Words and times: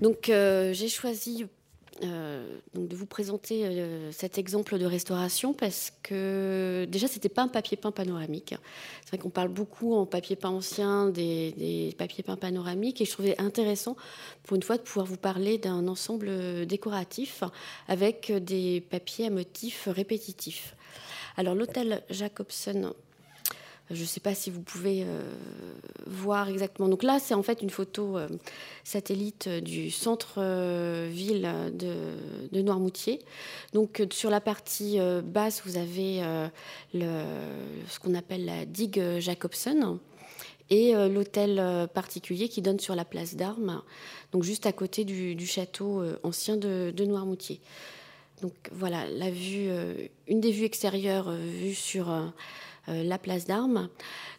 Donc 0.00 0.26
j'ai 0.26 0.88
choisi 0.88 1.46
euh, 2.02 2.56
de 2.74 2.96
vous 2.96 3.04
présenter 3.04 3.66
euh, 3.66 4.10
cet 4.10 4.38
exemple 4.38 4.78
de 4.78 4.86
restauration 4.86 5.52
parce 5.52 5.92
que 6.02 6.86
déjà 6.88 7.06
c'était 7.06 7.28
pas 7.28 7.42
un 7.42 7.48
papier 7.48 7.76
peint 7.76 7.90
panoramique. 7.90 8.54
C'est 9.02 9.08
vrai 9.08 9.18
qu'on 9.18 9.28
parle 9.28 9.48
beaucoup 9.48 9.92
en 9.94 10.06
papier 10.06 10.34
peint 10.34 10.48
ancien 10.48 11.10
des, 11.10 11.52
des 11.52 11.94
papiers 11.98 12.22
peints 12.24 12.36
panoramiques 12.36 13.02
et 13.02 13.04
je 13.04 13.10
trouvais 13.10 13.38
intéressant 13.38 13.96
pour 14.44 14.56
une 14.56 14.62
fois 14.62 14.78
de 14.78 14.82
pouvoir 14.82 15.04
vous 15.04 15.18
parler 15.18 15.58
d'un 15.58 15.88
ensemble 15.88 16.64
décoratif 16.64 17.44
avec 17.86 18.32
des 18.32 18.80
papiers 18.80 19.26
à 19.26 19.30
motifs 19.30 19.86
répétitifs. 19.90 20.76
Alors 21.36 21.54
l'hôtel 21.54 22.02
Jacobson 22.08 22.94
je 23.90 24.02
ne 24.02 24.06
sais 24.06 24.20
pas 24.20 24.34
si 24.34 24.50
vous 24.50 24.62
pouvez 24.62 25.02
euh, 25.02 25.22
voir 26.06 26.48
exactement. 26.48 26.88
Donc 26.88 27.02
là, 27.02 27.18
c'est 27.18 27.34
en 27.34 27.42
fait 27.42 27.60
une 27.60 27.70
photo 27.70 28.16
euh, 28.16 28.28
satellite 28.84 29.48
du 29.48 29.90
centre-ville 29.90 31.44
euh, 31.44 31.70
de, 32.52 32.60
Noirmoutier. 32.60 33.20
Donc 33.72 34.02
sur 34.12 34.30
la 34.30 34.40
partie 34.40 34.98
basse, 35.24 35.62
vous 35.64 35.76
avez 35.76 36.22
ce 36.92 37.98
qu'on 38.00 38.14
appelle 38.14 38.44
la 38.44 38.66
digue 38.66 39.02
Jacobson 39.18 39.98
et 40.68 40.92
l'hôtel 40.92 41.88
particulier 41.94 42.48
qui 42.48 42.60
donne 42.60 42.78
sur 42.78 42.94
la 42.94 43.04
place 43.04 43.34
d'Armes, 43.34 43.82
donc 44.32 44.42
juste 44.42 44.66
à 44.66 44.72
côté 44.72 45.04
du, 45.04 45.46
château 45.46 46.02
ancien 46.22 46.56
de, 46.56 46.92
de, 46.94 47.04
Noirmoutier. 47.04 47.60
Donc 48.42 48.52
voilà, 48.72 49.06
la 49.08 49.30
vue, 49.30 49.70
une 50.28 50.40
des 50.40 50.50
vues 50.50 50.64
extérieures 50.64 51.30
vues 51.32 51.74
sur 51.74 52.10
euh, 52.10 52.26
la 52.88 53.18
place 53.18 53.46
d'Armes. 53.46 53.88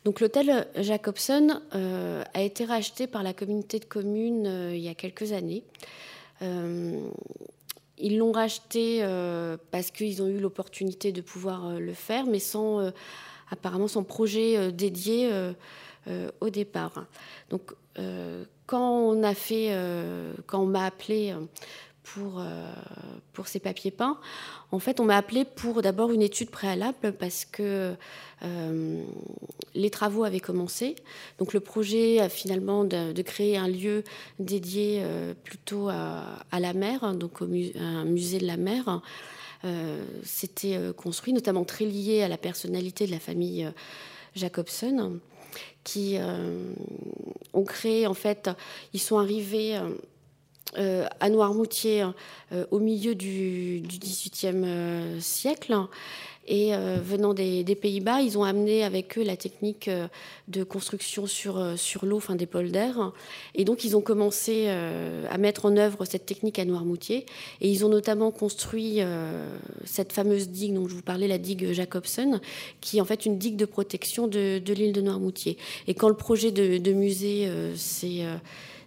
Donc 0.03 0.19
l'hôtel 0.19 0.67
Jacobson 0.77 1.61
euh, 1.75 2.23
a 2.33 2.41
été 2.41 2.65
racheté 2.65 3.07
par 3.07 3.23
la 3.23 3.33
communauté 3.33 3.79
de 3.79 3.85
communes 3.85 4.47
euh, 4.47 4.75
il 4.75 4.81
y 4.81 4.89
a 4.89 4.95
quelques 4.95 5.31
années. 5.31 5.63
ils 6.41 8.17
l'ont 8.17 8.31
racheté 8.31 9.05
parce 9.69 9.91
qu'ils 9.91 10.23
ont 10.23 10.27
eu 10.27 10.39
l'opportunité 10.39 11.11
de 11.11 11.21
pouvoir 11.21 11.79
le 11.79 11.93
faire, 11.93 12.25
mais 12.25 12.39
sans 12.39 12.91
apparemment 13.51 13.87
sans 13.87 14.03
projet 14.03 14.71
dédié 14.71 15.29
au 16.39 16.49
départ. 16.49 17.05
Donc 17.51 17.75
quand 18.65 18.89
on 18.89 19.21
a 19.21 19.35
fait, 19.35 19.69
quand 20.47 20.63
on 20.63 20.65
m'a 20.65 20.85
appelé 20.85 21.35
pour, 22.03 22.39
euh, 22.39 22.73
pour 23.33 23.47
ces 23.47 23.59
papiers 23.59 23.91
peints. 23.91 24.17
En 24.71 24.79
fait, 24.79 24.99
on 24.99 25.05
m'a 25.05 25.17
appelé 25.17 25.45
pour 25.45 25.81
d'abord 25.81 26.11
une 26.11 26.21
étude 26.21 26.49
préalable 26.49 27.13
parce 27.13 27.45
que 27.45 27.93
euh, 28.43 29.03
les 29.75 29.89
travaux 29.89 30.23
avaient 30.23 30.39
commencé. 30.39 30.95
Donc 31.37 31.53
le 31.53 31.59
projet 31.59 32.27
finalement 32.29 32.83
de, 32.83 33.21
créer 33.21 33.57
un 33.57 33.67
lieu 33.67 34.03
dédié 34.39 35.01
euh, 35.03 35.33
plutôt 35.43 35.89
à, 35.89 36.59
la 36.59 36.73
mer, 36.73 37.13
donc 37.15 37.41
au 37.41 37.45
un 37.45 38.05
musée 38.05 38.39
de 38.39 38.47
la 38.47 38.57
mer, 38.57 39.01
s'était 40.23 40.79
construit, 40.97 41.33
notamment 41.33 41.65
très 41.65 41.85
lié 41.85 42.23
à 42.23 42.27
la 42.27 42.37
personnalité 42.37 43.05
de 43.05 43.11
la 43.11 43.19
famille 43.19 43.71
Jacobson, 44.35 45.19
qui 45.83 46.17
ont 47.53 47.63
créé 47.63 48.07
en 48.07 48.15
fait, 48.15 48.49
ils 48.93 48.99
sont 48.99 49.19
arrivés 49.19 49.79
euh, 50.77 51.05
à 51.19 51.29
Noirmoutier 51.29 51.99
hein, 51.99 52.15
euh, 52.53 52.65
au 52.71 52.79
milieu 52.79 53.13
du, 53.13 53.83
XVIIIe 53.85 54.63
euh, 54.65 55.19
siècle. 55.19 55.75
Et 56.47 56.73
venant 56.73 57.33
des, 57.33 57.63
Pays-Bas, 57.79 58.21
ils 58.21 58.37
ont 58.37 58.43
amené 58.43 58.83
avec 58.83 59.17
eux 59.17 59.23
la 59.23 59.37
technique 59.37 59.89
de 60.49 60.63
construction 60.63 61.25
sur, 61.25 61.77
sur 61.77 62.03
l'eau, 62.05 62.17
enfin 62.17 62.35
des 62.35 62.47
polders. 62.47 63.13
Et 63.55 63.63
donc, 63.63 63.85
ils 63.85 63.95
ont 63.95 64.01
commencé 64.01 64.67
à 64.67 65.37
mettre 65.37 65.65
en 65.65 65.77
œuvre 65.77 66.03
cette 66.03 66.25
technique 66.25 66.59
à 66.59 66.65
Noirmoutier. 66.65 67.27
Et 67.61 67.69
ils 67.69 67.85
ont 67.85 67.89
notamment 67.89 68.31
construit 68.31 68.99
cette 69.85 70.11
fameuse 70.11 70.49
digue 70.49 70.73
dont 70.73 70.89
je 70.89 70.95
vous 70.95 71.03
parlais, 71.03 71.27
la 71.27 71.37
digue 71.37 71.71
Jacobson, 71.71 72.41
qui 72.81 72.97
est 72.97 73.01
en 73.01 73.05
fait 73.05 73.25
une 73.25 73.37
digue 73.37 73.55
de 73.55 73.65
protection 73.65 74.27
de, 74.27 74.61
l'île 74.67 74.93
de 74.93 75.01
Noirmoutier. 75.01 75.57
Et 75.87 75.93
quand 75.93 76.09
le 76.09 76.17
projet 76.17 76.51
de, 76.51 76.79
de 76.79 76.91
musée 76.91 77.49
s'est 77.75 78.25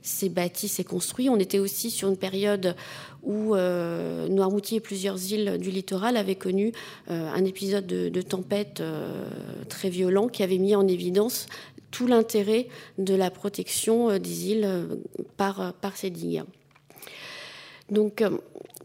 s'est 0.05 0.29
bâti, 0.29 0.69
s'est 0.69 0.85
construit. 0.85 1.29
On 1.31 1.39
était 1.39 1.59
aussi 1.59 1.91
sur 1.91 2.09
une 2.09 2.17
période 2.17 2.77
où 3.23 3.55
euh, 3.55 4.29
Noirmoutier 4.29 4.77
et 4.77 4.81
plusieurs 4.81 5.33
îles 5.33 5.59
du 5.59 5.71
littoral 5.71 6.17
avaient 6.19 6.35
connu 6.35 6.73
euh, 7.11 7.31
un 7.33 7.45
épisode 7.45 7.87
de, 7.87 8.23
tempête 8.23 8.81
euh, 8.81 9.27
très 9.69 9.89
violent 9.89 10.29
qui 10.29 10.43
avait 10.43 10.59
mis 10.59 10.77
en 10.77 10.87
évidence 10.87 11.47
tout 11.91 12.07
l'intérêt 12.07 12.69
de 12.99 13.15
la 13.15 13.31
protection 13.31 14.19
des 14.19 14.51
îles 14.51 14.69
par, 15.37 15.73
par 15.75 15.97
ces 15.97 16.11
digues. 16.11 16.43
Donc, 17.91 18.25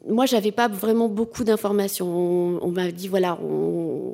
moi, 0.08 0.26
j'avais 0.26 0.52
pas 0.52 0.68
vraiment 0.68 1.10
beaucoup 1.10 1.44
d'informations. 1.44 2.08
On, 2.62 2.70
m'a 2.70 2.92
dit 2.92 3.08
voilà, 3.08 3.40
on, 3.42 4.14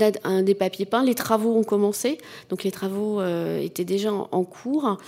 a 0.00 0.10
un 0.24 0.42
des 0.42 0.54
papiers 0.54 0.84
peints, 0.84 1.02
les 1.02 1.14
travaux 1.14 1.56
ont 1.56 1.64
commencé, 1.64 2.18
donc 2.50 2.62
les 2.62 2.70
travaux 2.70 3.22
étaient 3.22 3.86
déjà 3.86 4.12
en 4.12 4.44
cours. 4.44 4.98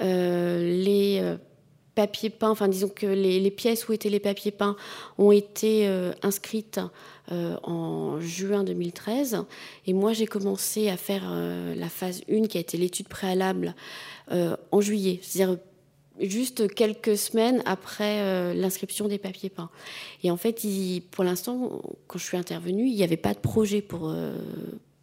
Euh, 0.00 0.58
les 0.60 1.18
euh, 1.20 1.36
papiers 1.94 2.30
peints, 2.30 2.50
enfin 2.50 2.68
disons 2.68 2.88
que 2.88 3.06
les, 3.06 3.50
pièces 3.50 3.88
où 3.88 3.92
étaient 3.92 4.10
les 4.10 4.20
papiers 4.20 4.50
peints 4.50 4.76
ont 5.16 5.32
été 5.32 5.86
euh, 5.88 6.12
inscrites 6.22 6.80
en 7.28 8.20
juin 8.20 8.62
2013. 8.62 9.44
Et 9.86 9.92
moi, 9.92 10.12
j'ai 10.12 10.26
commencé 10.26 10.88
à 10.90 10.96
faire 10.96 11.28
la 11.74 11.88
phase 11.88 12.20
1, 12.30 12.46
qui 12.46 12.56
a 12.56 12.60
été 12.60 12.78
l'étude 12.78 13.08
préalable, 13.08 13.74
en 14.30 14.80
juillet. 14.80 15.18
C'est-à-dire 15.22 15.58
juste 16.20 16.72
quelques 16.72 17.18
semaines 17.18 17.64
après 17.66 18.54
l'inscription 18.54 19.08
des 19.08 19.18
papiers 19.18 19.50
peints. 19.50 19.70
Et 20.22 20.30
en 20.30 20.36
fait, 20.36 20.64
pour 21.10 21.24
l'instant, 21.24 21.82
quand 22.06 22.20
je 22.20 22.24
suis 22.24 22.36
intervenue, 22.36 22.86
il 22.86 22.94
n'y 22.94 23.02
avait 23.02 23.16
pas 23.16 23.34
de 23.34 23.40
projet 23.40 23.82
pour, 23.82 24.14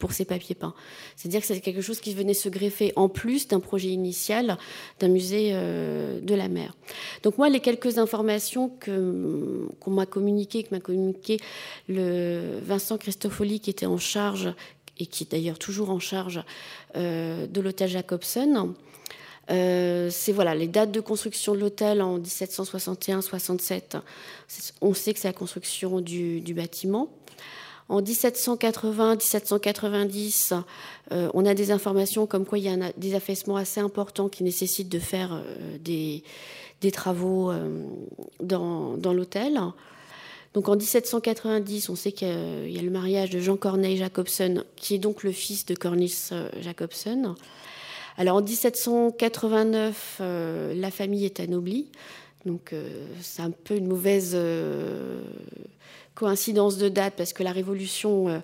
pour 0.04 0.12
ces 0.12 0.26
papiers 0.26 0.54
peints. 0.54 0.74
C'est-à-dire 1.16 1.40
que 1.40 1.48
c'est 1.48 1.62
quelque 1.62 1.80
chose 1.80 2.02
qui 2.02 2.14
venait 2.14 2.34
se 2.34 2.50
greffer 2.50 2.92
en 2.98 3.08
plus 3.08 3.48
d'un 3.48 3.62
projet 3.62 3.88
initial 3.88 4.58
d'un 5.00 5.08
musée 5.08 5.52
euh, 5.54 6.20
de 6.20 6.36
la 6.36 6.50
mer. 6.50 6.76
Donc 7.24 7.38
moi, 7.38 7.48
les 7.48 7.62
quelques 7.62 8.00
informations 8.00 8.68
que, 8.68 9.66
qu'on 9.80 9.92
m'a 9.92 10.06
communiquées, 10.06 10.64
que 10.64 10.76
m'a 10.76 10.82
communiqué 10.82 11.40
le 11.88 12.60
Vincent 12.66 12.98
Christofoli 12.98 13.62
qui 13.62 13.70
était 13.70 13.86
en 13.86 13.98
charge 13.98 14.54
et 15.00 15.06
qui 15.06 15.24
est 15.24 15.32
d'ailleurs 15.32 15.58
toujours 15.58 15.90
en 15.90 16.00
charge 16.00 16.44
euh, 16.98 17.48
de 17.48 17.62
l'hôtel 17.62 17.88
Jacobson, 17.88 18.74
euh, 19.52 20.10
c'est 20.12 20.34
voilà 20.34 20.54
les 20.54 20.68
dates 20.68 20.92
de 20.92 21.00
construction 21.00 21.56
de 21.56 21.60
l'hôtel 21.60 22.02
en 22.02 22.20
1761-67. 22.20 24.02
On 24.82 24.94
sait 24.94 25.14
que 25.14 25.20
c'est 25.22 25.30
la 25.30 25.34
construction 25.34 26.02
du, 26.02 26.42
du 26.42 26.54
bâtiment. 26.54 27.08
En 27.90 28.02
1780-1790, 28.02 30.64
euh, 31.12 31.30
on 31.34 31.46
a 31.46 31.54
des 31.54 31.72
informations 31.72 32.26
comme 32.28 32.46
quoi 32.46 32.58
il 32.58 32.64
y 32.64 32.70
a 32.70 32.78
des 32.98 33.14
affaissements 33.14 33.58
assez 33.58 33.82
importants 33.82 34.30
qui 34.30 34.44
nécessitent 34.44 34.90
de 34.90 35.00
faire 35.00 35.34
euh, 35.34 35.78
des, 35.80 36.24
travaux 36.92 37.52
euh, 37.52 37.86
dans, 38.42 38.96
l'hôtel. 39.14 39.60
Donc 40.54 40.70
en 40.70 40.76
1790, 40.76 41.90
on 41.90 41.96
sait 41.96 42.14
qu'il 42.14 42.28
y 42.28 42.80
a 42.80 42.82
le 42.82 42.90
mariage 42.90 43.30
de 43.32 43.40
Jean 43.40 43.58
Corneille 43.58 43.98
Jacobson, 43.98 44.64
qui 44.76 44.96
est 44.96 45.00
donc 45.00 45.24
le 45.24 45.32
fils 45.32 45.66
de 45.66 45.76
Cornelis 45.76 46.30
Jacobson. 46.62 47.36
Alors 48.18 48.38
en 48.38 48.42
1789, 48.42 50.20
la 50.20 50.92
famille 50.92 51.26
est 51.26 51.40
anoblie. 51.40 51.88
Donc 52.46 52.76
c'est 53.22 53.42
un 53.42 53.50
peu 53.50 53.76
une 53.76 53.88
mauvaise 53.88 54.38
coïncidence 56.16 56.78
de 56.78 56.90
date 56.90 57.14
parce 57.18 57.34
que 57.34 57.44
la 57.44 57.52
Révolution 57.52 58.30
euh, 58.30 58.40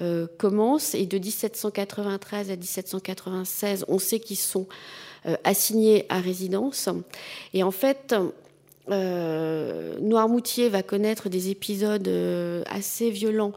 euh, 0.00 0.26
commence 0.38 0.94
et 0.94 1.06
de 1.06 1.18
1793 1.18 2.50
à 2.50 2.56
1796, 2.56 3.84
on 3.88 3.98
sait 3.98 4.20
qu'ils 4.20 4.38
sont 4.38 4.66
euh, 5.26 5.36
assignés 5.44 6.06
à 6.08 6.20
résidence. 6.20 6.88
Et 7.52 7.62
en 7.62 7.70
fait, 7.70 8.14
Noirmoutier 8.88 10.68
va 10.68 10.82
connaître 10.82 11.28
des 11.28 11.50
épisodes 11.50 12.10
assez 12.66 13.10
violents 13.10 13.52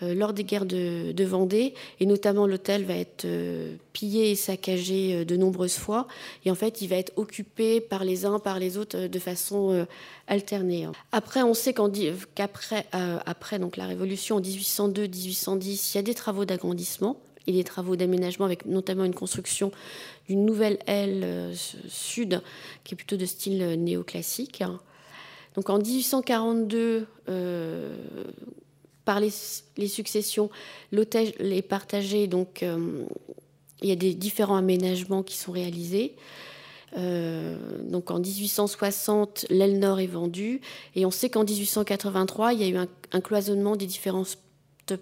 lors 0.00 0.32
des 0.32 0.44
guerres 0.44 0.66
de, 0.66 1.24
Vendée, 1.24 1.74
et 2.00 2.06
notamment 2.06 2.46
l'hôtel 2.46 2.84
va 2.84 2.94
être 2.94 3.24
euh, 3.24 3.76
pillé 3.92 4.30
et 4.30 4.34
saccagé 4.34 5.14
euh, 5.14 5.24
de 5.24 5.36
nombreuses 5.36 5.76
fois, 5.76 6.06
et 6.44 6.50
en 6.50 6.54
fait 6.54 6.82
il 6.82 6.88
va 6.88 6.96
être 6.96 7.12
occupé 7.16 7.80
par 7.80 8.04
les 8.04 8.26
uns, 8.26 8.38
par 8.38 8.58
les 8.58 8.76
autres 8.76 9.06
de 9.06 9.18
façon 9.18 9.86
alternée. 10.26 10.86
Après, 11.12 11.42
on 11.42 11.54
sait 11.54 11.74
qu'après 12.34 12.86
après, 12.92 13.58
donc 13.58 13.76
la 13.76 13.86
Révolution 13.86 14.36
en 14.36 14.40
1802-1810, 14.40 15.92
il 15.92 15.96
y 15.96 15.98
a 15.98 16.02
des 16.02 16.14
travaux 16.14 16.44
d'agrandissement 16.44 17.18
et 17.46 17.52
des 17.52 17.64
travaux 17.64 17.96
d'aménagement 17.96 18.44
avec 18.44 18.66
notamment 18.66 19.04
une 19.04 19.14
construction 19.14 19.70
d'une 20.28 20.44
nouvelle 20.44 20.78
aile 20.86 21.52
sud 21.88 22.42
qui 22.84 22.94
est 22.94 22.96
plutôt 22.96 23.16
de 23.16 23.26
style 23.26 23.82
néoclassique. 23.82 24.62
Donc 25.54 25.70
en 25.70 25.78
1842, 25.78 27.06
par 29.04 29.20
les, 29.20 29.30
successions, 29.88 30.50
l'hôtel 30.92 31.34
est 31.38 31.62
partagé, 31.62 32.26
donc 32.26 32.62
euh, 32.62 33.04
il 33.82 33.88
y 33.88 33.92
a 33.92 33.96
des 33.96 34.14
différents 34.14 34.56
aménagements 34.56 35.22
qui 35.22 35.36
sont 35.36 35.52
réalisés. 35.52 36.14
donc 36.96 38.10
en 38.10 38.18
1860, 38.18 39.46
l'aile 39.50 39.78
nord 39.78 40.00
est 40.00 40.06
vendue 40.06 40.60
et 40.94 41.04
on 41.04 41.10
sait 41.10 41.28
qu'en 41.28 41.44
1883, 41.44 42.52
il 42.54 42.60
y 42.60 42.64
a 42.64 42.68
eu 42.68 42.76
un, 43.12 43.20
cloisonnement 43.20 43.76
des 43.76 43.86
différentes 43.86 44.38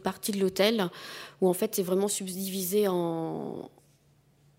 parties 0.02 0.32
de 0.32 0.40
l'hôtel 0.40 0.88
où 1.40 1.48
en 1.48 1.52
fait 1.52 1.75
c'est 1.75 1.82
vraiment 1.82 2.08
subdivisé 2.08 2.88
en, 2.88 3.70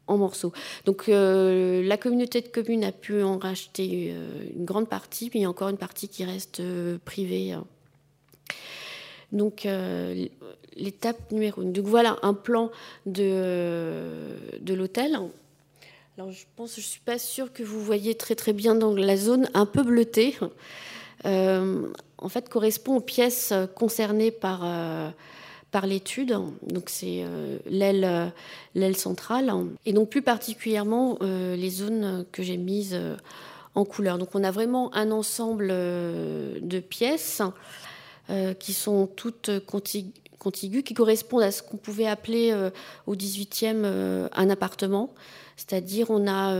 morceaux. 0.07 0.53
Donc 0.85 1.07
la 1.07 1.97
communauté 1.97 2.41
de 2.41 2.47
communes 2.49 2.83
a 2.83 2.91
pu 2.91 3.23
en 3.23 3.39
racheter 3.39 4.13
une 4.55 4.63
grande 4.63 4.87
partie, 4.87 5.31
puis 5.31 5.39
il 5.39 5.41
y 5.41 5.45
a 5.45 5.49
encore 5.49 5.69
une 5.69 5.77
partie 5.77 6.07
qui 6.07 6.23
reste 6.23 6.61
privée. 7.03 7.57
Donc 9.33 9.65
euh, 9.65 10.27
l'étape 10.77 11.31
numéro 11.31 11.61
1. 11.61 11.65
Donc 11.65 11.85
voilà 11.85 12.17
un 12.21 12.33
plan 12.33 12.71
de, 13.05 14.15
de 14.61 14.73
l'hôtel. 14.73 15.19
Alors 16.17 16.31
je 16.31 16.45
pense, 16.55 16.75
je 16.75 16.81
suis 16.81 17.01
pas 17.01 17.17
sûre 17.17 17.51
que 17.51 17.63
vous 17.63 17.83
voyez 17.83 18.15
très 18.15 18.35
très 18.35 18.53
bien 18.53 18.75
dans 18.75 18.93
la 18.93 19.17
zone 19.17 19.49
un 19.53 19.65
peu 19.65 19.83
bleutée. 19.83 20.37
Euh, 21.25 21.87
en 22.17 22.29
fait, 22.29 22.49
correspond 22.49 22.97
aux 22.97 23.01
pièces 23.01 23.53
concernées 23.75 24.29
par 24.29 24.61
euh, 24.63 25.09
par 25.71 25.87
l'étude. 25.87 26.37
Donc 26.67 26.89
c'est 26.89 27.23
l'aile 27.65 28.31
l'aile 28.75 28.97
centrale 28.97 29.51
et 29.85 29.93
donc 29.93 30.09
plus 30.09 30.21
particulièrement 30.21 31.17
les 31.21 31.69
zones 31.69 32.25
que 32.31 32.43
j'ai 32.43 32.57
mises 32.57 32.99
en 33.73 33.85
couleur. 33.85 34.19
Donc 34.19 34.35
on 34.35 34.43
a 34.43 34.51
vraiment 34.51 34.93
un 34.93 35.09
ensemble 35.11 35.69
de 35.69 36.79
pièces 36.79 37.41
qui 38.59 38.73
sont 38.73 39.07
toutes 39.07 39.51
contiguës, 40.39 40.83
qui 40.83 40.93
correspondent 40.93 41.43
à 41.43 41.51
ce 41.51 41.63
qu'on 41.63 41.77
pouvait 41.77 42.07
appeler 42.07 42.51
euh, 42.51 42.69
au 43.07 43.15
18e 43.15 43.83
euh, 43.83 44.27
un 44.33 44.49
appartement. 44.49 45.13
C'est-à-dire 45.55 46.09
on 46.09 46.27
a 46.27 46.55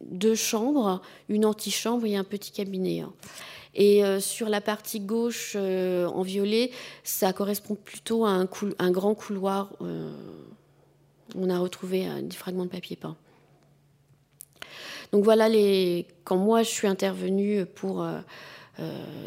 deux 0.00 0.34
chambres, 0.36 1.02
une 1.28 1.44
antichambre 1.44 2.06
et 2.06 2.16
un 2.16 2.24
petit 2.24 2.52
cabinet. 2.52 3.00
Hein. 3.00 3.12
Et 3.74 4.02
sur 4.20 4.48
la 4.48 4.60
partie 4.60 5.00
gauche, 5.00 5.56
en 5.56 6.22
violet, 6.22 6.70
ça 7.02 7.32
correspond 7.32 7.74
plutôt 7.74 8.24
à 8.24 8.30
un, 8.30 8.48
un 8.78 8.90
grand 8.92 9.16
couloir. 9.16 9.72
on 11.34 11.50
a 11.50 11.58
retrouvé 11.58 12.06
des 12.22 12.36
fragments 12.36 12.64
de 12.64 12.70
papier 12.70 12.94
peint. 12.94 13.16
Donc 15.12 15.24
voilà, 15.24 15.48
les... 15.48 16.06
quand 16.24 16.36
moi 16.36 16.62
je 16.62 16.70
suis 16.70 16.86
intervenue 16.86 17.66
pour 17.66 18.02
euh, 18.02 18.18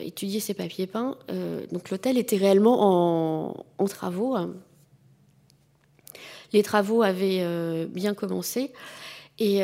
étudier 0.02 0.40
ces 0.40 0.54
papiers 0.54 0.88
peints. 0.88 1.18
Euh, 1.32 1.66
donc 1.72 1.90
l'hôtel 1.90 2.18
était 2.18 2.38
réellement 2.38 3.56
en, 3.78 3.86
travaux. 3.86 4.36
Les 6.54 6.64
travaux 6.64 7.04
avaient 7.04 7.40
euh, 7.42 7.86
bien 7.88 8.14
commencé 8.14 8.72
et, 9.40 9.60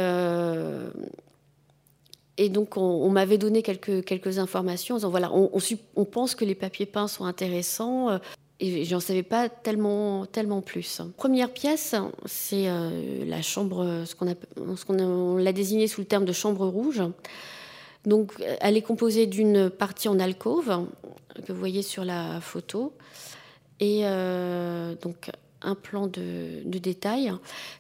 et 2.38 2.50
donc 2.50 2.78
on, 2.78 3.10
m'avait 3.10 3.38
donné 3.38 3.62
quelques, 3.62 4.04
quelques 4.06 4.40
informations 4.40 4.96
en 4.96 4.98
disant 5.00 5.10
voilà, 5.10 5.32
on, 5.34 5.52
on, 5.96 6.06
pense 6.06 6.36
que 6.36 6.46
les 6.46 6.56
papiers 6.56 6.86
peints 6.86 7.08
sont 7.08 7.26
intéressants. 7.26 8.20
Et 8.62 8.86
j'en 8.86 9.02
savais 9.02 9.24
pas 9.24 9.50
tellement, 9.50 10.26
tellement 10.26 10.62
plus. 10.62 11.02
Première 11.18 11.52
pièce, 11.52 11.94
c'est 12.26 12.68
la 13.26 13.42
chambre, 13.42 14.04
ce 14.06 14.16
qu'on 14.16 15.00
on 15.00 15.36
l'a 15.36 15.52
désigné 15.52 15.88
sous 15.88 16.00
le 16.00 16.08
terme 16.08 16.24
de 16.24 16.32
chambre 16.32 16.66
rouge. 16.66 17.04
Donc, 18.06 18.34
elle 18.62 18.78
est 18.78 18.82
composée 18.82 19.26
d'une 19.26 19.70
partie 19.70 20.08
en 20.08 20.20
alcôve 20.20 20.86
que 21.44 21.52
vous 21.52 21.60
voyez 21.60 21.82
sur 21.82 22.06
la 22.06 22.40
photo. 22.42 22.94
Et 23.80 24.02
euh, 24.04 24.96
donc 25.02 25.32
un 25.62 25.76
plan 25.76 26.08
de, 26.08 26.62
détail. 26.66 27.34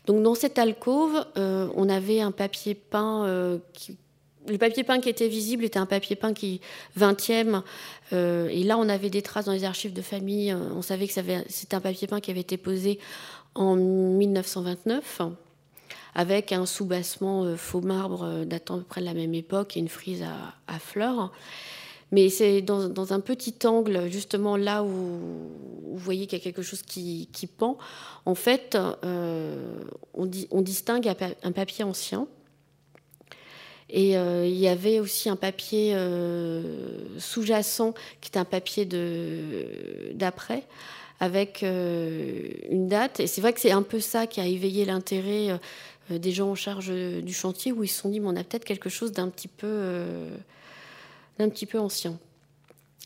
Donc, 0.07 0.24
dans 0.24 0.33
cette 0.33 0.57
alcôve, 0.57 1.24
euh, 1.38 1.69
on 1.75 1.88
avait 1.88 2.19
un 2.19 2.31
papier 2.31 2.74
peint 2.74 3.25
euh, 3.25 3.60
le 4.48 4.60
papier 4.60 4.83
peint 4.83 5.00
qui 5.00 5.10
était 5.10 5.27
visible 5.27 5.63
était 5.63 5.80
un 5.80 5.88
papier 5.88 6.16
peint 6.16 6.33
qui 6.33 6.62
20e 7.00 7.63
et 8.12 8.63
là 8.63 8.78
on 8.78 8.88
avait 8.89 9.10
des 9.10 9.24
traces 9.24 9.45
dans 9.45 9.54
les 9.54 9.63
archives 9.63 9.92
de 9.92 10.04
famille. 10.04 10.54
On 10.54 10.83
savait 10.83 11.07
que 11.07 11.13
c'était 11.13 11.75
un 11.75 11.81
papier 11.81 12.06
peint 12.06 12.19
qui 12.19 12.30
avait 12.30 12.42
été 12.42 12.56
posé 12.56 13.00
en 13.56 13.75
1929 13.75 15.21
avec 16.16 16.54
un 16.54 16.66
soubassement 16.66 17.44
euh, 17.44 17.58
faux 17.58 17.82
marbre 17.82 18.24
euh, 18.24 18.46
datant 18.46 18.76
à 18.76 18.78
peu 18.80 18.84
près 18.86 19.02
de 19.02 19.06
la 19.06 19.14
même 19.14 19.34
époque 19.34 19.76
et 19.76 19.82
une 19.82 19.90
frise 19.90 20.24
à, 20.24 20.80
fleurs. 20.80 21.32
Mais 22.12 22.30
c'est 22.30 22.62
dans, 22.62 23.14
un 23.14 23.20
petit 23.20 23.56
angle, 23.66 24.10
justement 24.10 24.56
là 24.56 24.84
où 24.84 24.88
vous 24.88 25.98
voyez 25.98 26.28
qu'il 26.28 26.40
y 26.40 26.42
a 26.42 26.44
quelque 26.44 26.62
chose 26.62 26.82
qui, 26.82 27.28
pend. 27.58 27.78
En 28.26 28.36
fait, 28.36 28.78
euh, 29.04 29.84
on, 30.14 30.62
distingue 30.62 31.12
un 31.44 31.52
papier 31.52 31.84
ancien. 31.84 32.28
Et 33.90 34.14
il 34.14 34.56
y 34.56 34.68
avait 34.68 35.00
aussi 35.00 35.30
un 35.30 35.36
papier 35.36 35.98
sous-jacent 37.18 37.94
qui 38.22 38.30
est 38.34 38.38
un 38.38 38.46
papier 38.46 38.86
d'après 40.14 40.64
avec 41.20 41.64
une 41.64 42.88
date. 42.88 43.20
Et 43.20 43.28
c'est 43.28 43.42
vrai 43.42 43.52
que 43.52 43.60
c'est 43.60 43.72
un 43.72 43.84
peu 43.84 44.00
ça 44.00 44.28
qui 44.28 44.40
a 44.42 44.46
éveillé 44.46 44.86
l'intérêt 44.86 45.60
des 46.10 46.31
gens 46.31 46.50
en 46.50 46.56
charge 46.56 46.88
euh, 46.90 47.22
du 47.22 47.34
chantier 47.34 47.72
où 47.72 47.84
ils 47.84 47.88
se 47.88 48.02
sont 48.02 48.10
dit, 48.10 48.19
mais 48.19 48.28
on 48.28 48.36
a 48.36 48.44
peut-être 48.44 48.66
quelque 48.66 48.90
chose 48.90 49.12
d'un 49.12 49.30
petit 49.30 49.48
peu, 49.48 49.68
euh, 49.68 50.30
d'un 51.40 51.50
petit 51.50 51.66
peu 51.66 51.80
ancien. 51.80 52.18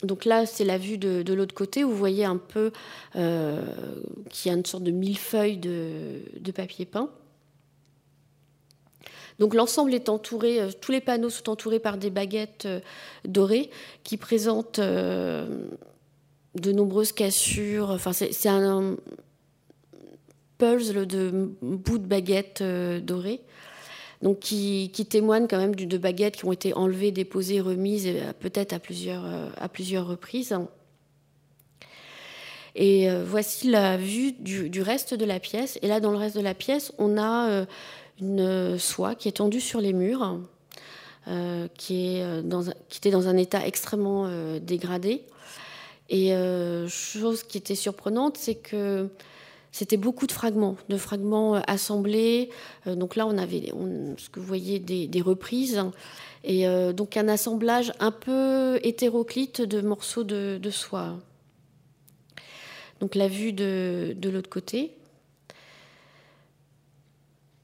Donc 0.04 0.26
là, 0.26 0.46
c'est 0.46 0.66
la 0.66 0.78
vue 0.78 0.98
de, 0.98 1.34
l'autre 1.34 1.54
côté 1.54 1.84
où 1.84 1.90
vous 1.90 1.98
voyez 1.98 2.24
un 2.24 2.38
peu 2.38 2.72
qu'il 3.14 3.22
y 3.22 4.50
a 4.50 4.54
une 4.54 4.66
sorte 4.66 4.84
de 4.84 4.92
millefeuille 4.92 5.58
de, 5.58 6.22
de 6.40 6.52
papier 6.54 6.86
peint. 6.86 7.10
Donc 9.40 9.54
l'ensemble 9.54 9.94
est 9.94 10.08
entouré, 10.08 10.62
tous 10.80 10.94
les 10.94 11.02
panneaux 11.02 11.30
sont 11.30 11.50
entourés 11.50 11.80
par 11.80 11.98
des 11.98 12.12
baguettes 12.12 12.66
dorées 13.26 13.70
qui 14.06 14.16
présentent 14.16 14.80
de 14.80 16.72
nombreuses 16.72 17.12
cassures. 17.12 17.90
Enfin, 17.90 18.14
c'est 18.14 18.48
un, 18.48 18.96
puzzle 20.60 21.08
de 21.08 21.56
bouts 21.62 21.98
de 21.98 22.06
baguettes 22.06 22.62
euh, 22.62 23.00
dorées, 23.00 23.42
donc 24.22 24.40
qui, 24.40 24.92
témoignent 25.10 25.48
quand 25.48 25.58
même 25.58 25.74
de 25.74 25.98
baguettes 25.98 26.36
qui 26.36 26.46
ont 26.46 26.52
été 26.52 26.74
enlevées, 26.76 27.12
déposées, 27.12 27.62
remises, 27.62 28.06
euh, 28.08 28.34
peut-être 28.40 28.74
à 28.74 28.80
plusieurs, 28.80 29.26
euh, 29.26 29.48
à 29.58 29.70
plusieurs 29.70 30.06
reprises. 30.06 30.56
Et 32.76 33.10
voici 33.26 33.70
la 33.70 33.98
vue 33.98 34.32
du, 34.32 34.82
reste 34.82 35.14
de 35.14 35.26
la 35.26 35.40
pièce. 35.40 35.80
Et 35.82 35.88
là, 35.88 36.00
dans 36.00 36.12
le 36.12 36.18
reste 36.18 36.38
de 36.38 36.42
la 36.42 36.54
pièce, 36.54 36.94
on 36.98 37.18
a 37.18 37.66
une 38.22 38.78
soie 38.78 39.16
qui 39.16 39.28
est 39.28 39.34
tendue 39.34 39.60
sur 39.60 39.82
les 39.82 39.92
murs, 39.92 40.40
qui, 41.76 42.16
est 42.16 42.42
dans, 42.44 42.64
qui 42.88 43.00
était 43.00 43.10
dans 43.10 43.28
un 43.28 43.36
état 43.36 43.66
extrêmement 43.66 44.30
dégradé. 44.60 45.24
Et 46.10 46.32
chose 46.88 47.44
qui 47.44 47.58
était 47.58 47.76
surprenante, 47.76 48.38
c'est 48.38 48.56
que 48.56 49.10
c'était 49.72 49.98
beaucoup 49.98 50.28
de 50.28 50.32
fragments, 50.32 50.78
de 50.90 50.98
fragments 50.98 51.56
euh, 51.56 51.62
assemblés. 51.68 52.50
Euh, 52.88 52.96
donc 52.96 53.16
là, 53.16 53.28
on 53.28 53.38
avait, 53.38 53.72
ce 54.18 54.30
que 54.30 54.40
vous 54.40 54.46
voyez, 54.46 54.80
des, 54.80 55.22
reprises. 55.22 55.82
Et 56.44 56.68
euh, 56.68 56.94
donc 56.94 57.18
un 57.18 57.28
assemblage 57.28 57.92
un 58.00 58.12
peu 58.12 58.80
hétéroclite 58.84 59.62
de 59.62 59.82
morceaux 59.82 60.24
de, 60.24 60.70
soie. 60.72 61.20
Donc 63.00 63.16
la 63.16 63.28
vue 63.28 63.54
de, 63.54 64.16
l'autre 64.24 64.50
côté. 64.50 64.96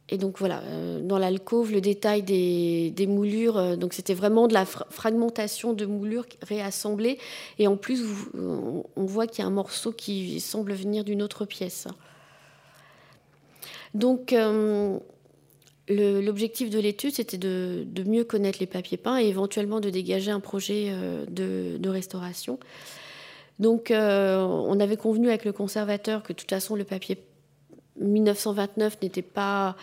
Et 0.09 0.17
donc 0.19 0.37
voilà, 0.37 0.61
dans 1.01 1.17
l'alcôve, 1.17 1.71
le 1.71 1.81
détail 1.81 2.21
des, 2.21 3.07
moulures, 3.07 3.75
donc 3.75 3.93
c'était 3.93 4.13
vraiment 4.13 4.47
de 4.47 4.53
la 4.53 4.65
fragmentation 4.65 5.73
de 5.73 5.87
moulures 5.87 6.27
réassemblées. 6.43 7.17
Et 7.57 7.67
en 7.67 7.75
plus, 7.75 8.03
on 8.35 9.05
voit 9.05 9.25
qu'il 9.25 9.39
y 9.39 9.45
a 9.45 9.47
un 9.47 9.51
morceau 9.51 9.91
qui 9.91 10.39
semble 10.39 10.73
venir 10.73 11.03
d'une 11.03 11.23
autre 11.23 11.45
pièce. 11.45 11.87
Donc, 13.95 14.33
euh, 14.33 14.99
l'objectif 15.89 16.69
de 16.69 16.79
l'étude, 16.79 17.13
c'était 17.13 17.37
de, 17.37 17.85
mieux 18.05 18.25
connaître 18.25 18.57
les 18.59 18.67
papiers 18.67 18.97
peints 18.97 19.19
et 19.19 19.27
éventuellement 19.27 19.79
de 19.79 19.89
dégager 19.89 20.31
un 20.31 20.41
projet 20.41 20.89
euh, 20.89 21.25
de, 21.29 21.89
restauration. 21.89 22.59
Donc, 23.59 23.89
euh, 23.89 24.43
on 24.43 24.79
avait 24.81 24.97
convenu 24.97 25.29
avec 25.29 25.45
le 25.45 25.53
conservateur 25.53 26.23
que 26.23 26.33
de 26.33 26.37
toute 26.37 26.49
façon, 26.49 26.75
le 26.75 26.83
papier 26.83 27.17
1929 27.99 28.97
n'était 29.01 29.21
pas 29.21 29.75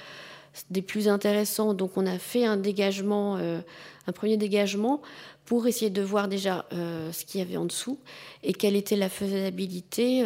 des 0.71 0.83
plus 0.83 1.09
intéressants. 1.09 1.75
Donc, 1.75 1.93
on 1.97 2.07
a 2.07 2.19
fait 2.19 2.45
un 2.45 2.57
dégagement, 2.57 3.37
un 3.37 4.13
premier 4.13 4.37
dégagement 4.37 5.01
pour 5.45 5.67
essayer 5.67 5.91
de 5.91 6.03
voir 6.03 6.29
déjà 6.29 6.67
ce 6.71 7.25
qu'il 7.25 7.41
y 7.41 7.43
avait 7.43 7.57
en 7.57 7.65
dessous 7.65 7.99
et 8.43 8.53
quelle 8.53 8.77
était 8.77 8.97
la 8.97 9.09
faisabilité 9.09 10.25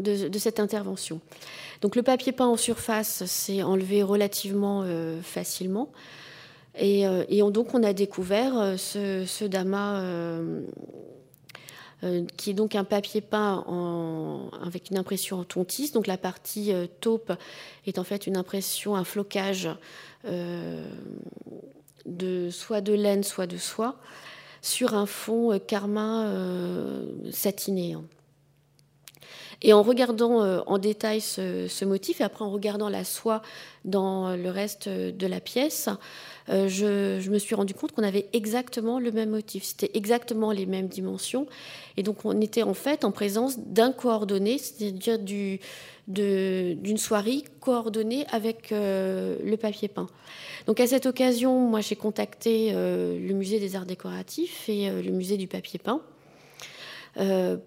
de, 0.00 0.38
cette 0.38 0.60
intervention. 0.60 1.20
Donc 1.80 1.96
le 1.96 2.02
papier 2.02 2.32
peint 2.32 2.46
en 2.46 2.56
surface 2.56 3.24
s'est 3.26 3.62
enlevé 3.62 4.02
relativement 4.02 4.82
euh, 4.84 5.20
facilement. 5.22 5.90
Et, 6.78 7.06
euh, 7.06 7.50
donc 7.50 7.74
on 7.74 7.82
a 7.82 7.92
découvert 7.92 8.58
euh, 8.58 8.76
ce, 8.76 9.44
damas 9.44 10.02
qui 12.36 12.50
est 12.50 12.54
donc 12.54 12.74
un 12.74 12.84
papier 12.84 13.20
peint 13.20 13.64
avec 14.64 14.90
une 14.90 14.98
impression 14.98 15.40
en 15.40 15.44
tontis. 15.44 15.90
Donc 15.92 16.06
la 16.06 16.16
partie 16.16 16.72
taupe 17.00 17.32
est 17.86 17.98
en 17.98 18.04
fait 18.04 18.26
une 18.26 18.36
impression, 18.36 18.94
un 18.96 19.04
flocage 19.04 19.68
de 22.06 22.50
soit 22.50 22.80
de 22.80 22.92
laine, 22.92 23.22
soit 23.24 23.46
de 23.46 23.56
soie, 23.56 23.96
sur 24.62 24.94
un 24.94 25.06
fond 25.06 25.58
carmin 25.66 26.32
satiné. 27.30 27.96
Et 29.62 29.72
en 29.72 29.82
regardant 29.82 30.42
euh, 30.42 30.60
en 30.66 30.78
détail 30.78 31.20
ce, 31.20 31.84
motif, 31.84 32.20
et 32.20 32.24
après 32.24 32.44
en 32.44 32.50
regardant 32.50 32.88
la 32.88 33.04
soie 33.04 33.42
dans 33.84 34.36
le 34.36 34.50
reste 34.50 34.88
de 34.88 35.26
la 35.26 35.40
pièce, 35.40 35.88
euh, 36.48 36.68
je, 36.68 37.28
me 37.28 37.38
suis 37.38 37.54
rendu 37.54 37.74
compte 37.74 37.92
qu'on 37.92 38.02
avait 38.02 38.26
exactement 38.32 39.00
le 39.00 39.10
même 39.10 39.30
motif. 39.30 39.64
C'était 39.64 39.90
exactement 39.94 40.52
les 40.52 40.66
mêmes 40.66 40.88
dimensions. 40.88 41.46
Et 41.96 42.02
donc 42.02 42.24
on 42.24 42.40
était 42.40 42.62
en 42.62 42.74
fait 42.74 43.04
en 43.04 43.10
présence 43.10 43.58
d'un 43.58 43.92
coordonné, 43.92 44.58
c'est-à-dire 44.58 45.18
du, 45.18 45.58
d'une 46.06 46.98
soirée 46.98 47.42
coordonnée 47.60 48.26
avec 48.30 48.72
euh, 48.72 49.36
le 49.44 49.56
papier 49.56 49.88
peint. 49.88 50.08
Donc 50.66 50.80
à 50.80 50.86
cette 50.86 51.06
occasion, 51.06 51.58
moi 51.58 51.80
j'ai 51.80 51.96
contacté 51.96 52.72
le 52.72 53.32
musée 53.32 53.58
des 53.58 53.74
arts 53.74 53.86
décoratifs 53.86 54.68
et 54.68 54.90
le 54.90 55.10
musée 55.10 55.36
du 55.36 55.48
papier 55.48 55.78
peint 55.78 56.00
euh, 56.00 56.17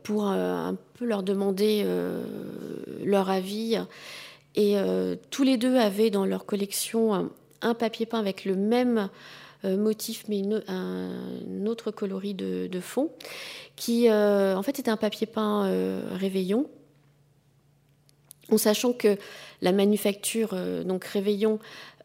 pour 0.03 0.29
euh, 0.29 0.55
un 0.55 0.77
peu 0.93 1.05
leur 1.05 1.23
demander 1.23 1.83
euh, 1.85 2.23
leur 3.03 3.29
avis. 3.29 3.77
Et 4.55 4.75
tous 5.29 5.43
les 5.43 5.55
deux 5.55 5.77
avaient 5.77 6.09
dans 6.09 6.25
leur 6.25 6.45
collection 6.45 7.31
un, 7.61 7.73
papier 7.73 8.05
peint 8.05 8.19
avec 8.19 8.43
le 8.43 8.57
même 8.57 9.07
motif, 9.63 10.25
mais 10.27 10.41
un 10.67 11.65
autre 11.65 11.91
coloris 11.91 12.33
de, 12.33 12.79
fond, 12.81 13.11
qui 13.77 14.11
en 14.11 14.61
fait 14.61 14.77
était 14.77 14.91
un 14.91 14.97
papier 14.97 15.25
peint 15.25 15.71
réveillon. 16.17 16.69
En 18.51 18.57
sachant 18.57 18.91
que 18.91 19.17
la 19.61 19.71
manufacture, 19.71 20.53
donc 20.83 21.05
réveillon, 21.05 21.57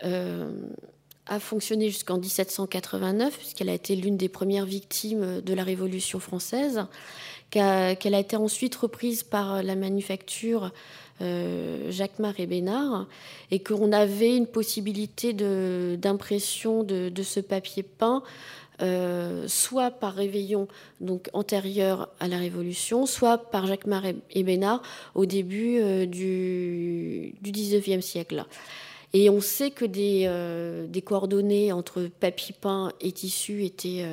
a 0.03 1.41
fonctionné 1.41 1.88
jusqu'en 1.88 2.19
1789, 2.19 3.37
puisqu'elle 3.37 3.71
a 3.71 3.75
été 3.75 3.97
l'une 3.97 4.17
des 4.17 4.29
premières 4.29 4.67
victimes 4.67 5.41
de 5.41 5.53
la 5.53 5.65
Révolution 5.65 6.21
française 6.21 6.87
qu'elle 7.50 8.15
a 8.15 8.19
été 8.19 8.37
ensuite 8.37 8.75
reprise 8.75 9.23
par 9.23 9.62
la 9.62 9.76
manufacture 9.76 10.73
euh, 11.23 11.91
Jacquemart 11.91 12.38
et 12.38 12.47
Bénard, 12.47 13.07
et 13.50 13.61
qu'on 13.61 13.91
avait 13.93 14.37
une 14.37 14.47
possibilité 14.47 15.33
d'impression 15.33 16.83
de, 16.83 17.11
ce 17.23 17.41
papier 17.41 17.83
peint, 17.83 18.23
euh, 18.83 19.49
soit 19.49 19.91
par 19.91 20.12
réveillon, 20.15 20.69
donc 21.00 21.31
antérieur 21.33 22.11
à 22.21 22.29
la 22.29 22.37
Révolution, 22.37 23.07
soit 23.07 23.38
par 23.38 23.67
Jacquemart 23.67 24.05
et 24.31 24.43
Bénard 24.43 24.83
au 25.15 25.25
début 25.25 25.79
euh, 25.79 26.05
du, 26.05 27.35
du 27.41 27.50
19e 27.50 28.03
siècle. 28.03 28.45
Et 29.15 29.31
on 29.31 29.41
sait 29.41 29.71
que 29.71 29.87
des, 29.87 31.00
coordonnées 31.03 31.73
entre 31.73 32.11
papier 32.21 32.55
peint 32.61 32.93
et 33.00 33.12
tissu 33.12 33.65
étaient 33.65 34.05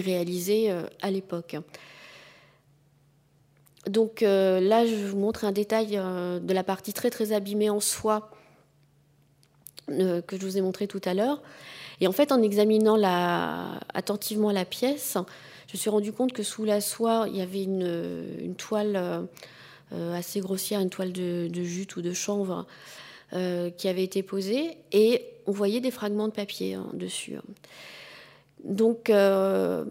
réalisées 0.00 0.70
à 1.00 1.10
l'époque. 1.10 1.56
Donc 3.88 4.22
euh, 4.22 4.60
là, 4.60 4.86
je 4.86 4.94
vous 4.94 5.16
montre 5.16 5.44
un 5.44 5.52
détail 5.52 5.96
euh, 5.96 6.38
de 6.40 6.52
la 6.52 6.64
partie 6.64 6.92
très 6.92 7.10
très 7.10 7.32
abîmée 7.32 7.70
en 7.70 7.80
soie 7.80 8.30
euh, 9.90 10.20
que 10.20 10.36
je 10.36 10.44
vous 10.44 10.58
ai 10.58 10.60
montré 10.60 10.86
tout 10.86 11.00
à 11.04 11.14
l'heure. 11.14 11.42
Et 12.00 12.06
en 12.06 12.12
fait, 12.12 12.30
en 12.30 12.42
examinant 12.42 12.96
attentivement 13.92 14.52
la 14.52 14.64
pièce, 14.64 15.16
je 15.66 15.72
me 15.72 15.78
suis 15.78 15.90
rendu 15.90 16.12
compte 16.12 16.32
que 16.32 16.44
sous 16.44 16.64
la 16.64 16.80
soie, 16.80 17.26
il 17.28 17.36
y 17.36 17.40
avait 17.40 17.64
une, 17.64 18.54
toile 18.56 19.26
assez 20.14 20.38
grossière, 20.38 20.78
une 20.78 20.90
toile 20.90 21.12
de, 21.12 21.50
jute 21.64 21.96
ou 21.96 22.02
de 22.02 22.12
chanvre 22.12 22.66
qui 23.32 23.88
avait 23.88 24.04
été 24.04 24.22
posée, 24.22 24.76
et 24.92 25.24
on 25.46 25.50
voyait 25.50 25.80
des 25.80 25.90
fragments 25.90 26.28
de 26.28 26.32
papier 26.32 26.74
hein, 26.74 26.86
dessus. 26.92 27.34
Donc, 28.64 29.10
euh, 29.10 29.84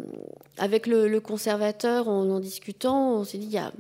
avec 0.57 0.87
le, 0.87 1.19
conservateur, 1.19 2.07
en 2.07 2.39
discutant, 2.39 3.13
on 3.13 3.23
s'est 3.23 3.37
dit, 3.37 3.47
y 3.47 3.57
a, 3.57 3.71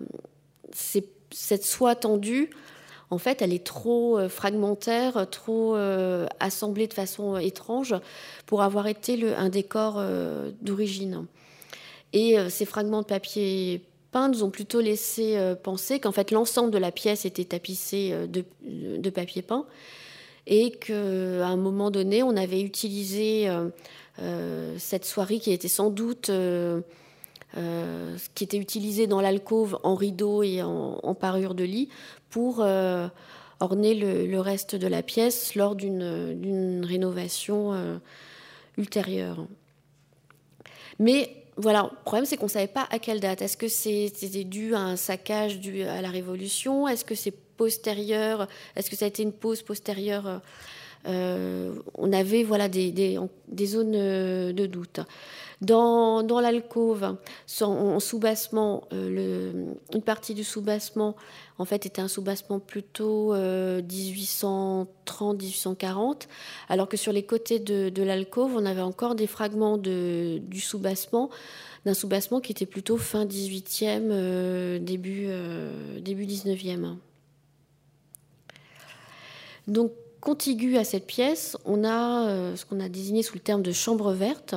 cette 1.31 1.65
soie 1.65 1.95
tendue, 1.95 2.49
en 3.09 3.17
fait, 3.17 3.41
elle 3.41 3.53
est 3.53 3.63
trop 3.63 4.19
euh, 4.19 4.27
fragmentaire, 4.27 5.29
trop 5.29 5.75
euh, 5.75 6.25
assemblée 6.39 6.87
de 6.87 6.93
façon 6.93 7.37
étrange 7.37 7.95
pour 8.45 8.61
avoir 8.61 8.87
été 8.87 9.33
un 9.35 9.49
décor 9.49 10.01
d'origine. 10.61 11.25
Et 12.13 12.37
ces 12.49 12.65
fragments 12.65 13.01
de 13.01 13.07
papier 13.07 13.81
peint 14.11 14.29
nous 14.29 14.43
ont 14.43 14.49
plutôt 14.49 14.79
laissé 14.79 15.37
penser 15.61 15.99
qu'en 15.99 16.13
fait 16.13 16.31
l'ensemble 16.31 16.71
de 16.71 16.77
la 16.77 16.91
pièce 16.91 17.25
était 17.25 17.43
tapissé 17.43 18.13
de, 18.29 18.45
de 18.63 19.09
papier 19.09 19.41
peint 19.41 19.65
et 20.47 20.71
qu'à 20.71 20.93
un 20.95 21.57
moment 21.57 21.91
donné, 21.91 22.23
on 22.23 22.37
avait 22.37 22.61
utilisé 22.61 23.49
cette 24.77 25.05
soirée 25.05 25.39
qui 25.39 25.51
était 25.51 25.67
sans 25.67 25.89
doute 25.89 26.29
euh, 26.29 26.81
euh, 27.57 28.17
dans 29.07 29.21
l'alcôve 29.21 29.79
en 29.83 29.95
rideau 29.95 30.43
et 30.43 30.61
en, 30.61 31.15
parure 31.15 31.55
de 31.55 31.63
lit 31.63 31.89
pour 32.29 32.59
orner 33.59 33.95
le, 33.95 34.39
reste 34.39 34.75
de 34.75 34.87
la 34.87 35.01
pièce 35.03 35.55
lors 35.55 35.75
d'une 35.75 36.83
rénovation 36.85 37.99
ultérieure. 38.77 39.47
Mais 40.99 41.31
voilà, 41.57 41.89
le 41.91 42.03
problème 42.03 42.25
c'est 42.25 42.37
qu'on 42.37 42.45
ne 42.45 42.51
savait 42.51 42.67
pas 42.67 42.87
à 42.91 42.99
quelle 42.99 43.19
date. 43.19 43.41
Est-ce 43.41 43.57
que 43.57 43.67
c'était 43.67 44.43
dû 44.43 44.75
à 44.75 44.79
un 44.79 44.95
saccage 44.95 45.59
dû 45.59 45.83
à 45.83 46.01
la 46.01 46.09
Révolution? 46.09 46.87
Est-ce 46.87 47.03
que 47.03 47.15
c'est 47.15 47.31
postérieur? 47.31 48.47
Est-ce 48.75 48.89
que 48.89 48.95
ça 48.95 49.05
a 49.05 49.07
été 49.07 49.23
une 49.23 49.33
pause 49.33 49.63
postérieure 49.63 50.27
euh, 50.27 50.37
on 51.05 52.13
avait 52.13 52.43
voilà, 52.43 52.69
des, 52.69 53.19
zones 53.65 53.95
euh, 53.95 54.53
de 54.53 54.65
doute. 54.65 55.01
Dans, 55.61 56.21
l'alcôve, 56.39 57.17
en 57.61 57.99
sous-bassement, 57.99 58.83
euh, 58.93 59.73
une 59.93 60.01
partie 60.01 60.33
du 60.35 60.43
sous-bassement, 60.43 61.15
en 61.57 61.65
fait, 61.65 61.87
était 61.87 62.01
un 62.01 62.07
sous-bassement 62.07 62.59
plutôt 62.59 63.35
1830-1840, 63.35 66.27
alors 66.69 66.87
que 66.87 66.97
sur 66.97 67.11
les 67.11 67.23
côtés 67.23 67.57
de, 67.59 68.03
l'alcôve, 68.03 68.53
on 68.55 68.65
avait 68.65 68.81
encore 68.81 69.15
des 69.15 69.25
fragments 69.25 69.77
du 69.77 70.59
sous-bassement, 70.59 71.31
d'un 71.85 71.95
sous-bassement 71.95 72.39
qui 72.39 72.51
était 72.51 72.67
plutôt 72.67 72.97
fin 72.97 73.25
18e, 73.25 74.77
début, 74.77 75.27
début 76.01 76.27
19e. 76.27 76.97
Donc, 79.67 79.91
contigu 80.27 80.75
à 80.75 80.83
cette 80.83 81.07
pièce, 81.07 81.55
on 81.63 81.85
a 81.85 82.27
euh, 82.27 82.57
ce 82.57 82.65
qu'on 82.65 82.81
a 82.81 82.89
désigné 82.89 83.23
sous 83.23 83.35
le 83.35 83.39
terme 83.39 83.61
de 83.61 83.71
chambre 83.71 84.11
verte. 84.11 84.55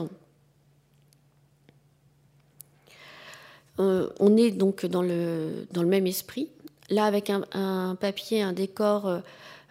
Euh, 3.79 4.09
on 4.19 4.37
est 4.37 4.51
donc 4.51 4.85
dans 4.85 5.03
le, 5.03 5.65
même 5.77 6.09
esprit, 6.09 6.49
là 6.89 7.05
avec 7.05 7.31
un, 7.31 7.97
papier, 8.01 8.43
un 8.43 8.53
décor 8.53 9.21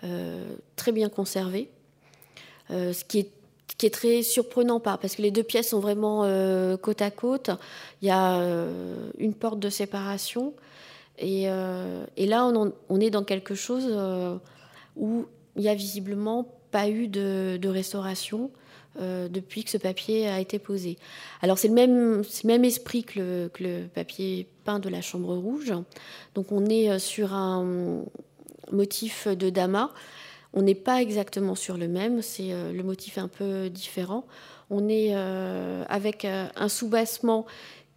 euh, 0.06 0.54
très 0.78 0.94
bien 0.94 1.10
conservé, 1.10 1.70
ce 2.70 3.04
qui 3.04 3.20
est 3.84 3.94
très 3.94 4.24
surprenant 4.24 4.80
parce 4.80 5.18
que 5.18 5.22
les 5.22 5.32
deux 5.32 5.44
pièces 5.44 5.72
sont 5.72 5.82
vraiment 5.82 6.22
côte 6.78 7.02
à 7.02 7.12
côte. 7.12 7.50
Il 8.02 8.08
y 8.08 8.12
a 8.12 8.42
une 9.18 9.34
porte 9.34 9.60
de 9.60 9.70
séparation 9.70 10.54
et, 11.18 11.48
là 11.48 12.46
on, 12.88 13.00
est 13.02 13.10
dans 13.10 13.26
quelque 13.26 13.54
chose 13.54 13.94
où 14.96 15.26
il 15.60 15.64
n'y 15.64 15.70
a 15.70 15.76
visiblement 15.76 16.48
pas 16.72 16.88
eu 16.88 17.10
de, 17.10 17.68
restauration 17.68 18.50
euh, 19.00 19.28
depuis 19.28 19.66
que 19.66 19.70
ce 19.70 19.78
papier 19.78 20.30
a 20.30 20.40
été 20.40 20.58
posé. 20.58 20.98
Alors 21.42 21.58
c'est 21.58 21.68
le 21.68 21.74
même, 21.74 22.64
esprit 22.64 23.04
que 23.04 23.50
le, 23.60 23.88
papier 23.88 24.48
peint 24.64 24.80
de 24.80 24.88
la 24.88 25.02
chambre 25.02 25.36
rouge. 25.36 25.74
Donc 26.34 26.54
on 26.54 26.66
est 26.68 26.90
euh, 26.90 26.98
sur 26.98 27.34
un 27.34 28.04
motif 28.72 29.28
de 29.28 29.50
damas. 29.50 29.90
On 30.54 30.62
n'est 30.62 30.76
pas 30.76 31.02
exactement 31.02 31.56
sur 31.56 31.78
le 31.78 31.90
même, 31.90 32.22
c'est 32.22 32.54
euh, 32.54 32.72
le 32.72 32.82
motif 32.82 33.18
un 33.18 33.28
peu 33.28 33.70
différent. 33.70 34.26
On 34.70 34.88
est 34.88 35.16
avec 35.16 36.26
un 36.26 36.70
soubassement 36.70 37.48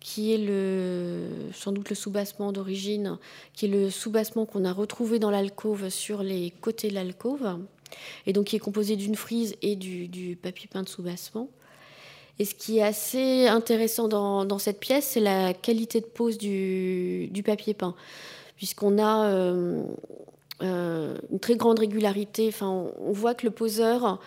qui 0.03 0.35
est 0.35 0.39
le, 0.39 1.29
sans 1.55 1.73
doute 1.73 1.89
le 1.89 1.95
soubassement 1.95 2.53
d'origine, 2.53 3.19
qui 3.55 3.67
est 3.67 3.69
le 3.69 3.89
soubassement 3.89 4.47
qu'on 4.47 4.65
a 4.65 4.73
retrouvé 4.73 5.19
dans 5.19 5.31
l'alcôve 5.31 5.89
sur 5.89 6.23
les 6.23 6.53
côtés 6.61 6.89
de 6.89 6.95
l'alcôve, 6.95 7.59
et 8.27 8.33
donc 8.33 8.47
qui 8.47 8.57
est 8.57 8.61
composé 8.61 8.97
d'une 8.97 9.15
frise 9.15 9.55
et 9.63 9.77
du, 9.77 10.37
papier 10.43 10.69
peint 10.71 10.83
de 10.83 10.89
soubassement. 10.89 11.49
Et 12.39 12.45
ce 12.45 12.55
qui 12.55 12.79
est 12.79 12.83
assez 12.83 13.47
intéressant 13.47 14.09
dans, 14.09 14.59
cette 14.59 14.81
pièce, 14.81 15.07
c'est 15.07 15.21
la 15.21 15.55
qualité 15.55 16.01
de 16.01 16.07
pose 16.07 16.37
du, 16.37 17.43
papier 17.45 17.75
peint, 17.75 17.95
puisqu'on 18.57 18.99
a 18.99 19.27
euh, 19.27 19.85
euh, 20.63 21.17
une 21.31 21.39
très 21.39 21.55
grande 21.55 21.79
régularité. 21.79 22.49
Enfin, 22.49 22.87
on, 22.99 23.13
voit 23.13 23.35
que 23.35 23.47
le 23.47 23.53
poseur 23.53 24.19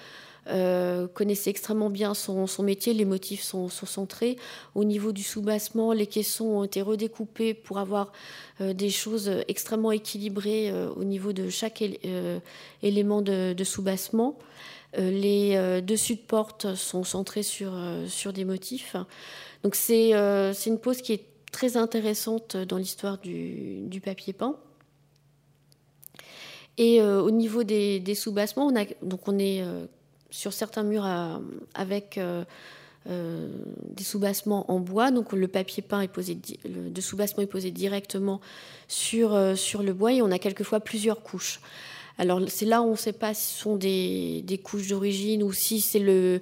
connaissait 1.14 1.50
extrêmement 1.50 1.90
bien 1.90 2.14
son, 2.14 2.48
métier. 2.64 2.94
Les 2.94 3.06
motifs 3.06 3.42
sont, 3.42 3.70
centrés. 3.70 4.38
Au 4.76 4.84
niveau 4.84 5.12
du 5.12 5.24
soubassement, 5.24 5.94
les 5.94 6.08
caissons 6.08 6.46
ont 6.46 6.64
été 6.64 6.82
redécoupés 6.82 7.54
pour 7.54 7.80
avoir 7.80 8.12
des 8.60 8.90
choses 8.90 9.32
extrêmement 9.48 9.92
équilibrées 9.92 10.72
au 10.96 11.04
niveau 11.04 11.34
de 11.34 11.50
chaque 11.50 11.84
élément 12.84 13.22
de, 13.22 13.64
soubassement. 13.64 14.38
les 14.98 15.82
dessus 15.82 16.16
de 16.16 16.22
porte 16.22 16.76
sont 16.76 17.04
centrés 17.04 17.44
sur, 17.44 17.74
sur 18.08 18.34
des 18.34 18.46
motifs. 18.46 18.96
Donc 19.64 19.76
c'est 19.76 20.12
une 20.12 20.80
pose 20.80 21.02
qui 21.02 21.14
est 21.14 21.26
très 21.56 21.78
intéressante 21.78 22.58
dans 22.58 22.78
l'histoire 22.78 23.18
du, 23.18 24.02
papier 24.04 24.34
peint. 24.34 24.58
Et 26.78 27.02
euh, 27.02 27.22
au 27.22 27.32
niveau 27.32 27.64
des, 27.64 28.14
sous-bassements, 28.14 28.68
on, 28.68 28.76
a, 28.76 28.84
donc 29.02 29.26
on 29.30 29.40
est 29.40 29.62
euh, 29.62 29.86
sur 30.36 30.54
certains 30.54 30.84
murs 30.84 31.08
avec 31.74 32.20
euh, 33.08 33.48
des 33.92 34.04
sous-bassements 34.04 34.72
en 34.72 34.80
bois. 34.80 35.12
Donc 35.12 35.32
le 35.32 35.48
papier 35.48 35.84
peint 35.84 36.02
est 36.02 36.08
posé, 36.08 36.40
le, 36.64 36.90
de 36.90 37.02
sous-bassement 37.02 37.44
est 37.44 37.48
posé 37.48 37.70
directement 37.70 38.42
sur, 38.88 39.34
le 39.36 39.92
bois 39.94 40.12
et 40.14 40.24
on 40.24 40.32
a 40.32 40.40
quelquefois 40.40 40.80
plusieurs 40.80 41.22
couches. 41.22 41.62
Alors 42.18 42.42
c'est 42.48 42.66
là 42.66 42.82
où 42.82 42.86
on 42.86 42.92
ne 42.92 42.98
sait 42.98 43.14
pas 43.14 43.36
si 43.36 43.54
ce 43.54 43.62
sont 43.62 43.76
des, 43.76 44.60
couches 44.64 44.88
d'origine 44.88 45.44
ou 45.44 45.54
si 45.54 45.82
c'est 45.82 46.00
le, 46.00 46.42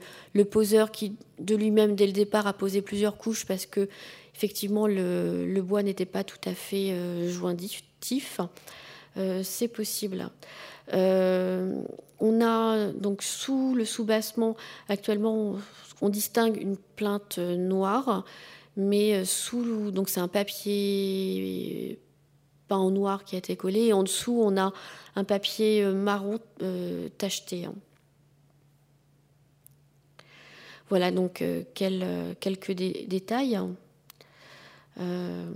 poseur 0.50 0.91
qui 0.91 1.17
de 1.39 1.55
lui-même 1.55 1.95
dès 1.95 2.05
le 2.05 2.13
départ 2.13 2.47
a 2.47 2.53
posé 2.53 2.81
plusieurs 2.81 3.17
couches 3.17 3.45
parce 3.45 3.65
que 3.65 3.89
effectivement 4.33 4.88
le, 4.88 5.62
bois 5.62 5.83
n'était 5.83 6.05
pas 6.05 6.23
tout 6.23 6.39
à 6.45 6.53
fait 6.53 6.91
euh, 6.91 7.29
jointif. 7.29 8.39
Euh, 9.17 9.41
c'est 9.43 9.67
possible. 9.67 10.29
Euh, 12.23 12.27
on 12.27 12.41
a 12.41 12.91
donc 12.93 13.21
sous 13.23 13.75
le 13.75 13.85
soubassement, 13.85 14.55
actuellement, 14.89 15.55
on, 16.01 16.09
distingue 16.09 16.57
une 16.61 16.77
plainte 16.77 17.37
noire, 17.37 18.25
mais 18.75 19.23
sous, 19.25 19.91
donc 19.91 20.09
c'est 20.09 20.19
un 20.19 20.27
papier 20.27 21.99
peint 22.67 22.77
en 22.77 22.91
noir 22.91 23.23
qui 23.23 23.35
a 23.35 23.37
été 23.37 23.55
collé, 23.55 23.85
et 23.85 23.93
en 23.93 24.03
dessous, 24.03 24.41
on 24.41 24.57
a 24.57 24.73
un 25.15 25.23
papier 25.23 25.85
marron 25.85 26.39
tacheté. 27.17 27.65
Hein. 27.65 27.75
Voilà 30.89 31.11
donc 31.11 31.43
quelques 31.73 32.71
détails. 32.71 33.59
Euh, 34.99 35.49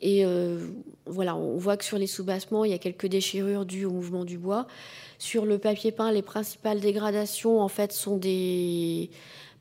et 0.00 0.24
euh, 0.24 0.58
voilà, 1.06 1.36
on 1.36 1.56
voit 1.56 1.76
que 1.76 1.84
sur 1.84 1.98
les 1.98 2.06
sous-bassements, 2.06 2.64
il 2.64 2.70
y 2.70 2.74
a 2.74 2.78
quelques 2.78 3.06
déchirures 3.06 3.66
dues 3.66 3.84
au 3.84 3.90
mouvement 3.90 4.24
du 4.24 4.38
bois. 4.38 4.66
Sur 5.18 5.44
le 5.44 5.58
papier 5.58 5.92
peint, 5.92 6.10
les 6.10 6.22
principales 6.22 6.80
dégradations, 6.80 7.60
en 7.60 7.68
fait, 7.68 7.92
sont 7.92 8.16
des 8.16 9.10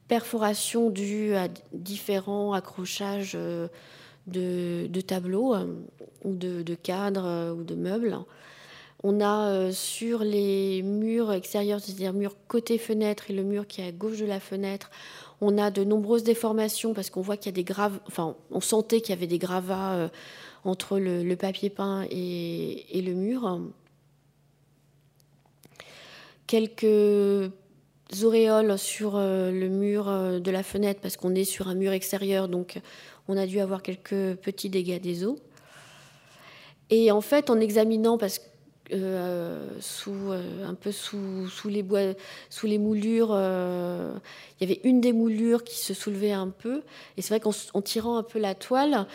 perforations 0.07 0.89
dues 0.89 1.35
à 1.35 1.49
différents 1.73 2.53
accrochages 2.53 3.33
euh, 3.35 3.67
de, 4.27 5.01
tableaux 5.01 5.55
ou 6.23 6.35
de, 6.35 6.61
de, 6.61 6.75
cadres 6.75 7.55
ou 7.57 7.63
de 7.63 7.75
meubles. 7.75 8.17
On 9.03 9.21
a 9.21 9.71
sur 9.71 10.23
les 10.23 10.81
murs 10.83 11.31
extérieurs, 11.31 11.79
c'est-à-dire 11.79 12.13
mur 12.13 12.35
côté 12.47 12.77
fenêtre 12.77 13.31
et 13.31 13.33
le 13.33 13.43
mur 13.43 13.65
qui 13.65 13.81
est 13.81 13.87
à 13.87 13.91
gauche 13.91 14.19
de 14.19 14.25
la 14.25 14.39
fenêtre, 14.39 14.91
on 15.41 15.57
a 15.57 15.71
de 15.71 15.83
nombreuses 15.83 16.23
déformations 16.23 16.93
parce 16.93 17.09
qu'on 17.09 17.21
voit 17.21 17.37
qu'il 17.37 17.47
y 17.51 17.53
a 17.53 17.55
des 17.55 17.63
graves, 17.63 17.99
enfin, 18.07 18.35
on 18.51 18.61
sentait 18.61 19.01
qu'il 19.01 19.15
y 19.15 19.17
avait 19.17 19.27
des 19.27 19.37
gravats 19.37 19.93
euh, 19.93 20.09
entre 20.65 20.99
le, 20.99 21.35
papier 21.35 21.69
peint 21.69 22.05
et, 22.09 23.01
le 23.01 23.13
mur. 23.13 23.61
Quelques 26.47 27.51
auréoles 28.23 28.77
sur 28.77 29.15
euh, 29.15 29.51
le 29.51 29.69
mur 29.69 30.09
euh, 30.09 30.39
de 30.39 30.51
la 30.51 30.63
fenêtre 30.63 30.99
parce 30.99 31.15
qu'on 31.15 31.35
est 31.35 31.45
sur 31.45 31.67
un 31.67 31.75
mur 31.75 31.93
extérieur, 31.93 32.47
donc 32.47 32.79
on 33.27 33.37
a 33.37 33.45
dû 33.45 33.59
avoir 33.59 33.81
quelques 33.81 34.35
petits 34.35 34.69
dégâts 34.69 34.99
des 34.99 35.23
eaux. 35.23 35.37
Et 36.89 37.11
en 37.11 37.21
fait, 37.21 37.49
en 37.49 37.59
examinant, 37.59 38.17
parce 38.17 38.39
que 38.39 38.48
euh, 38.91 39.67
sous, 39.79 40.31
euh, 40.31 40.67
un 40.67 40.73
peu 40.73 40.91
sous, 40.91 41.47
sous, 41.47 41.69
les 41.69 41.83
bois, 41.83 42.13
sous 42.49 42.65
les 42.65 42.79
moulures. 42.79 43.29
Euh, 43.31 44.13
il 44.59 44.67
y 44.67 44.71
avait 44.71 44.81
une 44.83 44.99
des 44.99 45.13
moulures 45.13 45.63
qui 45.63 45.77
se 45.77 45.93
soulevait 45.93 46.31
un 46.31 46.49
peu. 46.49 46.81
Et 47.15 47.21
c'est 47.21 47.29
vrai 47.29 47.39
qu'en 47.39 47.81
tirant 47.81 48.17
un 48.17 48.23
peu 48.23 48.39
la 48.39 48.55
toile, 48.55 49.05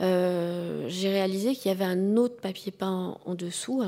j'ai 0.00 1.08
réalisé 1.10 1.54
qu'il 1.54 1.70
y 1.70 1.74
avait 1.74 1.84
un 1.84 2.16
autre 2.16 2.36
papier 2.36 2.72
peint 2.72 3.16
en 3.24 3.34
dessous. 3.34 3.84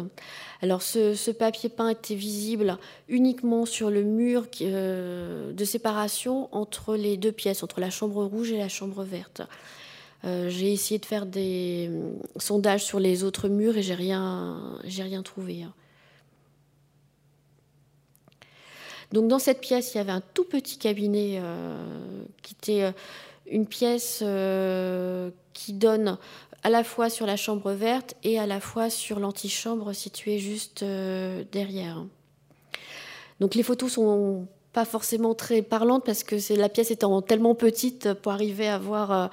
Alors 0.63 0.81
ce, 0.81 1.31
papier 1.33 1.69
peint 1.69 1.89
était 1.89 2.15
visible 2.15 2.79
uniquement 3.09 3.67
sur 3.67 3.91
le 3.91 4.05
mur 4.05 4.47
de 4.61 5.65
séparation 5.65 6.49
entre 6.55 6.95
les 6.95 7.17
deux 7.17 7.33
pièces, 7.33 7.65
entre 7.65 7.81
la 7.81 7.91
chambre 7.91 8.25
rouge 8.25 8.53
et 8.53 8.59
la 8.59 8.69
chambre 8.69 9.03
verte. 9.03 9.43
Euh, 10.25 10.49
j'ai 10.49 10.73
essayé 10.73 10.99
de 10.99 11.05
faire 11.05 11.27
des 11.27 11.89
euh, 11.91 12.15
sondages 12.39 12.85
sur 12.85 12.99
les 12.99 13.25
autres 13.25 13.49
murs 13.49 13.77
et 13.77 13.83
j'ai 13.83 13.95
rien, 13.95 14.79
j'ai 14.85 15.03
rien 15.03 15.23
trouvé. 15.23 15.65
Hein. 15.65 15.75
Donc 19.13 19.29
dans 19.29 19.39
cette 19.39 19.61
pièce, 19.61 19.95
il 19.95 19.99
y 19.99 20.01
avait 20.01 20.13
un 20.13 20.23
tout 20.33 20.45
petit 20.45 20.79
cabinet 20.79 21.39
euh, 21.43 21.77
qui 22.43 22.55
était 22.55 22.93
une 23.47 23.67
pièce 23.67 24.25
qui 25.53 25.73
donne 25.75 26.19
à 26.63 26.71
la 26.71 26.83
fois 26.83 27.11
sur 27.11 27.27
la 27.27 27.37
chambre 27.37 27.73
verte 27.73 28.15
et 28.25 28.39
à 28.39 28.47
la 28.47 28.61
fois 28.61 28.89
sur 28.89 29.21
l'antichambre 29.21 29.95
située 29.95 30.39
juste 30.39 30.83
derrière. 30.83 32.03
Donc 33.41 33.55
les 33.55 33.63
photos 33.63 33.93
sont 33.93 34.49
pas 34.73 34.87
forcément 34.87 35.35
très 35.35 35.61
parlantes 35.61 36.05
parce 36.05 36.25
que 36.25 36.37
la 36.55 36.71
pièce 36.71 36.91
étant 36.91 37.21
tellement 37.21 37.55
petite 37.55 38.15
pour 38.15 38.33
arriver 38.33 38.67
à 38.67 38.79
voir 38.79 39.31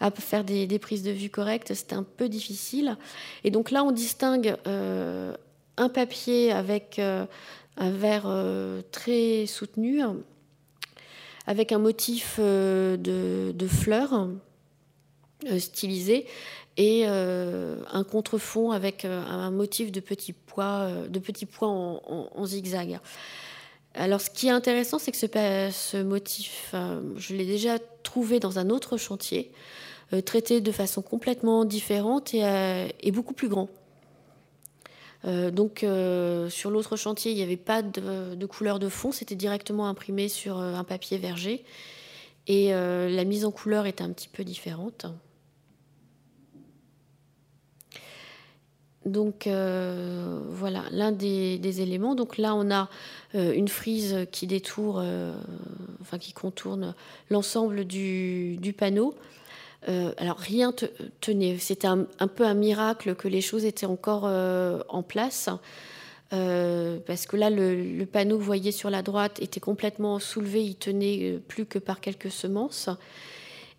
à 0.00 0.10
faire 0.10 0.44
des, 0.44 0.78
prises 0.78 1.02
de 1.02 1.10
vue 1.10 1.30
correctes, 1.30 1.74
c'était 1.74 1.94
un 1.94 2.02
peu 2.02 2.28
difficile. 2.28 2.96
Et 3.44 3.50
donc 3.50 3.70
là, 3.70 3.82
on 3.84 3.92
distingue 3.92 4.56
euh, 4.66 5.34
un 5.76 5.88
papier 5.88 6.52
avec 6.52 6.98
euh, 6.98 7.26
un 7.76 7.90
verre 7.90 8.24
euh, 8.26 8.82
très 8.92 9.46
soutenu, 9.46 10.02
avec 11.46 11.72
un 11.72 11.78
motif 11.78 12.38
de, 12.38 13.66
fleurs 13.68 14.28
stylisé 15.58 16.26
et 16.76 17.06
un 17.06 18.04
contrefond 18.04 18.72
avec 18.72 19.04
un 19.04 19.50
motif 19.50 19.92
de 19.92 20.00
petits 20.00 20.32
pois, 20.32 20.90
de 21.08 21.18
petits 21.18 21.46
pois 21.46 21.68
en, 21.68 22.46
zigzag. 22.46 22.98
Alors, 23.94 24.20
ce 24.20 24.28
qui 24.28 24.48
est 24.48 24.50
intéressant, 24.50 24.98
c'est 24.98 25.12
que 25.12 25.16
ce 25.16 26.02
motif, 26.02 26.74
je 27.16 27.34
l'ai 27.34 27.46
déjà 27.46 27.78
trouvé 28.02 28.40
dans 28.40 28.58
un 28.58 28.68
autre 28.68 28.96
chantier. 28.96 29.52
Euh, 30.12 30.20
traité 30.20 30.60
de 30.60 30.70
façon 30.70 31.02
complètement 31.02 31.64
différente 31.64 32.32
et, 32.32 32.44
euh, 32.44 32.88
beaucoup 33.12 33.34
plus 33.34 33.48
grand. 33.48 33.68
Euh, 35.24 35.50
donc 35.50 35.84
sur 36.50 36.70
l'autre 36.70 36.96
chantier, 36.96 37.32
il 37.32 37.36
n'y 37.36 37.42
avait 37.42 37.56
pas 37.56 37.82
de, 37.82 38.46
couleur 38.46 38.78
de 38.78 38.88
fond, 38.88 39.10
c'était 39.10 39.34
directement 39.34 39.88
imprimé 39.88 40.28
sur 40.28 40.58
un 40.58 40.84
papier 40.84 41.18
verger. 41.18 41.64
Et 42.46 42.70
la 42.70 43.24
mise 43.24 43.44
en 43.44 43.50
couleur 43.50 43.86
était 43.86 44.04
un 44.04 44.12
petit 44.12 44.28
peu 44.28 44.44
différente. 44.44 45.06
Donc 49.04 49.48
voilà, 49.48 50.84
l'un 50.92 51.10
des, 51.10 51.80
éléments. 51.80 52.14
Donc 52.14 52.38
là, 52.38 52.54
on 52.54 52.70
a 52.70 52.88
une 53.34 53.66
frise 53.66 54.28
qui 54.30 54.46
détourne, 54.46 55.34
enfin 56.00 56.18
qui 56.18 56.32
contourne 56.32 56.94
l'ensemble 57.30 57.84
du, 57.84 58.74
panneau 58.78 59.16
euh, 59.88 60.12
alors 60.16 60.38
rien 60.38 60.72
tenait. 61.20 61.58
C'était 61.58 61.86
un, 61.86 62.04
peu 62.04 62.44
un 62.44 62.54
miracle 62.54 63.14
que 63.14 63.28
les 63.28 63.40
choses 63.40 63.64
étaient 63.64 63.86
encore 63.86 64.24
euh, 64.26 64.80
en 64.88 65.02
place. 65.02 65.48
Euh, 66.32 66.98
parce 67.06 67.26
que 67.26 67.36
là, 67.36 67.50
le, 67.50 68.04
panneau 68.04 68.36
que 68.36 68.40
vous 68.40 68.46
voyez 68.46 68.72
sur 68.72 68.90
la 68.90 69.02
droite 69.02 69.40
était 69.40 69.60
complètement 69.60 70.18
soulevé, 70.18 70.64
il 70.64 70.74
tenait 70.74 71.38
plus 71.46 71.66
que 71.66 71.78
par 71.78 72.00
quelques 72.00 72.30
semences. 72.30 72.88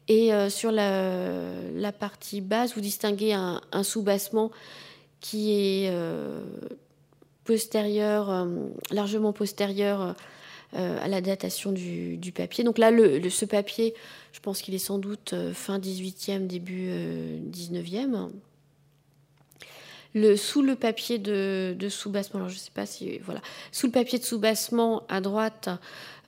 Et 0.08 0.32
sur 0.50 0.72
la, 0.72 1.92
partie 2.00 2.40
basse, 2.40 2.76
vous 2.76 2.82
distinguez 2.82 3.34
un, 3.34 3.60
un 3.74 3.84
sous-bassement 3.84 4.52
qui 5.20 5.52
est 5.52 5.92
postérieur, 7.44 8.48
largement 8.92 9.34
postérieur 9.34 10.16
euh, 10.76 11.00
à 11.02 11.08
la 11.08 11.22
datation 11.22 11.72
du, 11.72 12.32
papier. 12.36 12.66
Donc 12.66 12.78
là, 12.78 12.92
ce 13.30 13.46
papier, 13.46 13.94
je 14.34 14.42
pense 14.42 14.62
qu'il 14.62 14.76
est 14.76 14.80
sans 14.80 14.98
doute 14.98 15.32
euh, 15.32 15.54
fin 15.54 15.80
18e, 15.80 16.46
début 16.46 16.90
19e. 16.90 18.30
Euh, 20.18 20.36
sous 20.36 20.62
le 20.62 20.76
papier 20.76 21.20
de, 21.20 21.88
sous-bassement, 21.90 22.42
alors 22.42 22.50
je 22.50 22.58
sais 22.58 22.72
pas 22.74 22.86
si. 22.86 23.18
Voilà. 23.20 23.40
Sous 23.72 23.88
le 23.88 23.94
papier 23.94 24.20
de 24.20 24.26
sous-bassement 24.26 25.04
à 25.08 25.22
droite, 25.22 25.70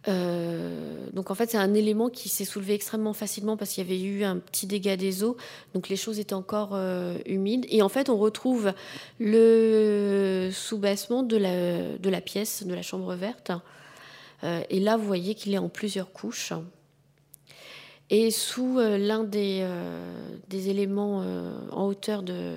donc 0.08 1.30
en 1.30 1.36
fait, 1.36 1.52
c'est 1.52 1.58
un 1.58 1.74
élément 1.74 2.10
qui 2.10 2.30
s'est 2.30 2.46
soulevé 2.46 2.74
extrêmement 2.74 3.14
facilement 3.14 3.58
parce 3.58 3.72
qu'il 3.72 3.84
y 3.84 3.88
avait 3.88 4.02
eu 4.02 4.24
un 4.24 4.38
petit 4.38 4.66
dégât 4.68 4.96
des 4.96 5.24
eaux, 5.24 5.36
donc 5.76 5.90
les 5.90 5.98
choses 5.98 6.18
étaient 6.18 6.34
encore 6.34 6.80
humides. 7.26 7.66
Et 7.70 7.82
en 7.82 7.90
fait, 7.90 8.10
on 8.10 8.18
retrouve 8.18 8.74
le 9.20 10.50
sous-bassement 10.52 11.24
de 11.24 11.98
de 11.98 12.10
la 12.10 12.22
pièce, 12.22 12.66
de 12.66 12.74
la 12.74 12.82
chambre 12.82 13.14
verte, 13.14 13.52
et 14.44 14.80
là, 14.80 14.98
vous 14.98 15.06
voyez 15.06 15.36
qu'il 15.36 15.54
est 15.54 15.58
en 15.58 15.70
plusieurs 15.70 16.12
couches. 16.12 16.54
Et 18.10 18.32
sous 18.32 18.78
l'un 18.78 19.24
des, 19.24 19.68
des, 20.48 20.70
éléments 20.70 21.24
en 21.72 21.86
hauteur 21.86 22.24
de, 22.24 22.56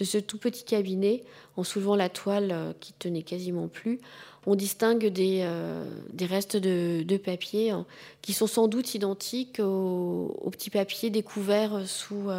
ce 0.00 0.18
tout 0.18 0.38
petit 0.38 0.64
cabinet, 0.64 1.24
en 1.56 1.64
soulevant 1.64 1.96
la 1.96 2.08
toile 2.08 2.74
qui 2.80 2.92
tenait 2.94 3.22
quasiment 3.22 3.68
plus, 3.68 4.00
on 4.46 4.54
distingue 4.54 5.06
des, 5.06 5.46
restes 6.22 6.56
de, 6.56 7.16
papier 7.16 7.70
hein, 7.70 7.84
qui 8.22 8.32
sont 8.32 8.46
sans 8.46 8.68
doute 8.68 8.94
identiques 8.94 9.60
aux, 9.60 10.36
aux 10.40 10.50
petits 10.50 10.70
papiers 10.70 11.10
découverts 11.10 11.86
sous, 11.86 12.30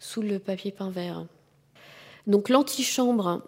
sous 0.00 0.22
le 0.22 0.38
papier 0.38 0.72
peint 0.72 0.90
vert. 0.90 1.26
Donc 2.28 2.50
l'antichambre 2.50 3.42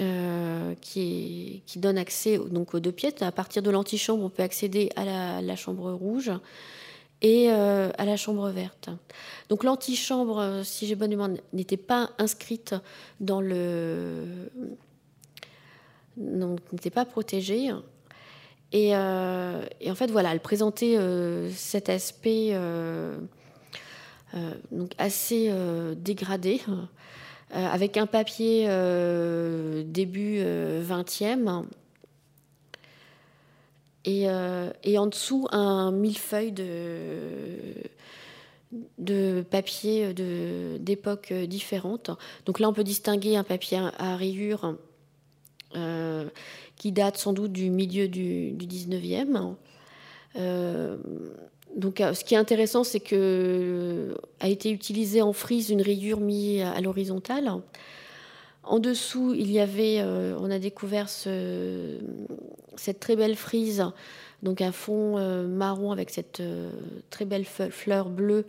euh, 0.00 0.74
qui, 0.80 1.62
donne 1.76 1.98
accès 1.98 2.38
donc, 2.38 2.72
aux 2.72 2.80
deux 2.80 2.92
pièces. 2.92 3.20
À 3.20 3.30
partir 3.30 3.62
de 3.62 3.70
l'antichambre, 3.70 4.24
on 4.24 4.30
peut 4.30 4.42
accéder 4.42 4.90
à 4.96 5.42
la, 5.42 5.56
chambre 5.56 5.92
rouge 5.92 6.32
et 7.20 7.50
euh, 7.50 7.90
à 7.98 8.06
la 8.06 8.16
chambre 8.16 8.48
verte. 8.48 8.88
Donc 9.50 9.64
l'antichambre, 9.64 10.38
euh, 10.38 10.64
si 10.64 10.86
j'ai 10.86 10.94
bonne 10.94 11.10
mémoire, 11.10 11.28
n'était 11.52 11.76
pas 11.76 12.08
inscrite 12.18 12.74
dans 13.20 13.42
le... 13.42 14.24
n'était 16.16 16.90
pas 16.90 17.04
protégée. 17.04 17.70
Et, 18.72 18.88
et, 18.88 18.94
en 18.94 19.94
fait, 19.94 20.10
voilà, 20.10 20.32
elle 20.32 20.40
présentait 20.40 20.96
cet 21.54 21.90
aspect 21.90 22.56
donc 24.70 24.92
assez 24.96 25.52
dégradé. 25.96 26.62
Euh, 27.54 27.66
avec 27.66 27.98
un 27.98 28.06
papier 28.06 28.64
euh, 28.66 29.82
début 29.84 30.38
20e. 30.38 31.66
Euh, 34.08 34.72
et, 34.82 34.92
et, 34.92 34.98
en 34.98 35.06
dessous, 35.06 35.46
un 35.52 35.92
millefeuille 35.92 36.52
de, 36.52 37.74
de 38.96 39.42
papier 39.42 40.14
d'époques 40.80 41.32
différentes. 41.32 42.10
Donc 42.46 42.58
là, 42.58 42.70
on 42.70 42.72
peut 42.72 42.84
distinguer 42.84 43.36
un 43.36 43.44
papier 43.44 43.80
à 43.98 44.16
rayures 44.16 44.76
qui 46.76 46.92
date 46.92 47.18
sans 47.18 47.32
doute 47.32 47.52
du 47.52 47.70
milieu 47.70 48.08
du, 48.08 48.52
du 48.52 48.66
19e. 48.66 49.54
Donc, 51.76 52.00
euh, 52.00 52.14
ce 52.14 52.24
qui 52.24 52.34
est 52.34 52.38
intéressant, 52.38 52.84
c'est 52.84 53.00
que 53.00 53.16
euh, 53.16 54.14
a 54.40 54.48
été 54.48 54.70
utilisé 54.70 55.22
en 55.22 55.32
frise 55.32 55.70
une 55.70 55.82
rayure 55.82 56.20
mise 56.20 56.62
à 56.62 56.80
l'horizontale. 56.80 57.50
En 58.64 58.78
dessous, 58.78 59.34
il 59.34 59.50
y 59.50 59.58
avait, 59.58 59.98
euh, 60.00 60.36
on 60.38 60.50
a 60.50 60.58
découvert 60.58 61.08
cette 61.08 63.00
très 63.00 63.16
belle 63.16 63.36
frise, 63.36 63.84
donc 64.42 64.60
un 64.60 64.72
fond 64.72 65.18
marron 65.46 65.92
avec 65.92 66.10
cette 66.10 66.42
très 67.10 67.24
belle 67.24 67.44
fleur 67.44 68.08
bleue 68.08 68.44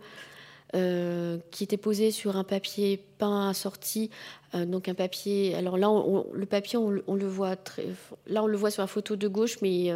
qui 0.72 1.64
était 1.64 1.76
posée 1.76 2.10
sur 2.10 2.36
un 2.36 2.42
papier 2.42 3.00
peint 3.18 3.48
assorti, 3.48 4.10
donc 4.54 4.88
un 4.88 4.94
papier. 4.94 5.54
Alors 5.54 5.78
là, 5.78 5.88
le 6.32 6.46
papier, 6.46 6.78
on, 6.78 6.90
le 6.90 7.26
voit 7.26 7.54
très, 7.54 7.84
là, 8.26 8.42
on 8.42 8.48
le 8.48 8.56
voit 8.56 8.72
sur 8.72 8.82
la 8.82 8.88
photo 8.88 9.14
de 9.14 9.28
gauche, 9.28 9.58
mais 9.62 9.92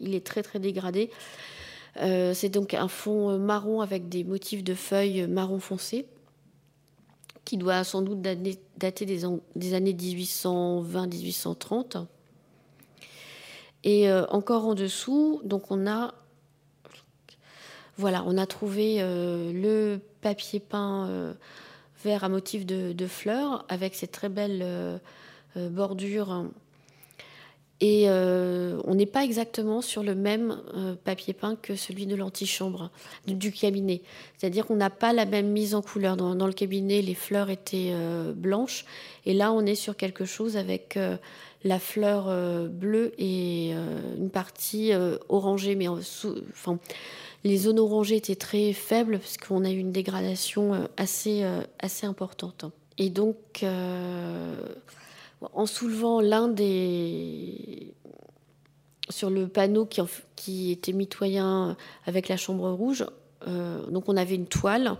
il 0.00 0.14
est 0.14 0.24
très 0.24 0.42
très 0.42 0.58
dégradé. 0.58 1.10
Euh, 2.00 2.34
c'est 2.34 2.48
donc 2.48 2.74
un 2.74 2.88
fond 2.88 3.38
marron 3.38 3.80
avec 3.80 4.08
des 4.08 4.24
motifs 4.24 4.64
de 4.64 4.74
feuilles 4.74 5.26
marron 5.26 5.60
foncé, 5.60 6.06
qui 7.44 7.56
doit 7.56 7.84
sans 7.84 8.02
doute 8.02 8.20
dater 8.20 9.06
des, 9.06 9.24
années 9.74 9.94
1820-1830. 9.94 12.06
Et 13.84 14.10
euh, 14.10 14.26
encore 14.26 14.66
en 14.66 14.74
dessous, 14.74 15.40
donc 15.44 15.70
on 15.70 15.86
a, 15.86 16.12
voilà, 17.96 18.24
on 18.26 18.36
a 18.36 18.46
trouvé 18.46 18.96
euh, 19.00 19.52
le 19.52 20.00
papier 20.20 20.58
peint 20.60 21.34
vert 22.04 22.24
à 22.24 22.28
motif 22.28 22.66
de, 22.66 23.06
fleurs 23.06 23.64
avec 23.68 23.94
cette 23.94 24.12
très 24.12 24.28
belle 24.28 25.00
bordure 25.54 26.44
et 27.80 28.04
euh, 28.08 28.80
on 28.84 28.94
n'est 28.94 29.06
pas 29.06 29.22
exactement 29.22 29.82
sur 29.82 30.02
le 30.02 30.14
même 30.14 30.62
euh, 30.74 30.94
papier 30.94 31.34
peint 31.34 31.56
que 31.56 31.76
celui 31.76 32.06
de 32.06 32.16
l'antichambre 32.16 32.90
du, 33.26 33.52
cabinet. 33.52 34.00
C'est-à-dire 34.38 34.66
qu'on 34.66 34.76
n'a 34.76 34.88
pas 34.88 35.12
la 35.12 35.26
même 35.26 35.48
mise 35.48 35.74
en 35.74 35.82
couleur. 35.82 36.16
Dans, 36.16 36.46
le 36.46 36.52
cabinet, 36.54 37.02
les 37.02 37.14
fleurs 37.14 37.50
étaient 37.50 37.90
euh, 37.92 38.32
blanches. 38.32 38.86
Et 39.26 39.34
là, 39.34 39.52
on 39.52 39.66
est 39.66 39.74
sur 39.74 39.94
quelque 39.96 40.24
chose 40.24 40.56
avec 40.56 40.98
la 41.64 41.78
fleur 41.78 42.26
bleue 42.68 43.12
et 43.18 43.72
une 43.72 44.30
partie 44.30 44.92
orangée. 45.28 45.74
Mais 45.74 45.88
enfin, 45.88 46.78
les 47.42 47.56
zones 47.56 47.80
orangées 47.80 48.16
étaient 48.16 48.36
très 48.36 48.72
faibles 48.72 49.18
parce 49.18 49.36
qu'on 49.36 49.64
a 49.64 49.70
eu 49.70 49.78
une 49.78 49.90
dégradation 49.90 50.88
assez, 50.96 51.44
assez 51.80 52.06
importante. 52.06 52.66
Et 52.98 53.10
donc 53.10 53.64
en 55.40 55.66
soulevant 55.66 56.20
l'un 56.20 56.48
des 56.48 57.94
sur 59.08 59.30
le 59.30 59.46
panneau 59.46 59.88
qui, 60.36 60.72
était 60.72 60.92
mitoyen 60.92 61.76
avec 62.06 62.28
la 62.28 62.36
chambre 62.36 62.70
rouge, 62.70 63.06
euh, 63.46 63.86
donc 63.86 64.08
on 64.08 64.16
avait 64.16 64.34
une 64.34 64.46
toile 64.46 64.96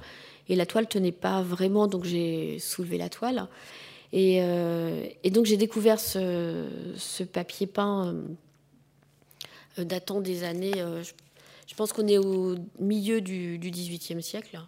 et 0.49 0.55
la 0.55 0.66
toile 0.66 0.87
tenait 0.87 1.12
pas 1.12 1.42
vraiment, 1.42 1.87
donc 1.88 2.05
j'ai 2.05 2.59
soulevé 2.59 2.99
la 2.99 3.09
toile 3.09 3.49
et, 4.12 4.38
euh, 4.42 5.05
donc 5.31 5.46
j'ai 5.46 5.57
découvert 5.57 5.99
ce, 5.99 7.25
papier 7.33 7.66
peint 7.66 8.14
euh, 9.79 9.85
datant 9.85 10.20
des 10.20 10.44
années. 10.44 10.72
je, 11.66 11.75
pense 11.75 11.92
qu'on 11.92 12.07
est 12.07 12.18
au 12.18 12.55
milieu 12.79 13.20
du, 13.20 13.59
XVIIIe 13.59 14.22
siècle. 14.22 14.61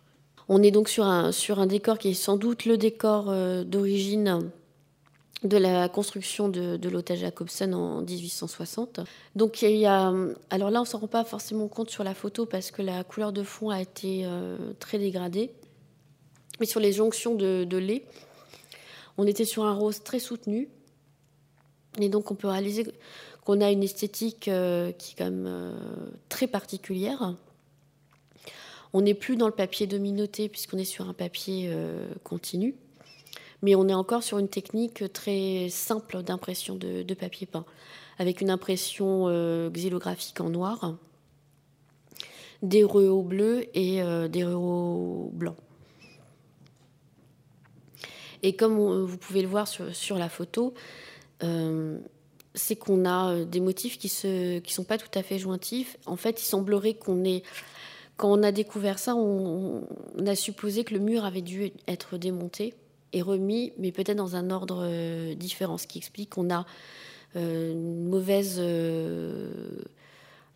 On 0.48 0.62
est 0.62 0.70
donc 0.70 0.88
sur 0.88 1.04
un 1.06 1.66
décor 1.66 1.98
qui 1.98 2.08
est 2.08 2.14
sans 2.14 2.36
doute 2.36 2.64
le 2.64 2.76
décor 2.76 3.32
d'origine 3.64 4.50
de 5.44 5.56
la 5.56 5.88
construction 5.88 6.48
de, 6.48 6.76
de 6.76 6.88
l'hôtel 6.88 7.18
Jacobson 7.18 7.72
en 7.72 8.00
1860. 8.02 9.00
Donc 9.36 9.62
il 9.62 9.76
y 9.76 9.86
a, 9.86 10.12
alors 10.50 10.70
là 10.70 10.80
on 10.80 10.84
s'en 10.84 10.98
rend 10.98 11.06
pas 11.06 11.24
forcément 11.24 11.68
compte 11.68 11.90
sur 11.90 12.02
la 12.02 12.14
photo 12.14 12.44
parce 12.44 12.70
que 12.70 12.82
la 12.82 13.04
couleur 13.04 13.32
de 13.32 13.42
fond 13.42 13.70
a 13.70 13.80
été 13.80 14.22
euh, 14.24 14.56
très 14.80 14.98
dégradée. 14.98 15.52
Mais 16.58 16.66
sur 16.66 16.80
les 16.80 16.92
jonctions 16.92 17.36
de, 17.36 17.76
lait, 17.76 18.04
on 19.16 19.26
était 19.28 19.44
sur 19.44 19.64
un 19.64 19.74
rose 19.74 20.02
très 20.02 20.18
soutenu. 20.18 20.68
Et 22.00 22.08
donc 22.08 22.32
on 22.32 22.34
peut 22.34 22.48
réaliser 22.48 22.84
qu'on 23.44 23.60
a 23.60 23.70
une 23.70 23.84
esthétique 23.84 24.48
euh, 24.48 24.90
qui 24.90 25.12
est 25.12 25.18
quand 25.18 25.30
même 25.30 25.46
euh, 25.46 25.72
très 26.28 26.48
particulière. 26.48 27.36
On 28.92 29.02
n'est 29.02 29.14
plus 29.14 29.36
dans 29.36 29.46
le 29.46 29.54
papier 29.54 29.86
dominoté 29.86 30.48
puisqu'on 30.48 30.78
est 30.78 30.84
sur 30.84 31.08
un 31.08 31.12
papier 31.12 31.70
continu 32.24 32.74
mais 33.62 33.74
on 33.74 33.88
est 33.88 33.94
encore 33.94 34.22
sur 34.22 34.38
une 34.38 34.48
technique 34.48 35.12
très 35.12 35.68
simple 35.70 36.22
d'impression 36.22 36.76
de, 36.76 37.14
papier 37.14 37.46
peint, 37.46 37.64
avec 38.18 38.40
une 38.40 38.50
impression 38.50 39.26
euh, 39.28 39.70
xylographique 39.70 40.40
en 40.40 40.50
noir, 40.50 40.96
des 42.62 42.84
rehauts 42.84 43.22
bleus 43.22 43.66
et 43.74 44.02
euh, 44.02 44.28
des 44.28 44.44
rehauts 44.44 45.30
blancs. 45.32 45.56
Et 48.42 48.54
comme 48.54 48.76
vous 49.04 49.18
pouvez 49.18 49.42
le 49.42 49.48
voir 49.48 49.66
sur, 49.66 50.16
la 50.16 50.28
photo, 50.28 50.72
euh, 51.42 51.98
c'est 52.54 52.76
qu'on 52.76 53.04
a 53.04 53.44
des 53.44 53.58
motifs 53.58 53.98
qui 53.98 54.12
ne 54.26 54.60
sont 54.64 54.84
pas 54.84 54.96
tout 54.96 55.18
à 55.18 55.24
fait 55.24 55.40
jointifs. 55.40 55.96
En 56.06 56.14
fait, 56.14 56.40
il 56.40 56.44
semblerait 56.44 56.94
qu'on 56.94 57.24
ait 57.24 57.42
quand 58.18 58.32
on 58.32 58.42
a 58.42 58.52
découvert 58.52 58.98
ça, 58.98 59.14
on, 59.14 59.86
a 60.26 60.34
supposé 60.34 60.84
que 60.84 60.92
le 60.92 61.00
mur 61.00 61.24
avait 61.24 61.40
dû 61.40 61.72
être 61.86 62.18
démonté 62.18 62.74
est 63.12 63.22
remis, 63.22 63.72
mais 63.78 63.92
peut-être 63.92 64.16
dans 64.16 64.36
un 64.36 64.50
ordre 64.50 64.82
euh, 64.82 65.34
différent, 65.34 65.78
ce 65.78 65.86
qui 65.86 65.98
explique 65.98 66.30
qu'on 66.30 66.52
a 66.52 66.66
euh, 67.36 67.72
une 67.72 68.08
mauvaise, 68.08 68.56
euh, 68.58 69.82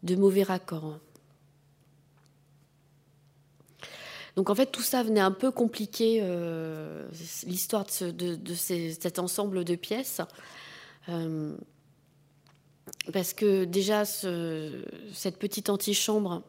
de 0.03 0.17
mauvais 0.17 0.43
raccords. 0.43 0.99
Donc 4.37 4.49
en 4.49 4.55
fait, 4.55 4.67
tout 4.67 4.83
ça 4.83 5.03
venait 5.03 5.21
un 5.21 5.31
peu 5.31 5.51
compliquer 5.51 6.23
l'histoire 7.47 7.85
de, 8.01 8.35
de, 8.35 8.55
cet 8.55 9.19
ensemble 9.19 9.63
de 9.63 9.75
pièces. 9.75 10.23
parce 13.13 13.35
que 13.35 13.65
déjà, 13.65 14.07
cette 14.07 15.37
petite 15.39 15.69
antichambre, 15.69 16.43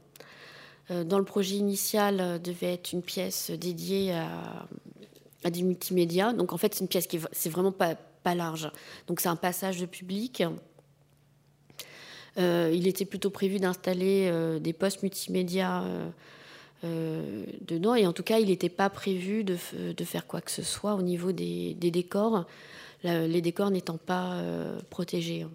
dans 0.89 1.20
le 1.20 1.26
projet 1.26 1.56
initial, 1.56 2.42
devait 2.42 2.72
être 2.76 2.94
une 2.94 3.02
pièce 3.02 3.52
dédiée 3.52 4.13
à, 4.13 4.66
à 5.43 5.49
du 5.49 5.63
multimédia. 5.63 6.34
Donc 6.34 6.53
en 6.53 6.58
fait, 6.58 6.73
c'est 6.73 6.82
une 6.82 6.88
pièce 6.88 7.08
qui 7.08 7.19
c'est 7.32 7.49
vraiment 7.49 7.71
pas, 7.71 7.95
pas 7.95 8.36
large. 8.36 8.71
Donc 9.08 9.19
c'est 9.19 9.29
un 9.29 9.36
passage 9.36 9.79
de 9.79 9.86
public. 9.86 10.43
Euh, 12.38 12.71
il 12.73 12.88
était 12.88 13.06
plutôt 13.06 13.29
prévu 13.29 13.60
d'installer 13.60 14.27
euh, 14.32 14.60
des 14.60 14.73
postes 14.73 15.03
multimédia 15.03 15.84
euh, 16.84 17.45
dedans, 17.62 17.95
et 17.95 18.08
en 18.08 18.13
tout 18.13 18.23
cas, 18.23 18.39
il 18.39 18.47
n'était 18.47 18.69
pas 18.69 18.89
prévu 18.89 19.43
de, 19.43 19.56
de, 19.95 20.03
faire 20.03 20.25
quoi 20.25 20.41
que 20.41 20.51
ce 20.51 20.63
soit 20.63 20.95
au 20.95 21.01
niveau 21.01 21.32
des, 21.32 21.75
des 21.75 21.91
décors, 21.91 22.45
les 23.03 23.41
décors 23.41 23.69
n'étant 23.69 23.97
pas 23.97 24.41
protégés. 24.89 25.45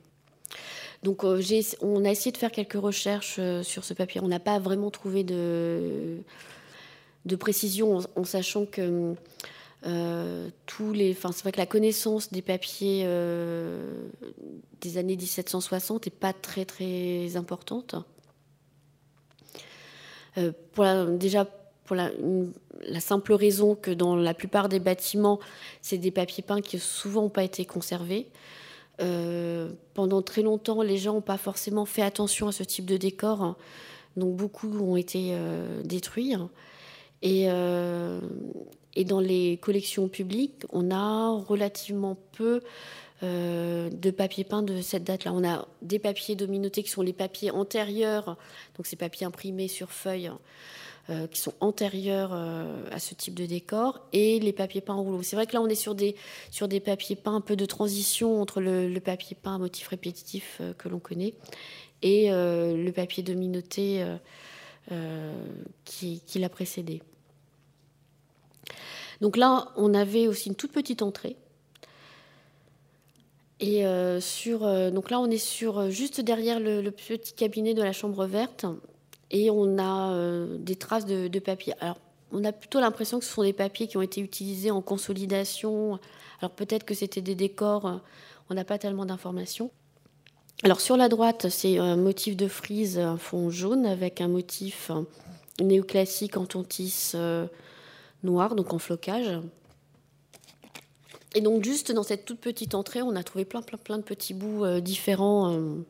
Donc 1.03 1.25
on 1.25 2.05
a 2.05 2.11
essayé 2.11 2.33
de 2.33 2.37
faire 2.37 2.51
quelques 2.51 2.81
recherches 2.81 3.41
sur 3.63 3.85
ce 3.85 3.95
papier. 3.95 4.21
On 4.23 4.29
n'a 4.29 4.41
pas 4.41 4.59
vraiment 4.59 4.91
trouvé 4.91 5.23
de, 5.23 6.19
de 7.27 7.37
précision 7.37 8.01
en, 8.17 8.25
sachant 8.25 8.65
que 8.65 9.15
tous 9.83 10.93
les, 10.93 11.13
enfin 11.13 11.33
c'est 11.33 11.43
vrai 11.43 11.53
que 11.53 11.59
la 11.59 11.67
connaissance 11.67 12.33
des 12.33 12.43
papiers 12.43 13.05
des 14.81 14.99
années 14.99 15.17
1760 15.17 16.07
n'est 16.07 16.11
pas 16.11 16.33
très 16.33 16.65
très 16.65 17.37
importante. 17.37 17.95
pour 20.73 20.85
déjà 21.19 21.47
pour 21.89 21.97
la, 21.97 23.01
simple 23.01 23.33
raison 23.33 23.75
que 23.75 23.91
dans 23.91 24.15
la 24.15 24.35
plupart 24.35 24.69
des 24.69 24.79
bâtiments, 24.79 25.41
c'est 25.81 25.97
des 25.97 26.11
papiers 26.11 26.43
peints 26.43 26.61
qui 26.61 26.79
souvent 26.79 27.23
n'ont 27.23 27.29
pas 27.31 27.45
été 27.45 27.65
conservés. 27.65 28.29
Euh, 29.01 29.71
pendant 29.95 30.21
très 30.21 30.43
longtemps, 30.43 30.83
les 30.83 30.99
gens 30.99 31.15
n'ont 31.15 31.23
pas 31.23 31.39
forcément 31.39 31.87
fait 31.87 32.03
attention 32.03 32.47
à 32.47 32.53
ce 32.53 32.63
type 32.63 32.85
de 32.85 32.99
décor, 32.99 33.57
donc 34.19 34.37
beaucoup 34.37 34.69
ont 34.79 34.97
été 34.97 35.31
euh, 35.33 35.83
détruits. 35.83 36.35
Et, 37.23 37.47
euh, 37.49 38.21
et, 38.95 39.05
dans 39.05 39.21
les 39.21 39.59
collections 39.59 40.09
publiques, 40.09 40.65
on 40.71 40.91
a 40.91 41.31
relativement 41.31 42.17
peu 42.33 42.63
de 43.21 44.11
papiers 44.13 44.45
peints 44.45 44.63
de 44.63 44.81
cette 44.81 45.03
date-là. 45.03 45.33
On 45.35 45.43
a 45.45 45.67
des 45.83 45.99
papiers 45.99 46.37
dominotés 46.37 46.85
qui 46.85 46.91
sont 46.91 47.03
les 47.03 47.13
papiers 47.13 47.51
antérieurs, 47.51 48.37
donc 48.77 48.87
ces 48.87 48.95
papiers 48.95 49.27
imprimés 49.27 49.67
sur 49.67 49.91
feuilles 49.91 50.31
euh, 51.11 51.27
qui 51.27 51.41
sont 51.41 51.55
antérieurs 51.61 52.33
euh, 52.35 52.85
à 52.91 52.99
ce 52.99 53.15
type 53.15 53.33
de 53.33 53.47
décor 53.47 53.99
et 54.13 54.39
les 54.41 54.53
papiers 54.53 54.83
peints 54.83 54.93
en 54.93 55.03
rouleau. 55.03 55.23
C'est 55.23 55.37
vrai 55.37 55.47
que 55.47 55.55
là, 55.55 55.63
on 55.63 55.67
est 55.67 55.75
sur 55.75 55.95
des, 55.95 56.15
sur 56.51 56.69
des 56.69 56.81
papiers 56.81 57.17
peints 57.17 57.35
un 57.35 57.41
peu 57.41 57.57
de 57.57 57.65
transition 57.65 58.43
entre 58.43 58.61
le, 58.61 58.95
papier 58.99 59.35
peint 59.41 59.55
à 59.55 59.59
motif 59.59 59.89
répétitif 59.89 60.59
euh, 60.61 60.75
que 60.75 60.87
l'on 60.91 60.99
connaît 60.99 61.33
et 62.03 62.29
le 62.31 62.91
papier 62.91 63.25
dominoté 63.25 64.05
qui 65.85 66.21
l'a 66.37 66.49
précédé. 66.49 67.03
Donc 69.21 69.37
là, 69.37 69.69
on 69.77 69.95
avait 69.95 70.27
aussi 70.29 70.49
une 70.49 70.55
toute 70.55 70.73
petite 70.73 71.03
entrée. 71.03 71.37
Et 73.61 73.85
sur, 74.21 74.61
donc 74.93 75.11
là, 75.11 75.19
on 75.19 75.29
est 75.29 75.37
sur 75.37 75.91
juste 75.91 76.21
derrière 76.21 76.61
le, 76.61 76.89
petit 76.91 77.33
cabinet 77.33 77.75
de 77.75 77.83
la 77.83 77.93
chambre 77.93 78.25
verte 78.25 78.67
et 79.31 79.51
on 79.51 79.79
a 79.79 80.13
euh, 80.13 80.57
des 80.59 80.77
traces 80.77 81.07
de, 81.07 81.39
papier. 81.39 81.75
Alors, 81.81 81.99
on 82.33 82.45
a 82.45 82.53
plutôt 82.53 82.81
l'impression 82.81 83.19
que 83.19 83.25
ce 83.25 83.33
sont 83.33 83.43
des 83.43 83.53
papiers 83.53 83.87
qui 83.87 83.97
ont 83.97 84.03
été 84.03 84.21
utilisés 84.21 84.71
en 84.71 84.81
consolidation. 84.81 85.99
Alors 86.41 86.53
peut-être 86.53 86.85
que 86.85 86.95
c'était 86.95 87.21
des 87.21 87.35
décors, 87.35 87.87
euh, 87.87 87.97
on 88.51 88.55
n'a 88.55 88.65
pas 88.65 88.79
tellement 88.79 89.07
d'informations. 89.07 89.71
Alors 90.63 90.81
sur 90.81 90.97
la 90.97 91.09
droite, 91.09 91.49
c'est 91.51 91.79
un 91.79 91.97
motif 91.97 92.37
de 92.37 92.49
frise, 92.49 92.99
un 92.99 93.17
fond 93.17 93.49
jaune 93.51 93.87
avec 93.87 94.21
un 94.21 94.29
motif 94.29 94.91
euh, 94.91 95.03
néoclassique 95.63 96.37
en 96.37 96.47
tontis 96.47 97.13
noir, 98.23 98.55
donc 98.55 98.73
en 98.73 98.79
flocage. 98.79 99.41
Et 101.35 101.41
donc 101.41 101.65
juste 101.65 101.93
dans 101.93 102.03
cette 102.03 102.25
toute 102.25 102.41
petite 102.41 102.75
entrée, 102.75 103.03
on 103.03 103.15
a 103.15 103.23
trouvé 103.23 103.45
plein 103.45 103.63
plein 103.63 103.79
plein 103.79 103.99
de 103.99 104.03
petits 104.03 104.35
bouts 104.35 104.81
différents 104.81 105.85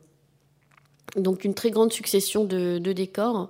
donc 1.15 1.43
une 1.43 1.53
très 1.53 1.71
grande 1.71 1.91
succession 1.91 2.43
de, 2.43 2.77
décors, 2.77 3.49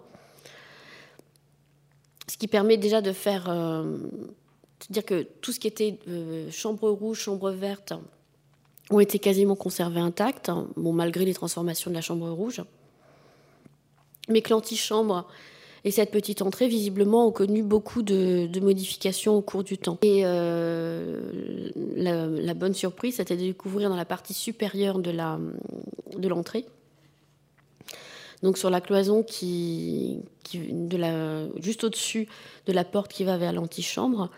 ce 2.28 2.38
qui 2.38 2.48
permet 2.48 2.78
déjà 2.78 3.02
de 3.02 3.12
faire, 3.12 3.50
euh, 3.50 3.98
dire 4.90 5.06
que 5.06 5.24
tout 5.24 5.52
ce 5.52 5.60
qui 5.60 5.68
était 5.68 6.00
euh, 6.08 6.50
chambre 6.52 6.90
rouge, 6.90 7.20
chambre 7.20 7.52
verte, 7.52 7.94
ont 8.92 9.00
été 9.00 9.20
quasiment 9.20 9.56
conservés 9.56 10.00
intacts, 10.00 10.52
bon, 10.76 10.94
malgré 10.94 11.26
les 11.26 11.34
transformations 11.34 11.92
de 11.92 11.96
la 11.96 12.02
chambre 12.02 12.30
rouge. 12.30 12.64
Mais 14.30 14.42
que 14.42 14.50
l'antichambre 14.52 15.28
et 15.86 15.92
cette 15.92 16.12
petite 16.12 16.42
entrée, 16.42 16.68
visiblement, 16.68 17.28
ont 17.28 17.32
connu 17.32 17.64
beaucoup 17.64 18.02
de, 18.02 18.60
modifications 18.60 19.36
au 19.36 19.42
cours 19.42 19.64
du 19.64 19.78
temps. 19.78 19.98
Et 20.02 20.22
euh, 20.26 21.70
la, 21.96 22.54
bonne 22.54 22.74
surprise, 22.74 23.16
c'était 23.16 23.38
de 23.38 23.42
découvrir 23.42 23.90
dans 23.90 23.96
la 23.96 24.06
partie 24.06 24.34
supérieure 24.34 25.00
de 25.00 26.28
l'entrée 26.28 26.66
donc 28.42 28.58
sur 28.58 28.70
la 28.70 28.82
cloison 28.82 29.24
qui, 29.24 30.20
de 30.54 30.98
la, 30.98 31.48
juste 31.62 31.84
au-dessus 31.84 32.28
de 32.66 32.74
la 32.74 32.84
porte 32.84 33.12
qui 33.12 33.24
va 33.24 33.38
vers 33.38 33.54
l'antichambre. 33.54 34.30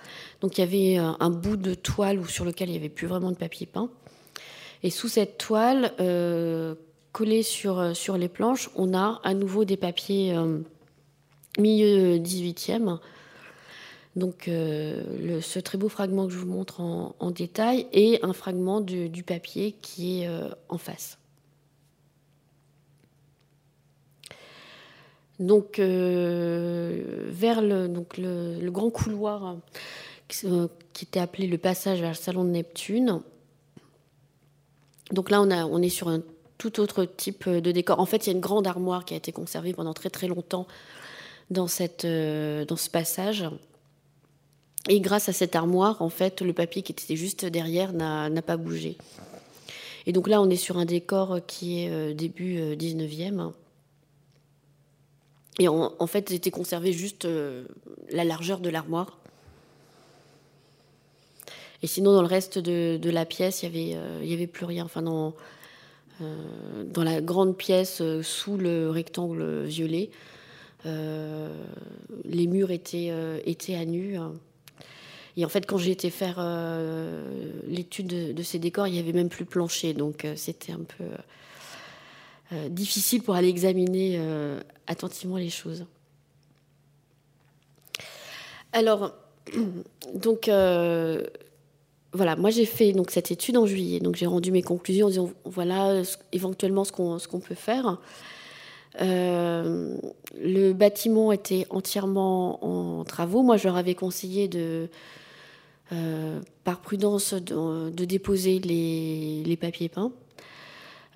Donc 0.42 0.58
il 0.58 0.62
y 0.62 0.64
avait 0.64 0.98
un, 0.98 1.30
bout 1.30 1.58
de 1.58 1.74
toile 1.74 2.26
sur 2.28 2.46
lequel 2.46 2.70
il 2.70 2.72
n'y 2.74 2.78
avait 2.78 2.90
plus 2.90 3.08
vraiment 3.08 3.32
de 3.32 3.36
papier 3.36 3.68
peint. 3.68 3.90
Et 4.84 4.90
sous 4.90 5.08
cette 5.08 5.38
toile, 5.38 5.94
euh, 6.00 6.74
collée 7.12 7.44
sur, 7.44 7.96
sur 7.96 8.18
les 8.18 8.30
planches, 8.30 8.72
on 8.76 8.96
a 8.96 9.22
à 9.24 9.34
nouveau 9.36 9.66
des 9.66 9.78
papiers 9.78 10.36
euh, 10.36 10.60
milieu 11.58 12.18
18e. 12.18 13.00
Donc 14.16 14.48
euh, 14.48 15.40
ce 15.42 15.60
très 15.60 15.78
beau 15.78 15.88
fragment 15.88 16.28
que 16.28 16.34
je 16.34 16.38
vous 16.38 16.48
montre 16.48 16.82
en, 16.82 17.32
détail 17.32 17.88
et 17.94 18.20
un 18.24 18.34
fragment 18.34 18.82
du 18.82 19.24
papier 19.24 19.74
qui 19.82 20.22
est 20.22 20.30
en 20.70 20.78
face. 20.78 21.18
donc 25.42 25.80
euh, 25.80 27.28
vers 27.30 27.62
le, 27.62 27.88
donc 27.88 28.18
le, 28.18 28.70
grand 28.70 28.92
couloir 28.92 29.58
euh, 30.46 30.68
qui 30.94 31.06
était 31.06 31.20
appelé 31.20 31.48
le 31.48 31.58
passage 31.58 32.00
vers 32.00 32.12
le 32.12 32.16
salon 32.16 32.44
de 32.46 32.52
Neptune. 32.52 33.22
Donc 35.12 35.30
là, 35.30 35.42
on, 35.42 35.50
a, 35.52 35.66
on 35.66 35.82
est 35.82 35.90
sur 35.90 36.08
un 36.08 36.22
tout 36.58 36.80
autre 36.80 37.06
type 37.06 37.50
de 37.50 37.72
décor. 37.72 38.00
En 38.00 38.06
fait, 38.06 38.28
il 38.28 38.30
y 38.30 38.34
a 38.34 38.36
une 38.36 38.42
grande 38.42 38.68
armoire 38.68 39.04
qui 39.04 39.16
a 39.16 39.18
été 39.18 39.32
conservée 39.32 39.74
pendant 39.74 39.94
très 39.94 40.12
très 40.12 40.28
longtemps 40.28 40.68
dans, 41.52 41.68
cette, 41.68 42.06
euh, 42.06 42.66
dans 42.66 42.76
ce 42.76 42.90
passage. 42.90 43.46
Et 44.90 45.00
grâce 45.00 45.30
à 45.30 45.34
cette 45.34 45.56
armoire, 45.56 46.02
en 46.02 46.10
fait, 46.10 46.42
le 46.42 46.54
papier 46.54 46.82
qui 46.82 46.92
était 46.92 47.16
juste 47.16 47.46
derrière 47.46 47.94
n'a 47.94 48.42
pas 48.42 48.58
bougé. 48.58 48.98
Et 50.08 50.14
donc 50.14 50.28
là, 50.28 50.42
on 50.42 50.50
est 50.50 50.56
sur 50.56 50.80
un 50.80 50.86
décor 50.86 51.40
qui 51.46 51.82
est 51.84 52.16
début 52.16 52.58
19e. 52.76 53.52
Et 55.60 55.68
en, 55.68 56.08
fait, 56.08 56.32
était 56.32 56.50
conservé 56.50 56.94
juste 56.94 57.26
euh, 57.26 57.66
la 58.10 58.24
largeur 58.24 58.60
de 58.60 58.70
l'armoire. 58.70 59.20
Et 61.84 61.88
sinon, 61.88 62.14
dans 62.14 62.22
le 62.22 62.28
reste 62.28 62.58
de, 62.58 63.10
la 63.10 63.26
pièce, 63.26 63.62
il 63.62 63.72
n'y 63.72 63.94
avait, 63.94 63.96
euh, 63.96 64.34
avait 64.34 64.48
plus 64.48 64.66
rien. 64.66 64.86
Enfin, 64.86 65.02
dans, 65.02 65.36
euh, 66.22 66.84
dans 66.86 67.04
la 67.04 67.22
grande 67.22 67.58
pièce 67.58 68.02
sous 68.22 68.58
le 68.58 68.90
rectangle 68.90 69.64
violet, 69.66 70.10
les 70.86 72.48
murs 72.48 72.72
étaient, 72.72 73.12
étaient 73.46 73.76
à 73.76 73.86
nu. 73.86 74.18
Et 75.38 75.46
en 75.46 75.50
fait, 75.50 75.66
quand 75.66 75.78
j'ai 75.78 75.92
été 75.92 76.10
faire 76.10 76.38
l'étude 77.68 78.08
de, 78.08 78.32
de, 78.34 78.44
ces 78.44 78.60
décors, 78.60 78.88
il 78.88 78.94
n'y 78.94 79.00
avait 79.00 79.14
même 79.14 79.30
plus 79.30 79.46
plancher. 79.46 79.94
Donc, 79.94 80.26
c'était 80.36 80.74
un 80.74 80.84
peu 80.98 81.06
euh, 82.54 82.68
difficile 82.68 83.22
pour 83.22 83.36
aller 83.36 83.48
examiner 83.48 84.18
euh, 84.18 84.60
attentivement 84.86 85.38
les 85.38 85.50
choses. 85.50 85.86
Alors, 88.74 89.14
donc, 90.14 90.50
euh, 90.50 91.24
voilà, 92.12 92.36
moi 92.36 92.50
j'ai 92.50 92.66
fait 92.66 92.92
donc, 92.92 93.12
cette 93.12 93.32
étude 93.32 93.56
en 93.56 93.66
juillet, 93.66 94.02
donc 94.02 94.18
j'ai 94.18 94.26
rendu 94.26 94.52
mes 94.52 94.64
conclusions 94.64 95.06
en 95.06 95.10
disant 95.10 95.32
voilà 95.46 96.02
éventuellement 96.34 96.84
ce 96.84 96.92
qu'on, 96.92 97.20
ce 97.20 97.30
qu'on 97.30 97.40
peut 97.40 97.56
faire. 97.56 98.02
Le 99.00 100.74
bâtiment 100.74 101.32
était 101.32 101.66
entièrement 101.70 102.64
en 103.00 103.04
travaux. 103.04 103.42
Moi, 103.42 103.58
je 103.58 103.68
leur 103.68 103.78
avais 103.78 103.96
conseillé 103.96 104.48
de, 104.48 104.90
par 106.64 106.80
prudence, 106.80 107.34
de, 107.34 108.06
déposer 108.06 108.60
les, 108.60 109.58
papiers 109.58 109.90
peints. 109.90 110.12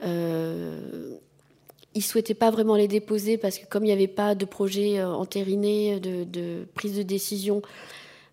Euh, 0.03 1.15
ils 1.93 1.99
ne 1.99 2.03
souhaitaient 2.03 2.33
pas 2.33 2.51
vraiment 2.51 2.75
les 2.75 2.89
déposer 2.89 3.37
parce 3.37 3.57
que 3.57 3.65
comme 3.65 3.83
il 3.83 3.87
n'y 3.87 3.93
avait 3.93 4.07
pas 4.07 4.35
de 4.35 4.43
projet 4.43 4.99
euh, 4.99 5.07
entériné, 5.13 6.01
de, 6.01 6.65
prise 6.73 6.97
de 6.97 7.03
décision, 7.03 7.61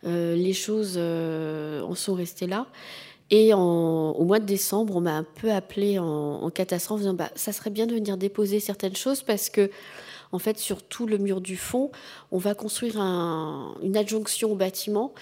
euh, 0.05 0.35
les 0.35 0.53
choses 0.53 0.99
en 0.99 1.95
sont 1.95 2.15
restées 2.15 2.47
là. 2.47 2.67
Et 3.35 3.55
au 3.55 4.25
mois 4.25 4.41
de 4.41 4.45
décembre, 4.45 4.95
on 4.95 5.01
m'a 5.01 5.17
un 5.17 5.25
peu 5.25 5.51
appelé 5.51 5.99
en, 5.99 6.51
catastrophe 6.51 6.99
en 6.99 7.01
disant 7.01 7.15
bah, 7.15 7.31
ça 7.35 7.53
serait 7.53 7.71
bien 7.71 7.87
de 7.87 7.95
venir 7.95 8.19
déposer 8.19 8.61
certaines 8.61 8.95
choses 8.95 9.23
parce 9.23 9.49
que, 9.49 9.71
en 10.33 10.39
fait, 10.39 10.59
sur 10.59 10.83
tout 10.83 11.07
le 11.07 11.17
mur 11.17 11.41
du 11.41 11.57
fond, 11.57 11.91
on 12.31 12.37
va 12.37 12.55
construire 12.55 12.99
une 12.99 13.97
adjonction 13.97 14.53
au 14.53 14.55
bâtiment 14.55 15.15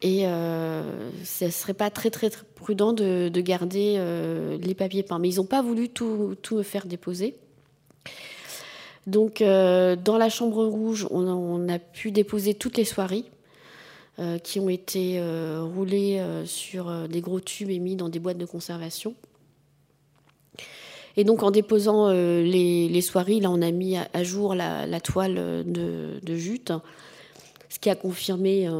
et 0.00 0.28
euh, 0.28 1.10
ce 1.24 1.46
ne 1.46 1.50
serait 1.50 1.74
pas 1.74 1.90
très, 1.90 2.10
très, 2.10 2.30
prudent 2.54 2.92
de, 2.92 3.28
garder 3.40 3.96
euh, 3.98 4.56
les 4.58 4.74
papiers 4.74 5.02
peints. 5.02 5.18
Mais 5.18 5.30
ils 5.30 5.36
n'ont 5.38 5.44
pas 5.44 5.60
voulu 5.60 5.88
tout, 5.88 6.36
tout, 6.42 6.58
me 6.58 6.62
faire 6.62 6.86
déposer. 6.86 7.34
Donc, 9.08 9.40
euh, 9.40 9.96
dans 9.96 10.18
la 10.18 10.28
chambre 10.28 10.64
rouge, 10.64 11.08
on 11.10 11.68
a, 11.68 11.80
pu 11.80 12.12
déposer 12.12 12.54
toutes 12.54 12.76
les 12.76 12.84
soirées 12.84 13.24
qui 14.42 14.60
ont 14.60 14.68
été 14.68 15.20
roulées 15.60 16.22
sur 16.46 17.08
des 17.08 17.20
gros 17.20 17.40
tubes 17.40 17.70
et 17.70 17.78
mis 17.78 17.96
dans 17.96 18.08
des 18.08 18.18
boîtes 18.18 18.38
de 18.38 18.46
conservation. 18.46 19.14
Et 21.18 21.24
donc 21.24 21.42
en 21.42 21.50
déposant 21.50 22.10
les, 22.10 23.00
soieries, 23.02 23.40
là 23.40 23.50
on 23.50 23.60
a 23.60 23.70
mis 23.70 23.96
à, 23.96 24.22
jour 24.22 24.54
la, 24.54 25.00
toile 25.00 25.64
de, 25.66 26.36
jute, 26.36 26.72
ce 27.68 27.78
qui 27.78 27.90
a 27.90 27.94
confirmé 27.94 28.70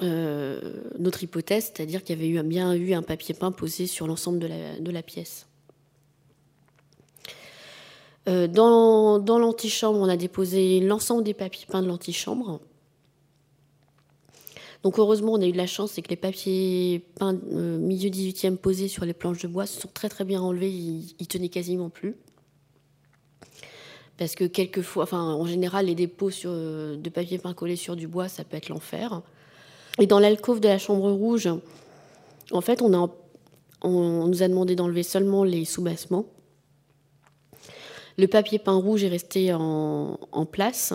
notre 0.00 1.22
hypothèse, 1.22 1.72
c'est-à-dire 1.74 2.02
qu'il 2.02 2.16
y 2.16 2.18
avait 2.18 2.28
eu, 2.28 2.42
bien 2.42 2.72
eu 2.72 2.94
un 2.94 3.02
papier 3.02 3.34
peint 3.34 3.52
posé 3.52 3.86
sur 3.86 4.06
l'ensemble 4.06 4.38
de 4.38 4.90
la 4.90 5.02
pièce. 5.02 5.48
Euh, 8.28 8.46
dans, 8.46 9.38
l'antichambre, 9.38 9.98
on 9.98 10.08
a 10.08 10.16
déposé 10.16 10.80
l'ensemble 10.80 11.24
des 11.24 11.34
papiers 11.34 11.66
peints 11.66 11.82
de 11.82 11.88
l'antichambre. 11.88 12.60
Donc 14.82 14.98
heureusement, 14.98 15.32
on 15.32 15.40
a 15.40 15.46
eu 15.46 15.52
de 15.52 15.56
la 15.56 15.66
chance, 15.66 15.92
c'est 15.92 16.02
que 16.02 16.10
les 16.10 16.16
papiers 16.16 17.04
peints 17.16 17.36
euh, 17.52 17.78
milieu 17.78 18.10
18e 18.10 18.56
posés 18.56 18.88
sur 18.88 19.04
les 19.04 19.12
planches 19.12 19.42
de 19.42 19.48
bois 19.48 19.66
se 19.66 19.80
sont 19.80 19.90
très 19.92 20.08
très 20.08 20.24
bien 20.24 20.40
enlevés, 20.40 20.70
ils, 20.70 21.14
ils 21.18 21.26
tenaient 21.26 21.48
quasiment 21.48 21.90
plus. 21.90 22.16
Parce 24.18 24.34
que 24.34 24.44
quelquefois, 24.44 25.04
enfin 25.04 25.22
en 25.22 25.46
général, 25.46 25.86
les 25.86 25.94
dépôts 25.94 26.30
euh, 26.44 26.96
de 26.96 27.10
papier 27.10 27.38
peint 27.38 27.54
collés 27.54 27.76
sur 27.76 27.96
du 27.96 28.08
bois, 28.08 28.28
ça 28.28 28.44
peut 28.44 28.56
être 28.56 28.68
l'enfer. 28.68 29.22
Et 30.00 30.06
dans 30.06 30.18
l'alcôve 30.18 30.60
de 30.60 30.68
la 30.68 30.78
chambre 30.78 31.10
rouge, 31.10 31.48
en 32.50 32.60
fait, 32.60 32.82
on, 32.82 33.10
on 33.82 34.26
nous 34.26 34.42
a 34.42 34.48
demandé 34.48 34.74
d'enlever 34.74 35.02
seulement 35.02 35.44
les 35.44 35.64
soubassements. 35.64 36.26
Le 38.16 38.26
papier 38.26 38.58
peint 38.58 38.74
rouge 38.74 39.04
est 39.04 39.08
resté 39.08 39.54
en, 39.54 40.18
place 40.50 40.92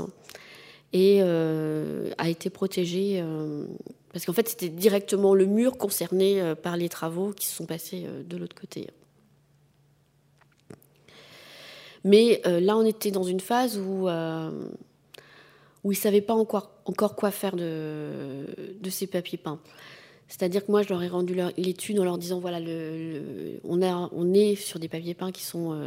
et 0.94 1.20
euh, 1.22 2.12
a 2.20 2.30
été 2.30 2.52
protégé 2.52 3.20
euh, 3.20 3.66
parce 4.14 4.26
qu'en 4.26 4.34
fait 4.34 4.48
c'était 4.48 4.70
directement 4.70 5.34
le 5.34 5.48
mur 5.48 5.78
concerné 5.78 6.40
euh, 6.40 6.54
par 6.54 6.78
les 6.78 6.88
travaux 6.88 7.32
qui 7.32 7.48
se 7.48 7.56
sont 7.56 7.66
passés 7.66 8.06
de 8.26 8.38
l'autre 8.38 8.56
côté. 8.56 8.88
Mais 12.04 12.42
là 12.46 12.78
on 12.78 12.86
était 12.86 13.12
dans 13.12 13.24
une 13.24 13.40
phase 13.40 13.78
où, 13.80 14.08
où 14.08 15.92
ils 15.92 15.96
ne 15.96 16.02
savaient 16.02 16.22
pas 16.22 16.34
encore, 16.34 16.72
encore 16.86 17.16
quoi 17.16 17.32
faire 17.32 17.56
de, 17.56 18.46
de 18.80 18.90
ces 18.90 19.08
papiers 19.08 19.38
peints. 19.38 19.60
C'est-à-dire 20.28 20.66
que 20.66 20.72
moi, 20.72 20.82
je 20.82 20.90
leur 20.90 21.02
ai 21.04 21.08
rendu 21.08 21.38
l'étude 21.58 22.00
en 22.00 22.04
leur 22.04 22.18
disant 22.18 22.40
voilà, 22.40 22.60
on, 23.64 23.82
on, 23.82 24.34
est 24.34 24.56
sur 24.56 24.80
des 24.80 24.90
papiers 24.90 25.14
peints 25.14 25.32
qui 25.32 25.44
sont 25.44 25.80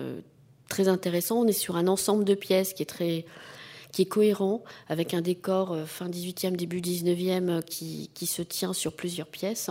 très 0.70 0.88
intéressant. 0.88 1.40
On 1.40 1.46
est 1.46 1.52
sur 1.52 1.76
un 1.76 1.86
ensemble 1.86 2.24
de 2.24 2.34
pièces 2.34 2.72
qui 2.72 2.82
est 2.82 2.86
très 2.86 3.26
qui 3.96 4.02
est 4.02 4.04
cohérent, 4.04 4.62
avec 4.88 5.14
un 5.14 5.22
décor 5.22 5.72
euh, 5.72 5.86
fin 5.86 6.10
18e, 6.10 6.54
début 6.54 6.82
19e 6.82 7.48
euh, 7.48 7.60
qui, 7.62 8.10
qui 8.12 8.26
se 8.26 8.42
tient 8.42 8.74
sur 8.74 8.94
plusieurs 8.94 9.26
pièces. 9.26 9.70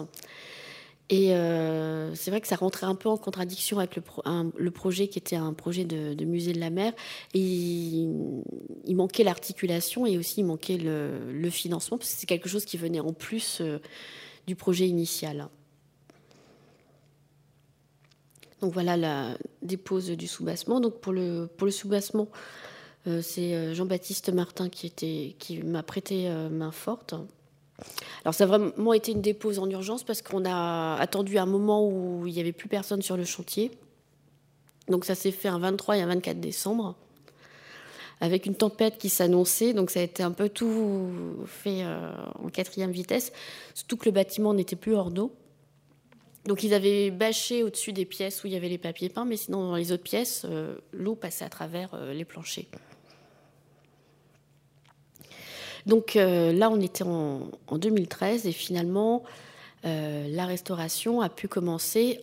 Et 1.11 1.35
euh, 1.35 2.15
c'est 2.15 2.31
vrai 2.31 2.41
que 2.41 2.47
ça 2.47 2.55
rentrait 2.55 2.87
un 2.87 2.95
peu 2.95 3.07
en 3.07 3.17
contradiction 3.17 3.77
avec 3.77 3.95
le, 3.95 4.01
le 4.57 4.71
projet 4.71 5.09
qui 5.09 5.19
était 5.19 5.35
un 5.35 5.53
projet 5.53 5.85
de, 5.85 6.25
musée 6.25 6.53
de 6.53 6.59
la 6.59 6.71
mer. 6.71 6.93
Et 7.35 7.39
il, 7.39 8.95
manquait 8.95 9.23
l'articulation 9.23 10.07
et 10.07 10.17
aussi 10.17 10.39
il 10.39 10.45
manquait 10.45 10.77
le, 10.77 11.31
le 11.31 11.49
financement, 11.51 11.99
parce 11.99 12.11
que 12.11 12.19
c'est 12.19 12.25
quelque 12.25 12.49
chose 12.49 12.65
qui 12.65 12.77
venait 12.77 13.01
en 13.01 13.13
plus 13.13 13.61
du 14.47 14.55
projet 14.55 14.87
initial. 14.87 15.49
Donc 18.61 18.73
voilà 18.73 18.97
la 18.97 19.37
dépose 19.61 20.09
du 20.09 20.25
soubassement. 20.25 20.79
Donc 20.79 20.99
pour 20.99 21.13
le, 21.13 21.47
pour 21.55 21.65
le 21.65 21.71
soubassement, 21.71 22.27
c'est 23.21 23.53
euh, 23.53 23.73
Jean-Baptiste 23.73 24.31
Martin 24.33 24.69
qui, 24.69 25.61
m'a 25.63 25.83
prêté 25.83 26.27
euh, 26.27 26.49
main 26.49 26.71
forte. 26.71 27.15
Alors 28.23 28.33
ça 28.33 28.45
a 28.45 28.47
vraiment 28.47 28.93
été 28.93 29.11
une 29.11 29.21
dépose 29.21 29.59
en 29.59 29.69
urgence 29.69 30.03
parce 30.03 30.21
qu'on 30.21 30.45
a 30.45 30.95
attendu 30.95 31.37
un 31.37 31.45
moment 31.45 31.87
où 31.87 32.25
il 32.25 32.33
n'y 32.33 32.39
avait 32.39 32.53
plus 32.53 32.69
personne 32.69 33.01
sur 33.01 33.17
le 33.17 33.25
chantier. 33.25 33.71
Donc 34.87 35.05
ça 35.05 35.15
s'est 35.15 35.31
fait 35.31 35.49
un 35.49 35.59
23 35.59 35.97
et 35.97 36.01
un 36.01 36.07
24 36.07 36.39
décembre 36.39 36.95
avec 38.21 38.45
une 38.45 38.55
tempête 38.55 38.97
qui 38.97 39.09
s'annonçait. 39.09 39.73
Donc 39.73 39.89
ça 39.91 39.99
a 39.99 40.03
été 40.03 40.23
un 40.23 40.31
peu 40.31 40.47
tout 40.47 41.09
fait 41.45 41.83
en 41.85 42.47
quatrième 42.47 42.91
vitesse, 42.91 43.33
surtout 43.73 43.97
que 43.97 44.05
le 44.05 44.11
bâtiment 44.11 44.53
n'était 44.53 44.77
plus 44.77 44.95
hors 44.95 45.11
d'eau. 45.11 45.33
Donc 46.45 46.63
ils 46.63 46.73
avaient 46.73 47.09
bâché 47.09 47.63
au-dessus 47.63 47.91
des 47.91 48.05
pièces 48.05 48.43
où 48.43 48.47
il 48.47 48.53
y 48.53 48.55
avait 48.55 48.69
les 48.69 48.77
papiers 48.77 49.09
peints, 49.09 49.25
mais 49.25 49.37
sinon 49.37 49.69
dans 49.69 49.75
les 49.75 49.91
autres 49.91 50.03
pièces, 50.03 50.45
euh, 50.45 50.75
l'eau 50.93 51.15
passait 51.15 51.45
à 51.45 51.49
travers 51.49 51.93
euh, 51.95 52.13
les 52.13 52.25
planchers. 52.25 52.67
Donc 55.85 56.15
euh, 56.15 56.51
là, 56.51 56.69
on 56.69 56.79
était 56.81 57.03
en, 57.03 57.49
2013 57.71 58.47
et 58.47 58.51
finalement, 58.51 59.23
la 59.83 60.47
restauration 60.47 61.21
a 61.21 61.29
pu 61.29 61.47
commencer 61.47 62.19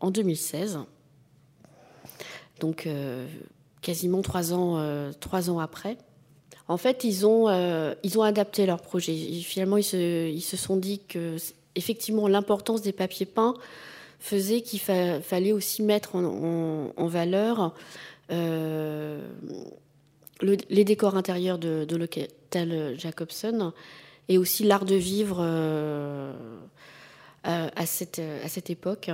en 0.00 0.10
2016. 0.10 0.78
Donc 2.60 2.88
quasiment 3.82 4.22
trois 4.22 4.54
ans, 4.54 5.12
trois 5.20 5.50
ans 5.50 5.58
après. 5.58 5.98
En 6.68 6.78
fait, 6.78 7.04
ils 7.04 7.26
ont, 7.26 7.50
ils 8.02 8.18
ont 8.18 8.22
adapté 8.22 8.64
leur 8.64 8.80
projet. 8.80 9.14
finalement, 9.42 9.76
ils 9.76 9.84
se, 9.84 10.30
ils 10.30 10.40
se 10.40 10.56
sont 10.56 10.78
dit 10.78 11.00
que 11.06 11.36
effectivement, 11.74 12.28
l'importance 12.28 12.82
des 12.82 12.92
papiers 12.92 13.26
peints 13.26 13.54
faisait 14.18 14.60
qu'il 14.60 14.80
fallait 14.80 15.52
aussi 15.52 15.82
mettre 15.82 16.14
en, 16.16 17.06
valeur 17.06 17.74
euh, 18.30 19.26
les 20.42 20.84
décors 20.84 21.16
intérieurs 21.16 21.58
de, 21.58 21.96
l'hôtel 21.96 22.94
Jacobson 22.98 23.72
et 24.28 24.38
aussi 24.38 24.64
l'art 24.64 24.84
de 24.84 24.94
vivre 24.94 25.38
euh, 25.40 26.32
à, 27.44 27.86
cette, 27.86 28.20
à 28.44 28.48
cette 28.48 28.70
époque 28.70 29.10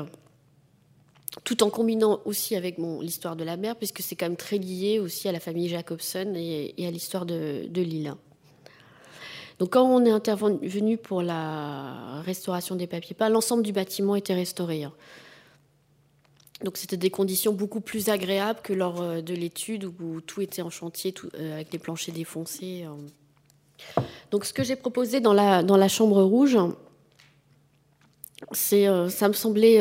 tout 1.45 1.63
en 1.63 1.71
combinant 1.71 2.21
aussi 2.25 2.57
avec 2.57 2.79
l'histoire 2.79 3.37
de 3.37 3.45
la 3.45 3.57
mer, 3.57 3.77
puisque 3.77 4.01
c'est 4.01 4.17
quand 4.17 4.27
même 4.27 4.37
très 4.37 4.59
lié 4.59 4.99
aussi 4.99 5.29
à 5.29 5.33
la 5.33 5.41
famille 5.41 5.69
Jacobson 5.69 6.33
et, 6.35 6.87
à 6.87 6.91
l'histoire 6.91 7.27
de, 7.27 7.67
de 7.69 7.83
l'île. 7.83 8.15
Donc 9.59 9.71
quand 9.73 9.85
on 9.85 10.05
est 10.05 10.11
intervenu 10.11 10.97
pour 10.97 11.23
la 11.23 12.23
restauration 12.23 12.77
des 12.77 12.87
papiers 12.87 13.15
peints, 13.15 13.29
l'ensemble 13.29 13.63
du 13.63 13.73
bâtiment 13.73 14.15
était 14.17 14.35
restauré. 14.35 14.87
Donc 16.65 16.77
c'était 16.77 16.97
des 16.97 17.11
conditions 17.11 17.53
beaucoup 17.53 17.81
plus 17.81 18.09
agréables 18.09 18.61
que 18.63 18.73
lors 18.73 19.01
euh, 19.01 19.21
de 19.21 19.35
l'étude 19.35 19.85
où 19.85 20.21
tout 20.21 20.41
était 20.41 20.63
en 20.63 20.71
chantier 20.71 21.15
euh, 21.35 21.55
avec 21.55 21.73
les 21.73 21.79
planchers 21.79 22.15
défoncés. 22.15 22.85
Hein. 22.85 22.97
Donc 24.31 24.45
ce 24.45 24.53
que 24.53 24.65
j'ai 24.65 24.77
proposé 24.77 25.21
dans 25.21 25.33
la, 25.33 25.63
dans 25.63 25.77
la 25.77 25.89
chambre 25.89 26.23
rouge, 26.23 26.59
c'est, 28.53 28.89
euh, 28.89 29.09
ça 29.09 29.29
me 29.29 29.35
semblait 29.35 29.81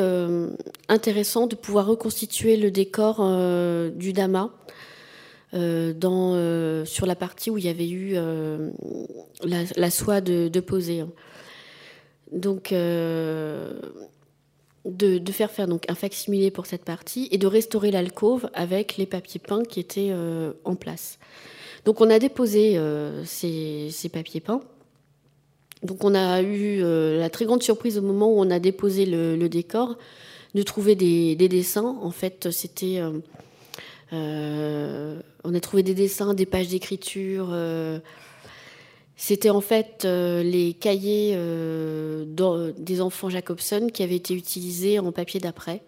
intéressant 0.87 1.47
de 1.47 1.55
pouvoir 1.55 1.87
reconstituer 1.87 2.57
le 2.57 2.71
décor 2.71 3.17
du 3.91 4.13
Dama 4.13 4.51
euh, 5.53 5.93
dans, 5.93 6.33
euh, 6.35 6.83
sur 6.83 7.05
la 7.05 7.15
partie 7.15 7.49
où 7.49 7.57
il 7.57 7.63
y 7.63 7.69
avait 7.69 7.87
eu 7.87 8.15
euh, 8.15 8.69
la, 9.43 9.89
soie 9.89 10.19
de, 10.19 10.49
de 10.49 10.59
poser. 10.59 10.99
Hein. 10.99 11.09
Donc, 12.33 12.73
de, 14.91 15.31
faire 15.31 15.51
faire 15.51 15.67
donc 15.67 15.83
un 15.89 15.95
facsimilé 15.95 16.51
pour 16.51 16.65
cette 16.65 16.83
partie 16.83 17.27
et 17.31 17.37
de 17.37 17.47
restaurer 17.47 17.91
l'alcôve 17.91 18.49
avec 18.53 18.97
les 18.97 19.05
papiers 19.05 19.39
peints 19.39 19.63
qui 19.63 19.79
étaient 19.79 20.13
en 20.63 20.75
place. 20.75 21.19
Donc, 21.85 22.01
on 22.01 22.09
a 22.09 22.19
déposé 22.19 22.79
ces, 23.25 23.89
ces, 23.91 24.09
papiers 24.09 24.39
peints. 24.39 24.61
Donc, 25.83 26.03
on 26.03 26.15
a 26.15 26.41
eu 26.41 26.81
la 26.81 27.29
très 27.29 27.45
grande 27.45 27.63
surprise 27.63 27.97
au 27.97 28.01
moment 28.01 28.31
où 28.31 28.39
on 28.39 28.49
a 28.49 28.59
déposé 28.59 29.05
le, 29.05 29.47
décor 29.47 29.97
de 30.55 30.63
trouver 30.63 30.95
des, 30.95 31.35
des, 31.35 31.49
dessins. 31.49 31.97
En 32.01 32.11
fait, 32.11 32.49
c'était 32.51 33.01
euh, 34.13 35.19
on 35.43 35.53
a 35.53 35.59
trouvé 35.59 35.83
des 35.83 35.93
dessins, 35.93 36.33
des 36.33 36.45
pages 36.45 36.69
d'écriture. 36.69 37.49
Euh, 39.17 39.23
c'était 39.27 39.49
en 39.49 39.61
fait 39.61 40.03
euh, 40.05 40.43
les 40.43 40.73
cahiers 40.73 41.35
des 42.77 43.01
enfants 43.01 43.29
Jacobson 43.29 43.87
qui 43.91 44.03
avaient 44.03 44.15
été 44.15 44.33
utilisés 44.33 44.99
en 44.99 45.11
papier 45.11 45.39
d'après. 45.39 45.81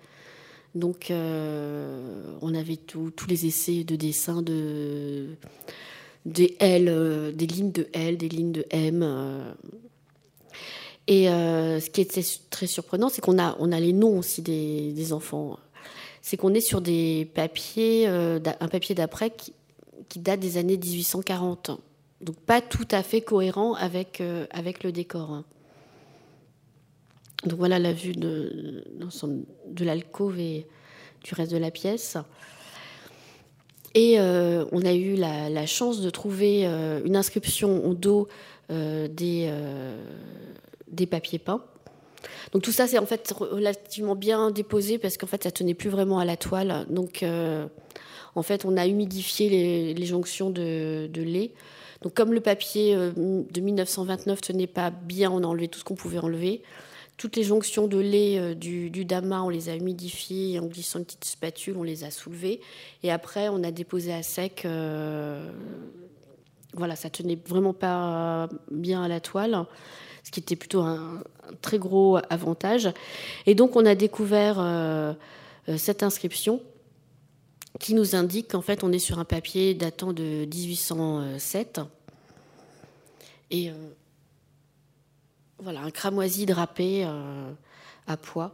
Donc, 0.75 1.11
on 1.11 2.53
avait 2.53 2.77
tous 2.77 3.27
les 3.27 3.47
essais 3.47 3.83
de 3.83 3.95
dessin 3.95 4.41
de, 4.43 5.29
des 6.25 6.55
L, 6.59 7.33
des 7.35 7.47
lignes 7.47 7.71
de 7.71 7.87
L, 7.93 8.17
des 8.17 8.29
lignes 8.29 8.51
de 8.51 8.65
M. 8.69 9.55
Et 11.07 11.25
ce 11.25 11.89
qui 11.89 12.01
était 12.01 12.23
très 12.51 12.67
surprenant, 12.67 13.09
c'est 13.09 13.21
qu'on 13.21 13.39
a, 13.39 13.55
on 13.59 13.71
a 13.71 13.79
les 13.79 13.93
noms 13.93 14.19
aussi 14.19 14.43
des 14.43 15.13
enfants 15.13 15.57
c'est 16.21 16.37
qu'on 16.37 16.53
est 16.53 16.61
sur 16.61 16.81
des 16.81 17.29
papiers, 17.33 18.07
euh, 18.07 18.39
un 18.59 18.67
papier 18.67 18.95
d'après 18.95 19.31
qui, 19.31 19.53
date 20.19 20.39
des 20.39 20.57
années 20.57 20.77
1840. 20.77 21.71
Donc 22.21 22.35
pas 22.37 22.61
tout 22.61 22.87
à 22.91 23.03
fait 23.03 23.21
cohérent 23.21 23.73
avec, 23.75 24.21
euh, 24.21 24.45
avec 24.51 24.83
le 24.83 24.91
décor. 24.91 25.31
Hein. 25.31 25.45
Donc 27.45 27.57
voilà 27.59 27.79
la 27.79 27.93
vue 27.93 28.11
de, 28.11 28.83
de 29.67 29.85
l'alcôve 29.85 30.39
et 30.39 30.67
du 31.23 31.33
reste 31.33 31.51
de 31.51 31.57
la 31.57 31.71
pièce. 31.71 32.17
Et 33.95 34.19
euh, 34.19 34.65
on 34.71 34.85
a 34.85 34.93
eu 34.93 35.15
la, 35.15 35.65
chance 35.65 36.01
de 36.01 36.09
trouver 36.09 36.65
une 36.65 37.15
inscription 37.15 37.85
au 37.85 37.95
dos 37.95 38.27
des, 38.69 39.51
des 40.89 41.05
papiers 41.07 41.39
peints. 41.39 41.63
Donc 42.51 42.61
tout 42.61 42.71
ça, 42.71 42.87
c'est 42.87 42.99
en 42.99 43.05
fait 43.05 43.31
relativement 43.31 44.15
bien 44.15 44.51
déposé 44.51 44.99
parce 44.99 45.17
qu'en 45.17 45.25
fait, 45.25 45.43
ça 45.43 45.51
tenait 45.51 45.73
plus 45.73 45.89
vraiment 45.89 46.19
à 46.19 46.25
la 46.25 46.37
toile. 46.37 46.85
Donc 46.89 47.23
en 48.35 48.43
fait, 48.43 48.65
on 48.65 48.77
a 48.77 48.87
humidifié 48.87 49.93
les, 49.93 50.05
jonctions 50.05 50.49
de, 50.49 51.09
lait. 51.15 51.51
Comme 52.15 52.33
le 52.33 52.39
papier 52.39 52.95
de 52.95 53.61
1929 53.61 54.39
tenait 54.41 54.67
pas 54.67 54.89
bien, 54.89 55.29
on 55.31 55.43
a 55.43 55.47
enlevé 55.47 55.67
tout 55.67 55.79
ce 55.79 55.83
qu'on 55.83 55.95
pouvait 55.95 56.19
enlever. 56.19 56.61
Toutes 57.17 57.35
les 57.35 57.43
jonctions 57.43 57.87
de 57.87 57.97
lait 57.97 58.55
du, 58.55 58.89
du, 58.89 59.03
damas, 59.03 59.41
on 59.41 59.49
les 59.49 59.67
a 59.67 59.75
humidifiées 59.75 60.59
en 60.59 60.67
glissant 60.67 60.99
une 60.99 61.05
petite 61.05 61.25
spatule, 61.25 61.75
on 61.75 61.83
les 61.83 62.05
a 62.05 62.11
soulevées. 62.11 62.61
Et 63.03 63.11
après, 63.11 63.49
on 63.49 63.63
a 63.63 63.71
déposé 63.71 64.13
à 64.13 64.23
sec 64.23 64.65
voilà, 66.73 66.95
ça 66.95 67.09
tenait 67.09 67.37
vraiment 67.47 67.73
pas 67.73 68.47
bien 68.71 69.03
à 69.03 69.07
la 69.07 69.19
toile, 69.19 69.65
ce 70.23 70.31
qui 70.31 70.39
était 70.39 70.55
plutôt 70.55 70.81
un, 70.81 71.23
très 71.61 71.79
gros 71.79 72.19
avantage. 72.29 72.89
Et 73.45 73.55
donc 73.55 73.75
on 73.75 73.85
a 73.85 73.95
découvert 73.95 74.57
euh, 74.59 75.13
euh, 75.67 75.77
cette 75.77 76.03
inscription 76.03 76.61
qui 77.79 77.93
nous 77.93 78.15
indique 78.15 78.49
qu'en 78.51 78.61
fait 78.61 78.83
on 78.83 78.91
est 78.91 78.99
sur 78.99 79.19
un 79.19 79.25
papier 79.25 79.73
datant 79.73 80.13
de 80.13 80.45
1807. 80.45 81.81
Et 83.51 83.69
euh, 83.69 83.73
voilà, 85.59 85.81
un 85.81 85.91
cramoisi 85.91 86.45
drapé 86.45 87.03
à 88.07 88.17
poids. 88.17 88.53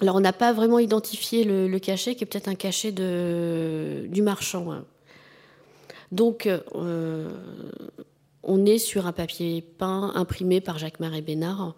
Alors 0.00 0.16
on 0.16 0.20
n'a 0.20 0.32
pas 0.32 0.52
vraiment 0.52 0.78
identifié 0.78 1.44
le, 1.44 1.78
cachet, 1.78 2.14
qui 2.14 2.24
est 2.24 2.26
peut-être 2.26 2.48
un 2.48 2.54
cachet 2.54 2.92
du 2.92 4.22
marchand. 4.22 4.72
Hein. 4.72 4.84
Donc, 6.12 6.46
euh, 6.46 7.30
on 8.42 8.64
est 8.64 8.78
sur 8.78 9.06
un 9.06 9.12
papier 9.12 9.62
peint 9.62 10.12
imprimé 10.14 10.60
par 10.60 10.78
Jacques-Marie 10.78 11.22
Bénard. 11.22 11.74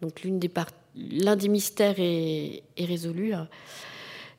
Donc, 0.00 0.22
l'un 0.24 1.36
des, 1.36 1.48
mystères 1.48 1.96
est, 1.98 2.62
résolu. 2.78 3.34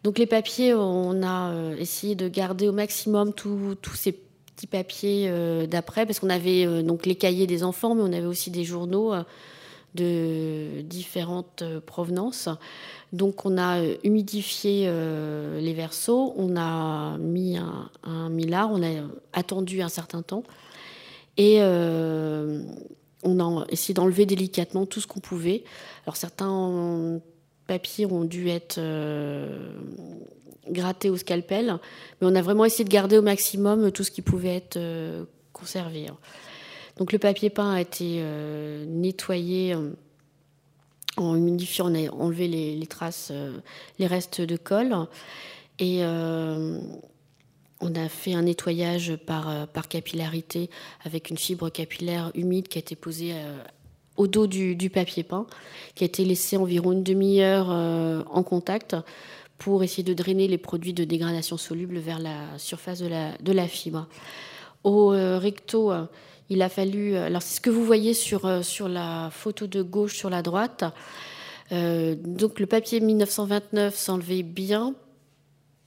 Donc, 0.04 0.20
les 0.20 0.26
papiers, 0.26 0.74
on 0.74 1.24
a 1.24 1.52
euh, 1.52 1.78
essayé 1.78 2.16
de 2.16 2.28
garder 2.28 2.68
au 2.68 2.74
maximum 2.74 3.34
tous 3.34 3.78
ces 3.96 4.12
petits 4.12 4.68
papiers 4.68 5.28
euh, 5.30 5.66
d'après, 5.66 6.06
parce 6.06 6.20
qu'on 6.20 6.30
avait 6.30 6.84
donc 6.84 7.06
les 7.06 7.16
cahiers 7.16 7.48
des 7.48 7.64
enfants, 7.64 7.96
mais 7.96 8.02
on 8.02 8.14
avait 8.14 8.26
aussi 8.26 8.52
des 8.52 8.64
journaux 8.64 9.14
de 9.96 10.82
différentes 10.82 11.64
provenances. 11.86 12.50
Donc 13.14 13.46
on 13.46 13.58
a 13.60 13.80
euh, 13.80 13.96
humidifié 14.04 14.86
euh, 14.88 15.62
les 15.62 15.74
versos, 15.74 16.34
on 16.36 16.58
a 16.58 17.18
mis 17.20 17.58
un, 17.58 18.30
millard, 18.30 18.72
on 18.72 18.82
a 18.82 19.04
attendu 19.34 19.84
un 19.84 19.90
certain 19.90 20.24
temps 20.24 20.44
et 21.38 21.58
euh, 21.60 22.64
on 23.22 23.40
a 23.40 23.66
essayé 23.70 23.94
d'enlever 23.94 24.26
délicatement 24.26 24.88
tout 24.88 25.00
ce 25.00 25.06
qu'on 25.06 25.20
pouvait. 25.20 25.64
Alors 26.08 26.16
certains 26.16 27.22
papiers 27.68 28.06
ont 28.06 28.24
dû 28.24 28.50
être 28.50 28.80
grattés 30.70 31.10
au 31.10 31.18
scalpel, 31.18 31.78
mais 32.20 32.28
on 32.28 32.36
a 32.36 32.42
vraiment 32.42 32.66
essayé 32.66 32.84
de 32.84 32.90
garder 32.90 33.18
au 33.18 33.22
maximum 33.22 33.92
tout 33.92 34.04
ce 34.04 34.12
qui 34.12 34.22
pouvait 34.22 34.56
être 34.56 34.80
conservé. 35.52 36.08
Donc 36.98 37.12
le 37.12 37.20
papier 37.20 37.50
peint 37.50 37.74
a 37.74 37.82
été 37.82 38.24
nettoyé 38.88 39.76
en 41.18 41.36
humidifiant, 41.36 41.92
on 41.92 41.96
a 41.96 42.10
enlevé 42.12 42.48
les, 42.48 42.88
traces, 42.88 43.30
euh, 43.32 43.60
les 44.00 44.08
restes 44.08 44.42
de 44.42 44.58
colle. 44.58 44.96
Et 45.80 46.00
euh, 46.02 46.80
on 47.80 47.96
a 47.96 48.10
fait 48.10 48.34
un 48.34 48.44
nettoyage 48.44 49.16
par, 49.16 49.50
euh, 49.50 49.66
par 49.66 49.88
capillarité 49.88 50.70
avec 51.04 51.30
une 51.30 51.38
fibre 51.38 51.70
capillaire 51.70 52.32
humide 52.36 52.68
qui 52.68 52.78
a 52.78 52.82
été 52.82 52.96
posée 52.96 53.34
au 54.18 54.28
dos 54.28 54.48
du, 54.48 54.90
papier 54.90 55.24
peint, 55.24 55.48
qui 55.96 56.04
a 56.04 56.08
été 56.08 56.24
laissé 56.26 56.58
environ 56.58 56.92
une 56.92 57.04
demi-heure 57.04 57.70
en 57.70 58.44
contact 58.44 58.96
pour 59.58 59.84
essayer 59.84 60.04
de 60.04 60.14
drainer 60.14 60.48
les 60.48 60.58
produits 60.58 60.94
de 60.94 61.04
dégradation 61.04 61.58
soluble 61.58 61.98
vers 61.98 62.20
la 62.20 62.58
surface 62.58 63.00
de 63.00 63.52
la, 63.54 63.68
fibre. 63.68 64.08
Au 64.84 65.10
recto, 65.10 65.92
il 66.50 66.62
a 66.62 66.70
fallu. 66.70 67.16
Alors, 67.16 67.42
c'est 67.42 67.56
ce 67.56 67.62
que 67.62 67.70
vous 67.70 67.84
voyez 67.84 68.14
sur, 68.14 68.46
euh, 68.46 68.62
sur 68.62 68.88
la 68.88 69.30
photo 69.32 69.68
de 69.68 69.82
gauche 69.82 70.16
sur 70.16 70.30
la 70.30 70.42
droite. 70.42 70.84
Euh, 71.72 72.16
donc, 72.18 72.60
le 72.60 72.66
papier 72.66 73.00
1929 73.00 73.96
s'enlevait 73.96 74.44
bien, 74.44 74.94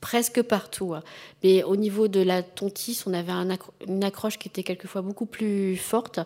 presque 0.00 0.42
partout. 0.42 0.94
Hein. 0.94 1.02
Mais 1.42 1.62
au 1.62 1.76
niveau 1.76 2.08
de 2.08 2.20
la 2.20 2.42
tontisse, 2.42 3.06
on 3.06 3.14
avait 3.14 3.32
une 3.86 4.04
accroche 4.04 4.38
qui 4.38 4.48
était 4.48 4.62
quelquefois 4.62 5.02
beaucoup 5.02 5.26
plus 5.26 5.76
forte. 5.76 6.20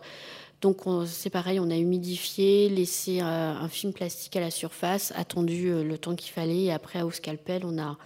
Donc 0.61 0.83
c'est 1.07 1.31
pareil, 1.31 1.59
on 1.59 1.71
a 1.71 1.77
humidifié, 1.77 2.69
laissé 2.69 3.21
euh, 3.21 3.25
un 3.25 3.69
film 3.69 3.93
plastique 3.93 4.37
à 4.37 4.41
la 4.41 4.51
surface, 4.51 5.13
attendu 5.17 5.73
le 5.85 5.99
temps 5.99 6.15
qu'il 6.15 6.33
fallait, 6.33 6.65
et 6.65 6.73
après 6.73 7.03
au 7.03 7.11
scalpel, 7.11 7.63
on 7.65 7.79
a 7.79 7.97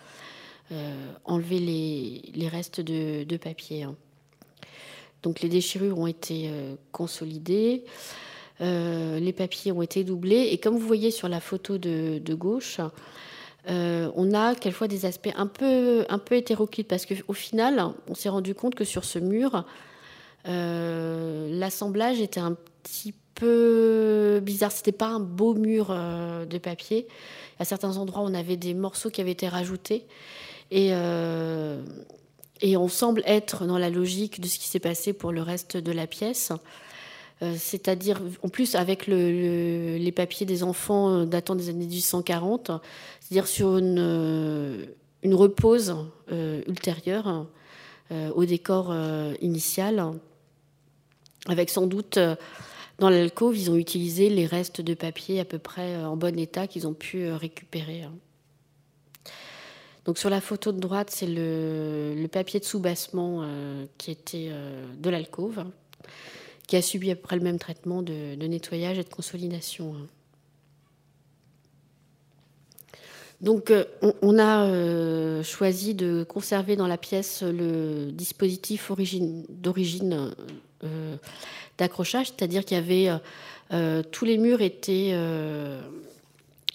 enlevé 1.24 1.58
les, 2.34 2.48
restes 2.48 2.80
de, 2.80 3.36
papier. 3.36 3.84
Hein. 3.84 3.96
Donc 5.24 5.40
les 5.40 5.48
déchirures 5.48 5.98
ont 5.98 6.06
été 6.06 6.50
euh, 6.50 6.74
consolidées, 6.92 7.84
euh, 8.60 9.18
les 9.18 9.32
papiers 9.32 9.72
ont 9.72 9.80
été 9.80 10.04
doublés, 10.04 10.50
et 10.52 10.58
comme 10.58 10.74
vous 10.74 10.86
voyez 10.86 11.10
sur 11.10 11.28
la 11.30 11.40
photo 11.40 11.78
de, 11.78 12.34
gauche, 12.34 12.78
euh, 13.70 14.10
on 14.16 14.34
a 14.34 14.54
quelquefois 14.54 14.86
des 14.86 15.06
aspects 15.06 15.32
un 15.34 15.46
peu, 15.46 16.04
un 16.10 16.18
peu 16.18 16.36
hétéroclites, 16.36 16.86
parce 16.86 17.06
qu'au 17.06 17.32
final, 17.32 17.82
on 18.06 18.14
s'est 18.14 18.28
rendu 18.28 18.54
compte 18.54 18.74
que 18.74 18.84
sur 18.84 19.04
ce 19.04 19.18
mur, 19.18 19.64
l'assemblage 20.44 22.20
était 22.20 22.40
un 22.40 22.56
petit 22.82 23.14
peu 23.34 24.40
bizarre. 24.42 24.72
C'était 24.72 24.92
pas 24.92 25.08
un 25.08 25.20
beau 25.20 25.54
mur 25.54 25.88
de 25.88 26.58
papier. 26.58 27.06
À 27.58 27.64
certains 27.64 27.96
endroits, 27.96 28.22
on 28.22 28.34
avait 28.34 28.56
des 28.56 28.74
morceaux 28.74 29.10
qui 29.10 29.20
avaient 29.20 29.32
été 29.32 29.48
rajoutés. 29.48 30.06
Et 30.70 30.92
et 32.60 32.76
on 32.76 32.88
semble 32.88 33.22
être 33.26 33.66
dans 33.66 33.78
la 33.78 33.90
logique 33.90 34.40
de 34.40 34.46
ce 34.46 34.58
qui 34.58 34.68
s'est 34.68 34.80
passé 34.80 35.12
pour 35.12 35.32
le 35.32 35.42
reste 35.42 35.76
de 35.76 35.92
la 35.92 36.06
pièce. 36.06 36.52
Euh, 37.42 37.54
c'est-à-dire, 37.58 38.20
en 38.42 38.48
plus, 38.48 38.74
avec 38.74 39.06
les 39.06 40.12
papiers 40.14 40.46
des 40.46 40.62
enfants 40.62 41.10
euh, 41.10 41.24
datant 41.26 41.56
des 41.56 41.68
années 41.68 41.86
1840, 41.86 42.70
c'est-à-dire 43.20 43.46
sur 43.46 43.78
euh, 43.80 44.86
une 45.22 45.34
repose 45.34 45.96
ultérieure 46.66 47.46
au 48.34 48.44
décor 48.44 48.94
initial, 49.40 50.12
avec 51.48 51.70
sans 51.70 51.86
doute 51.86 52.18
dans 52.98 53.10
l'alcôve, 53.10 53.56
ils 53.56 53.70
ont 53.70 53.76
utilisé 53.76 54.30
les 54.30 54.46
restes 54.46 54.80
de 54.80 54.94
papier 54.94 55.40
à 55.40 55.44
peu 55.44 55.58
près 55.58 55.96
en 55.96 56.16
bon 56.16 56.38
état 56.38 56.66
qu'ils 56.66 56.86
ont 56.86 56.94
pu 56.94 57.30
récupérer. 57.32 58.02
Hein. 58.02 58.12
Donc 60.04 60.18
sur 60.18 60.30
la 60.30 60.40
photo 60.40 60.72
de 60.72 60.80
droite, 60.80 61.08
c'est 61.10 61.26
le, 61.26 62.26
papier 62.30 62.60
de 62.60 62.64
soubassement 62.64 63.42
euh, 63.42 63.86
qui 63.96 64.10
était 64.10 64.48
euh, 64.50 64.84
de 64.98 65.10
l'alcôve, 65.10 65.60
hein, 65.60 65.70
qui 66.66 66.76
a 66.76 66.82
subi 66.82 67.10
à 67.10 67.16
peu 67.16 67.22
près 67.22 67.36
le 67.36 67.42
même 67.42 67.58
traitement 67.58 68.02
de, 68.02 68.34
nettoyage 68.34 68.98
et 68.98 69.04
de 69.04 69.08
consolidation. 69.08 69.94
Hein. 69.94 70.06
Donc 73.40 73.70
euh, 73.70 73.84
on, 74.22 74.38
a 74.38 75.42
choisi 75.42 75.94
de 75.94 76.22
conserver 76.22 76.76
dans 76.76 76.86
la 76.86 76.98
pièce 76.98 77.42
le 77.42 78.10
dispositif 78.12 78.90
d'origine 79.48 80.34
d'accrochage, 81.78 82.26
c'est-à-dire 82.26 82.64
qu'il 82.64 82.76
y 82.76 82.80
avait 82.80 83.10
tous 84.10 84.24
les 84.24 84.38
murs 84.38 84.60
étaient 84.60 85.14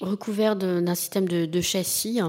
recouverts 0.01 0.55
d'un 0.55 0.95
système 0.95 1.27
de, 1.27 1.61
châssis. 1.61 2.21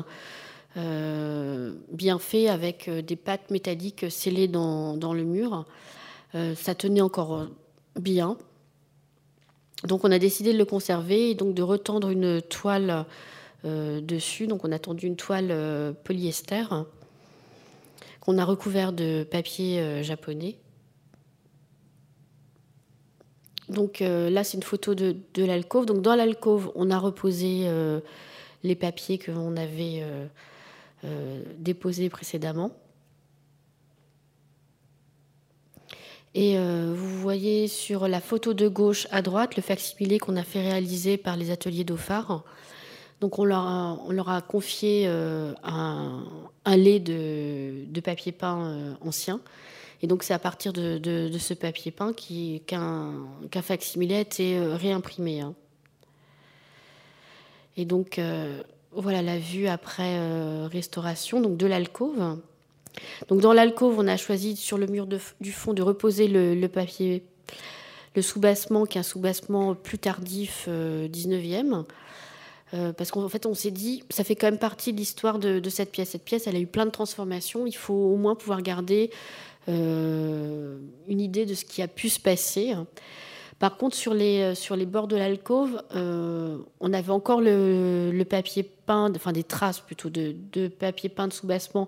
Euh, 0.77 1.73
bien 1.91 2.21
fait 2.21 2.49
avec 2.49 2.87
euh, 2.87 3.03
des 3.03 3.17
pattes 3.17 3.51
métalliques 3.51 4.07
scellées 4.09 4.47
dans, 4.47 5.13
le 5.13 5.25
mur. 5.25 5.67
Euh, 6.37 6.55
ça 6.55 6.77
tenait 6.77 7.01
encore 7.01 7.49
bien. 7.99 8.37
Donc 9.85 10.05
on 10.05 10.13
a 10.13 10.19
décidé 10.19 10.53
de 10.53 10.59
le 10.59 10.65
conserver 10.65 11.31
et 11.31 11.35
donc 11.35 11.55
de 11.55 11.63
retendre 11.63 12.11
une 12.11 12.41
toile 12.43 13.07
dessus. 13.65 14.47
Donc 14.47 14.65
on 14.65 14.73
a 14.73 14.79
tendu 14.79 15.07
une 15.07 15.17
toile 15.17 15.95
polyester 16.05 16.65
qu'on 18.21 18.39
a 18.39 18.45
recouvert 18.45 18.93
de 18.93 19.25
papier 19.25 20.03
japonais. 20.03 20.59
Donc 23.71 24.01
là, 24.01 24.45
c'est 24.45 24.57
une 24.57 24.63
photo 24.63 24.95
de, 24.95 25.17
de 25.35 25.45
l'alcôve. 25.45 25.87
Donc 25.87 26.03
dans 26.03 26.15
l'alcôve, 26.15 26.71
on 26.75 26.91
a 26.91 26.99
reposé 26.99 27.67
les 28.63 28.75
papiers 28.75 29.19
que 29.19 29.31
l'on 29.31 29.57
avait 29.57 30.03
euh, 31.03 31.43
déposé 31.57 32.11
précédemment. 32.11 32.73
Et 36.35 36.59
euh, 36.59 36.93
vous 36.95 37.19
voyez 37.19 37.69
sur 37.69 38.07
la 38.07 38.21
photo 38.21 38.53
de 38.53 38.69
gauche 38.69 39.07
à 39.11 39.23
droite 39.23 39.57
le 39.57 39.63
facsimilé 39.63 40.19
qu'on 40.19 40.37
a 40.37 40.43
fait 40.43 40.61
réaliser 40.61 41.17
par 41.17 41.39
les 41.39 41.51
ateliers 41.51 41.85
d'Ophar. 41.85 42.45
Donc 43.23 43.39
on 43.39 43.47
leur 43.47 44.29
a, 44.29 44.43
confié 44.43 45.05
euh, 45.07 45.55
un, 45.63 46.77
lait 46.77 47.01
de, 47.01 48.01
papier 48.01 48.33
peint 48.33 48.95
ancien 49.01 49.41
Et 50.03 50.07
donc 50.07 50.23
c'est 50.23 50.35
à 50.35 50.39
partir 50.39 50.73
de, 50.73 51.31
ce 51.39 51.55
papier 51.55 51.91
peint 51.91 52.13
qu'un 52.15 53.63
facsimilé 53.63 54.17
a 54.17 54.21
été 54.21 54.59
réimprimé. 54.59 55.41
Hein. 55.41 55.55
Et 57.77 57.85
donc 57.85 58.19
voilà 58.93 59.23
la 59.23 59.39
vue 59.39 59.69
après 59.69 60.19
restauration 60.69 61.41
donc 61.41 61.59
de 61.59 61.67
l'alcôve. 61.67 62.39
Donc 63.29 63.41
dans 63.41 63.53
l'alcôve, 63.53 63.99
on 63.99 64.07
a 64.07 64.17
choisi 64.17 64.57
sur 64.57 64.79
le 64.79 64.87
mur 64.87 65.07
du 65.07 65.53
fond 65.53 65.73
de 65.73 65.83
reposer 65.83 66.29
le, 66.29 66.67
papier, 66.69 67.23
le 68.15 68.23
soubassement, 68.23 68.87
qui 68.87 68.99
est 68.99 69.01
un 69.01 69.05
soubassement 69.05 69.75
plus 69.75 69.99
tardif, 69.99 70.69
19e. 70.69 71.75
Euh, 71.75 71.83
euh, 72.73 72.93
parce 72.93 73.11
qu'en 73.11 73.29
fait, 73.29 73.47
on 73.47 73.55
s'est 73.55 73.73
dit, 73.73 74.05
ça 74.11 74.23
fait 74.23 74.37
quand 74.37 74.47
même 74.47 74.59
partie 74.59 74.93
de 74.93 74.99
l'histoire 74.99 75.39
de, 75.39 75.69
cette 75.69 75.91
pièce. 75.91 76.11
Cette 76.11 76.25
pièce, 76.25 76.47
elle 76.47 76.57
a 76.57 76.61
eu 76.61 76.67
plein 76.67 76.87
de 76.87 76.91
transformations. 76.91 77.67
Il 77.67 77.77
faut 77.77 77.95
au 77.95 78.17
moins 78.17 78.35
pouvoir 78.35 78.63
garder 78.63 79.11
euh, 79.13 79.17
une 79.69 80.81
idée 81.21 81.47
de 81.47 81.55
ce 81.55 81.65
qui 81.65 81.83
a 81.83 81.89
pu 81.89 82.09
se 82.09 82.19
passer. 82.21 82.75
Par 83.61 83.77
contre, 83.77 83.95
sur 83.95 84.15
les, 84.15 84.41
euh, 84.41 84.55
sur 84.55 84.75
les 84.75 84.87
bords 84.87 85.07
de 85.07 85.17
l'alcôve, 85.17 85.83
euh, 85.95 86.57
on 86.81 86.95
avait 86.95 87.13
encore 87.13 87.43
le, 87.43 88.23
papier 88.25 88.63
peint, 88.63 89.13
enfin 89.15 89.33
des 89.33 89.45
traces 89.45 89.81
plutôt 89.81 90.09
de, 90.09 90.69
papier 90.69 91.11
peint 91.11 91.29
de 91.29 91.33
soubassement 91.35 91.87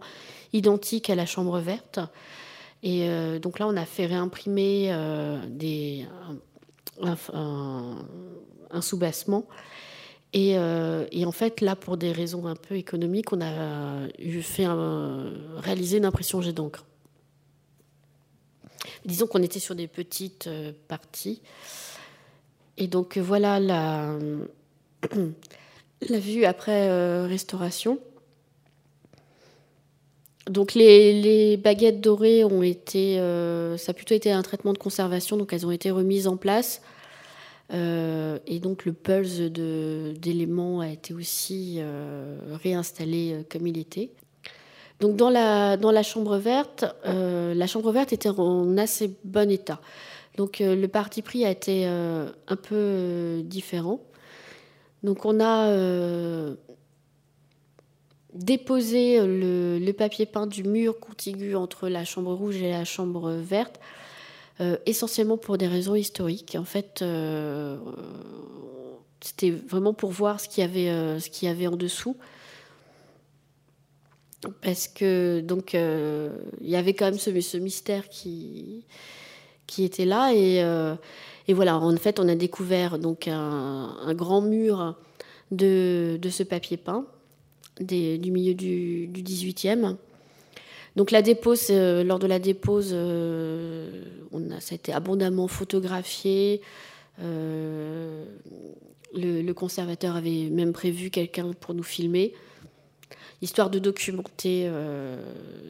identique 0.52 1.08
à 1.08 1.14
la 1.14 1.24
chambre 1.24 1.58
verte. 1.60 1.98
Et 2.82 3.08
euh, 3.08 3.38
donc 3.38 3.58
là, 3.58 3.66
on 3.66 3.76
a 3.76 3.86
fait 3.86 4.04
réimprimer 4.04 4.94
des, 5.48 6.06
un, 7.00 7.96
soubassement. 8.82 9.46
Et, 10.34 10.58
en 10.58 11.32
fait, 11.32 11.62
là, 11.62 11.74
pour 11.74 11.96
des 11.96 12.12
raisons 12.12 12.46
un 12.46 12.56
peu 12.56 12.76
économiques, 12.76 13.32
on 13.32 13.40
a 13.40 14.08
eu 14.18 14.42
fait 14.42 14.66
réaliser 15.56 15.96
une 15.96 16.04
impression 16.04 16.42
jet 16.42 16.52
d'encre. 16.52 16.84
Disons 19.04 19.26
qu'on 19.26 19.42
était 19.42 19.58
sur 19.58 19.74
des 19.74 19.88
petites 19.88 20.46
euh, 20.46 20.72
parties. 20.88 21.42
Et 22.76 22.86
donc 22.86 23.18
voilà 23.18 23.60
la, 23.60 24.18
vue 26.00 26.44
après 26.44 26.88
euh, 26.88 27.26
restauration. 27.26 27.98
Donc 30.48 30.74
les, 30.74 31.56
baguettes 31.56 32.00
dorées 32.00 32.44
ont 32.44 32.62
été, 32.62 33.20
euh, 33.20 33.76
ça 33.76 33.90
a 33.90 33.94
plutôt 33.94 34.14
été 34.14 34.32
un 34.32 34.42
traitement 34.42 34.72
de 34.72 34.78
conservation, 34.78 35.36
donc 35.36 35.52
elles 35.52 35.66
ont 35.66 35.70
été 35.70 35.90
remises 35.90 36.26
en 36.26 36.36
place. 36.36 36.82
et 37.70 38.58
donc 38.60 38.84
le 38.84 38.92
pulse 38.92 39.38
d'éléments 39.38 40.80
a 40.80 40.88
été 40.88 41.14
aussi 41.14 41.80
réinstallé 42.62 43.44
comme 43.50 43.66
il 43.66 43.78
était. 43.78 44.10
Donc 45.02 45.16
dans 45.16 45.30
la, 45.30 46.02
chambre 46.04 46.36
verte, 46.36 46.84
euh, 47.06 47.54
la 47.54 47.66
chambre 47.66 47.90
verte 47.90 48.12
était 48.12 48.28
en 48.28 48.78
assez 48.78 49.16
bon 49.24 49.50
état. 49.50 49.80
Donc 50.36 50.60
euh, 50.60 50.76
le 50.76 50.86
parti 50.86 51.22
pris 51.22 51.44
a 51.44 51.50
été 51.50 51.88
euh, 51.88 52.30
un 52.46 52.54
peu 52.54 53.42
différent. 53.44 53.98
Donc 55.02 55.24
on 55.24 55.40
a 55.40 56.54
déposé 58.32 59.18
le, 59.20 59.90
papier 59.90 60.24
peint 60.24 60.46
du 60.46 60.62
mur 60.62 61.00
contigu 61.00 61.56
entre 61.56 61.88
la 61.88 62.04
chambre 62.04 62.32
rouge 62.32 62.62
et 62.62 62.70
la 62.70 62.84
chambre 62.84 63.32
verte, 63.32 63.80
essentiellement 64.86 65.36
pour 65.36 65.58
des 65.58 65.66
raisons 65.66 65.96
historiques. 65.96 66.56
En 66.56 66.64
fait, 66.64 67.04
c'était 69.20 69.50
vraiment 69.50 69.94
pour 69.94 70.12
voir 70.12 70.38
ce 70.38 70.48
qu'il 70.48 70.62
y 70.62 71.48
avait 71.48 71.66
en 71.66 71.76
dessous 71.76 72.16
parce 74.60 74.88
que 74.88 75.40
donc 75.40 75.74
euh, 75.74 76.30
il 76.60 76.70
y 76.70 76.76
avait 76.76 76.94
quand 76.94 77.06
même 77.06 77.18
ce, 77.18 77.56
mystère 77.58 78.08
qui 78.08 78.84
était 79.78 80.04
là 80.04 80.32
et, 80.32 80.62
euh, 80.62 80.94
et, 81.48 81.54
voilà. 81.54 81.78
En 81.78 81.96
fait 81.96 82.18
on 82.18 82.28
a 82.28 82.34
découvert 82.34 82.98
donc 82.98 83.28
un, 83.28 84.14
grand 84.14 84.40
mur 84.40 84.96
de, 85.50 86.18
ce 86.30 86.42
papier 86.42 86.76
peint 86.76 87.06
du 87.80 88.30
milieu 88.30 88.54
du, 88.54 89.06
du, 89.06 89.22
18e 89.22 89.96
donc 90.94 91.10
la 91.10 91.22
dépose 91.22 91.68
euh, 91.70 92.04
lors 92.04 92.18
de 92.18 92.26
la 92.26 92.38
dépose 92.38 92.92
on 92.92 94.50
a 94.50 94.60
ça 94.60 94.72
a 94.72 94.74
été 94.74 94.92
abondamment 94.92 95.48
photographié. 95.48 96.60
Le, 99.14 99.52
conservateur 99.52 100.16
avait 100.16 100.48
même 100.50 100.72
prévu 100.72 101.10
quelqu'un 101.10 101.52
pour 101.52 101.74
nous 101.74 101.82
filmer 101.82 102.32
histoire 103.40 103.70
de 103.70 103.78
documenter 103.78 104.64
euh, 104.66 105.16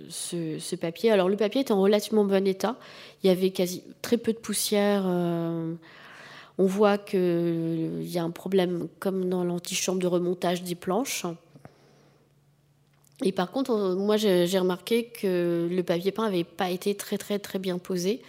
ce, 0.09 0.77
papier. 0.77 1.11
Alors 1.11 1.29
le 1.29 1.37
papier 1.37 1.63
était 1.63 1.73
en 1.73 1.81
relativement 1.81 2.25
bon 2.25 2.47
état. 2.47 2.77
Il 3.23 3.29
y 3.29 3.31
avait 3.31 3.51
quasi 3.51 3.83
très 4.03 4.17
peu 4.17 4.33
de 4.33 4.39
poussière. 4.39 5.05
Euh, 5.07 5.75
on 6.59 6.67
voit 6.67 6.99
qu'il 6.99 8.03
y 8.03 8.19
a 8.19 8.23
un 8.23 8.31
problème 8.31 8.89
comme 8.99 9.29
dans 9.29 9.45
l'antichambre 9.45 9.99
de 9.99 10.07
remontage 10.07 10.63
des 10.63 10.75
planches. 10.75 11.27
Et 13.25 13.33
par 13.33 13.51
contre, 13.51 13.95
moi 13.95 14.17
j'ai 14.17 14.59
remarqué 14.59 15.05
que 15.05 15.69
le 15.71 15.83
papier 15.83 16.13
peint 16.13 16.25
n'avait 16.25 16.45
pas 16.45 16.71
été 16.71 16.95
très 16.95 17.19
très 17.19 17.39
très 17.39 17.59
bien 17.59 17.79
posé. 17.79 18.23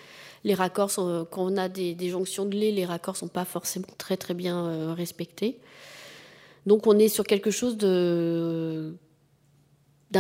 Les 0.44 0.54
raccords, 0.54 0.92
quand 1.32 1.52
on 1.52 1.58
a 1.58 1.70
des, 1.70 2.10
jonctions 2.10 2.46
de 2.46 2.56
lait, 2.56 2.72
les 2.72 2.86
raccords 2.86 3.16
sont 3.16 3.30
pas 3.30 3.46
forcément 3.46 3.88
très 3.98 4.18
très 4.18 4.34
bien 4.34 4.66
euh, 4.66 4.94
respectés. 4.94 5.58
Donc 6.66 6.88
on 6.88 6.98
est 6.98 7.10
sur 7.10 7.26
quelque 7.26 7.52
chose 7.52 7.78
d'un 7.78 8.96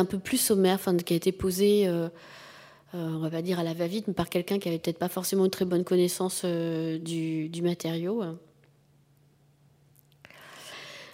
peu 0.05 0.19
plus 0.19 0.37
sommaire, 0.37 0.75
enfin, 0.75 0.95
qui 0.97 1.13
a 1.13 1.15
été 1.15 1.31
posé, 1.31 1.87
euh, 1.87 2.09
euh, 2.95 3.07
on 3.21 3.29
va 3.29 3.41
dire 3.41 3.59
à 3.59 3.63
la 3.63 3.73
va-vite, 3.73 4.07
mais 4.07 4.13
par 4.13 4.29
quelqu'un 4.29 4.59
qui 4.59 4.67
avait 4.67 4.79
peut-être 4.79 4.99
pas 4.99 5.07
forcément 5.09 5.45
une 5.45 5.51
très 5.51 5.65
bonne 5.65 5.85
connaissance 5.85 6.41
euh, 6.43 6.99
du, 6.99 7.61
matériau. 7.61 8.23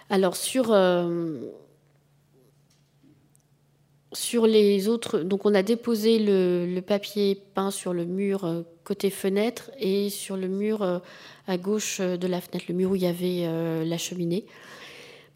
Alors 0.08 0.34
sur 0.34 0.76
sur 4.12 4.48
les 4.48 4.88
autres, 4.88 5.20
donc 5.20 5.46
on 5.46 5.54
a 5.54 5.62
déposé 5.62 6.18
le, 6.18 6.80
papier 6.80 7.40
peint 7.54 7.70
sur 7.70 7.92
le 7.92 8.04
mur 8.04 8.64
côté 8.82 9.08
fenêtre 9.08 9.70
et 9.78 10.10
sur 10.10 10.36
le 10.36 10.48
mur 10.48 11.00
à 11.46 11.58
gauche 11.58 12.00
de 12.00 12.26
la 12.26 12.40
fenêtre, 12.40 12.64
le 12.68 12.74
mur 12.74 12.90
où 12.90 12.96
il 12.96 13.02
y 13.02 13.06
avait 13.06 13.84
la 13.84 13.98
cheminée 13.98 14.46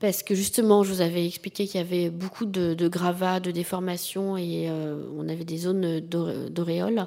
parce 0.00 0.22
que 0.22 0.34
justement, 0.34 0.82
je 0.82 0.92
vous 0.92 1.00
avais 1.00 1.26
expliqué 1.26 1.66
qu'il 1.66 1.80
y 1.80 1.84
avait 1.84 2.10
beaucoup 2.10 2.46
de, 2.46 2.88
gravats, 2.88 3.40
de 3.40 3.50
déformations 3.50 4.36
et 4.36 4.68
euh, 4.68 5.02
on 5.16 5.28
avait 5.28 5.44
des 5.44 5.58
zones 5.58 6.00
d'auréoles. 6.00 7.06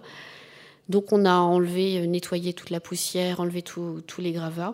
Donc 0.89 1.11
on 1.11 1.25
a 1.25 1.33
enlevé, 1.33 1.99
euh, 1.99 2.05
nettoyé 2.05 2.53
toute 2.53 2.69
la 2.69 2.79
poussière, 2.79 3.39
enlevé 3.39 3.61
tous 3.61 4.01
les 4.19 4.31
gravats. 4.31 4.73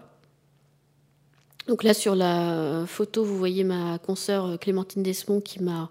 Donc 1.67 1.83
là 1.83 1.93
sur 1.93 2.15
la 2.15 2.85
photo, 2.85 3.23
vous 3.23 3.37
voyez 3.37 3.63
ma 3.63 3.97
consoeur 3.97 4.45
euh, 4.45 4.57
Clémentine 4.57 5.01
Desmond 5.01 5.41
qui 5.41 5.63
m'a 5.63 5.89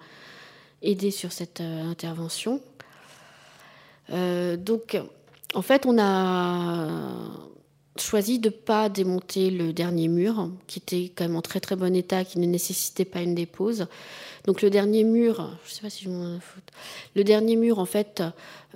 aidé 0.83 1.11
sur 1.11 1.33
cette 1.33 1.61
intervention. 1.61 2.61
donc 4.11 4.99
en 5.55 5.63
fait, 5.63 5.87
on 5.87 5.99
a 5.99 6.89
choisi 7.99 8.39
de 8.39 8.49
pas 8.49 8.89
démonter 8.89 9.51
le 9.51 9.73
dernier 9.73 10.09
mur, 10.09 10.51
qui 10.67 10.79
était 10.79 11.13
quand 11.15 11.25
même 11.25 11.37
en 11.37 11.43
très 11.43 11.61
très 11.61 11.77
bon 11.77 11.95
état, 11.95 12.25
qui 12.25 12.39
ne 12.39 12.47
nécessitait 12.47 13.05
pas 13.05 13.21
une 13.21 13.35
dépose. 13.35 13.87
Donc 14.45 14.63
le 14.63 14.71
dernier 14.71 15.05
mur, 15.05 15.57
je 15.67 15.73
sais 15.73 15.83
pas 15.83 15.91
si 15.91 16.05
je 16.05 16.11
m'en 16.11 16.39
Le 17.15 17.25
dernier 17.25 17.57
mur, 17.57 17.79
en 17.79 17.85
fait, 17.85 18.23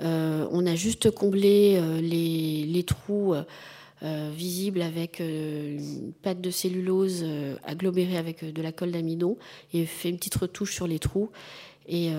euh, 0.00 0.46
on 0.50 0.66
a 0.66 0.74
juste 0.74 1.10
comblé 1.10 1.78
euh, 1.80 2.00
les, 2.00 2.84
trous 2.84 3.34
euh, 3.34 4.30
visibles 4.34 4.82
avec 4.82 5.20
une 5.20 6.12
pâte 6.22 6.40
de 6.40 6.50
cellulose 6.50 7.24
agglomérée 7.64 8.18
avec 8.18 8.44
de 8.44 8.62
la 8.62 8.70
colle 8.70 8.92
d'amidon 8.92 9.38
et 9.72 9.86
fait 9.86 10.10
une 10.10 10.18
petite 10.18 10.36
retouche 10.36 10.74
sur 10.74 10.86
les 10.86 10.98
trous. 10.98 11.30
Et 11.88 12.10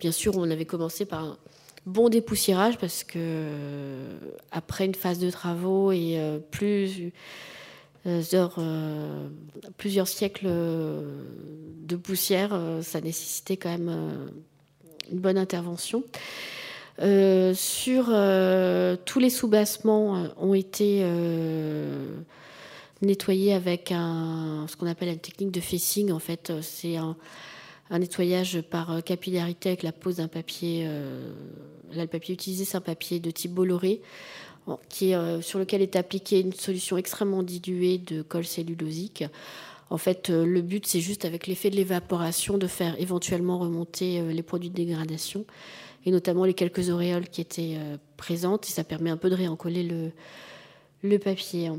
bien 0.00 0.10
sûr, 0.10 0.36
on 0.36 0.50
avait 0.50 0.64
commencé 0.64 1.04
par 1.04 1.38
bon 1.86 2.08
dépoussiérage 2.08 2.78
parce 2.78 3.04
que 3.04 3.18
euh, 3.18 4.18
après 4.50 4.86
une 4.86 4.94
phase 4.94 5.18
de 5.18 5.30
travaux 5.30 5.92
et 5.92 6.14
euh, 6.18 6.38
euh, 8.06 9.28
plusieurs 9.76 10.08
siècles 10.08 10.46
de 10.46 11.96
poussière, 11.96 12.58
ça 12.82 13.00
nécessitait 13.00 13.56
quand 13.56 13.70
même 13.70 14.30
une 15.10 15.18
bonne 15.18 15.38
intervention. 15.38 16.04
sur 16.98 18.06
tous 19.04 19.18
les 19.18 19.30
soubassements 19.30 20.26
ont 20.38 20.54
été 20.54 21.04
nettoyés 23.02 23.54
avec 23.54 23.88
ce 23.88 24.76
qu'on 24.76 24.86
appelle 24.86 25.08
une 25.08 25.18
technique 25.18 25.50
de 25.52 25.60
facing. 25.60 26.12
En 26.12 26.18
fait, 26.18 26.52
c'est 26.60 26.96
un, 26.96 27.16
un 27.92 27.98
nettoyage 27.98 28.62
par 28.62 28.90
euh, 28.90 29.00
capillarité 29.00 29.68
avec 29.68 29.82
la 29.82 29.92
pose 29.92 30.16
d'un 30.16 30.26
papier. 30.26 30.84
Euh, 30.86 31.30
là, 31.92 32.02
le 32.02 32.08
papier 32.08 32.34
utilisé, 32.34 32.64
c'est 32.64 32.76
un 32.76 32.80
papier 32.80 33.20
de 33.20 33.30
type 33.30 33.52
Bolloré, 33.52 34.00
euh, 34.66 35.40
sur 35.42 35.58
lequel 35.58 35.82
est 35.82 35.94
appliquée 35.94 36.40
une 36.40 36.54
solution 36.54 36.96
extrêmement 36.96 37.42
diluée 37.42 37.98
de 37.98 38.22
colle 38.22 38.46
cellulosique. 38.46 39.24
En 39.90 39.98
fait, 39.98 40.30
le 40.30 40.62
but, 40.62 40.86
c'est 40.86 41.00
juste 41.00 41.26
avec 41.26 41.46
l'effet 41.46 41.68
de 41.68 41.76
l'évaporation 41.76 42.56
de 42.56 42.66
faire 42.66 42.98
éventuellement 42.98 43.58
remonter 43.58 44.22
les 44.22 44.42
produits 44.42 44.70
de 44.70 44.74
dégradation. 44.74 45.44
et 46.06 46.10
notamment 46.10 46.46
les 46.46 46.54
quelques 46.54 46.88
auréoles 46.88 47.28
qui 47.28 47.42
étaient 47.42 47.76
présentes, 48.16 48.66
et 48.66 48.70
ça 48.70 48.84
permet 48.84 49.10
un 49.10 49.18
peu 49.18 49.28
de 49.28 49.34
réencoller 49.34 50.12
le, 51.02 51.18
papier. 51.18 51.70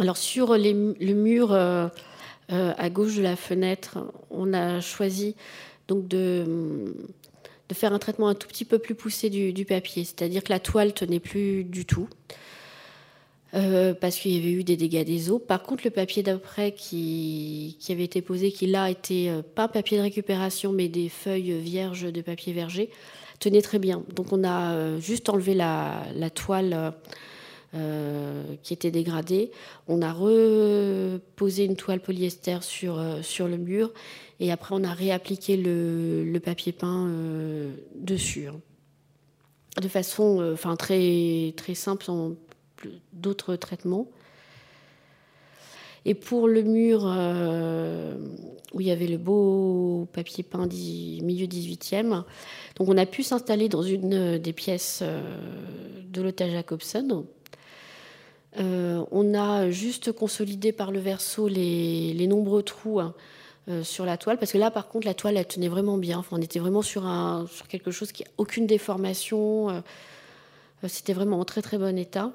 Alors 0.00 0.16
sur 0.16 0.56
le 0.56 1.12
mur 1.12 1.54
à 2.52 2.90
gauche 2.90 3.16
de 3.16 3.22
la 3.22 3.36
fenêtre, 3.36 3.98
on 4.30 4.52
a 4.52 4.80
choisi 4.80 5.34
donc 5.88 6.06
de 6.06 6.94
faire 7.74 7.92
un 7.92 7.98
traitement 7.98 8.28
un 8.28 8.34
tout 8.34 8.48
petit 8.48 8.64
peu 8.64 8.78
plus 8.78 8.94
poussé 8.94 9.30
du, 9.30 9.64
papier, 9.64 10.04
c'est-à-dire 10.04 10.42
que 10.42 10.50
la 10.50 10.60
toile 10.60 10.92
tenait 10.92 11.20
plus 11.20 11.64
du 11.64 11.84
tout. 11.84 12.08
Euh, 13.54 13.92
parce 13.92 14.16
qu'il 14.16 14.32
y 14.32 14.38
avait 14.38 14.52
eu 14.52 14.64
des 14.64 14.78
dégâts 14.78 15.04
des 15.04 15.30
eaux. 15.30 15.38
Par 15.38 15.62
contre, 15.62 15.84
le 15.84 15.90
papier 15.90 16.22
d'après 16.22 16.72
qui, 16.72 17.76
avait 17.90 18.04
été 18.04 18.22
posé, 18.22 18.50
qui 18.50 18.66
là 18.66 18.88
était 18.88 19.26
euh, 19.28 19.42
pas 19.42 19.68
papier 19.68 19.98
de 19.98 20.02
récupération, 20.02 20.72
mais 20.72 20.88
des 20.88 21.10
feuilles 21.10 21.52
vierges 21.60 22.10
de 22.10 22.22
papier 22.22 22.54
verger, 22.54 22.88
tenait 23.40 23.60
très 23.60 23.78
bien. 23.78 24.04
Donc 24.14 24.32
on 24.32 24.42
a 24.42 24.72
euh, 24.72 25.00
juste 25.00 25.28
enlevé 25.28 25.52
la, 25.52 26.02
toile 26.34 26.94
qui 28.62 28.74
était 28.74 28.90
dégradée. 28.90 29.50
On 29.88 30.02
a 30.02 30.12
reposé 30.12 31.64
une 31.64 31.76
toile 31.76 32.00
polyester 32.00 32.58
sur, 32.60 33.02
sur 33.22 33.48
le 33.48 33.56
mur 33.56 33.92
et 34.42 34.50
après, 34.50 34.74
on 34.74 34.82
a 34.82 34.92
réappliqué 34.92 35.56
le, 35.56 36.38
papier 36.40 36.72
peint 36.72 37.06
euh, 37.06 37.70
dessus. 37.94 38.48
Hein. 38.48 38.60
De 39.80 39.86
façon 39.86 40.40
euh, 40.40 40.54
enfin, 40.54 40.74
très, 40.74 41.54
très 41.56 41.74
simple, 41.74 42.04
sans 42.04 42.32
d'autres 43.12 43.54
traitements. 43.54 44.08
Et 46.04 46.14
pour 46.14 46.48
le 46.48 46.64
mur 46.64 47.04
euh, 47.06 48.16
où 48.72 48.80
il 48.80 48.88
y 48.88 48.90
avait 48.90 49.06
le 49.06 49.16
beau 49.16 50.08
papier 50.12 50.42
peint 50.42 50.66
milieu 50.66 51.46
18e, 51.46 52.24
donc 52.74 52.88
on 52.88 52.98
a 52.98 53.06
pu 53.06 53.22
s'installer 53.22 53.68
dans 53.68 53.82
une 53.82 54.38
des 54.38 54.52
pièces 54.52 55.04
de 55.04 56.20
l'hôtel 56.20 56.50
Jacobson. 56.50 57.24
On 58.58 59.34
a 59.34 59.70
juste 59.70 60.12
consolidé 60.12 60.72
par 60.72 60.92
le 60.92 61.00
verso 61.00 61.48
les, 61.48 62.26
nombreux 62.26 62.62
trous 62.62 63.00
hein, 63.00 63.14
euh, 63.68 63.84
sur 63.84 64.04
la 64.04 64.16
toile, 64.16 64.38
parce 64.38 64.50
que 64.50 64.58
là, 64.58 64.72
par 64.72 64.88
contre, 64.88 65.06
la 65.06 65.14
toile, 65.14 65.36
elle 65.36 65.46
tenait 65.46 65.68
vraiment 65.68 65.96
bien. 65.96 66.24
On 66.32 66.42
était 66.42 66.58
vraiment 66.58 66.82
sur, 66.82 67.04
quelque 67.68 67.92
chose 67.92 68.10
qui 68.10 68.24
n'a 68.24 68.28
aucune 68.36 68.66
déformation. 68.66 69.70
Euh, 69.70 69.80
euh, 70.82 70.88
c'était 70.88 71.12
vraiment 71.12 71.38
en 71.38 71.44
très 71.44 71.62
très 71.62 71.78
bon 71.78 71.96
état. 71.96 72.32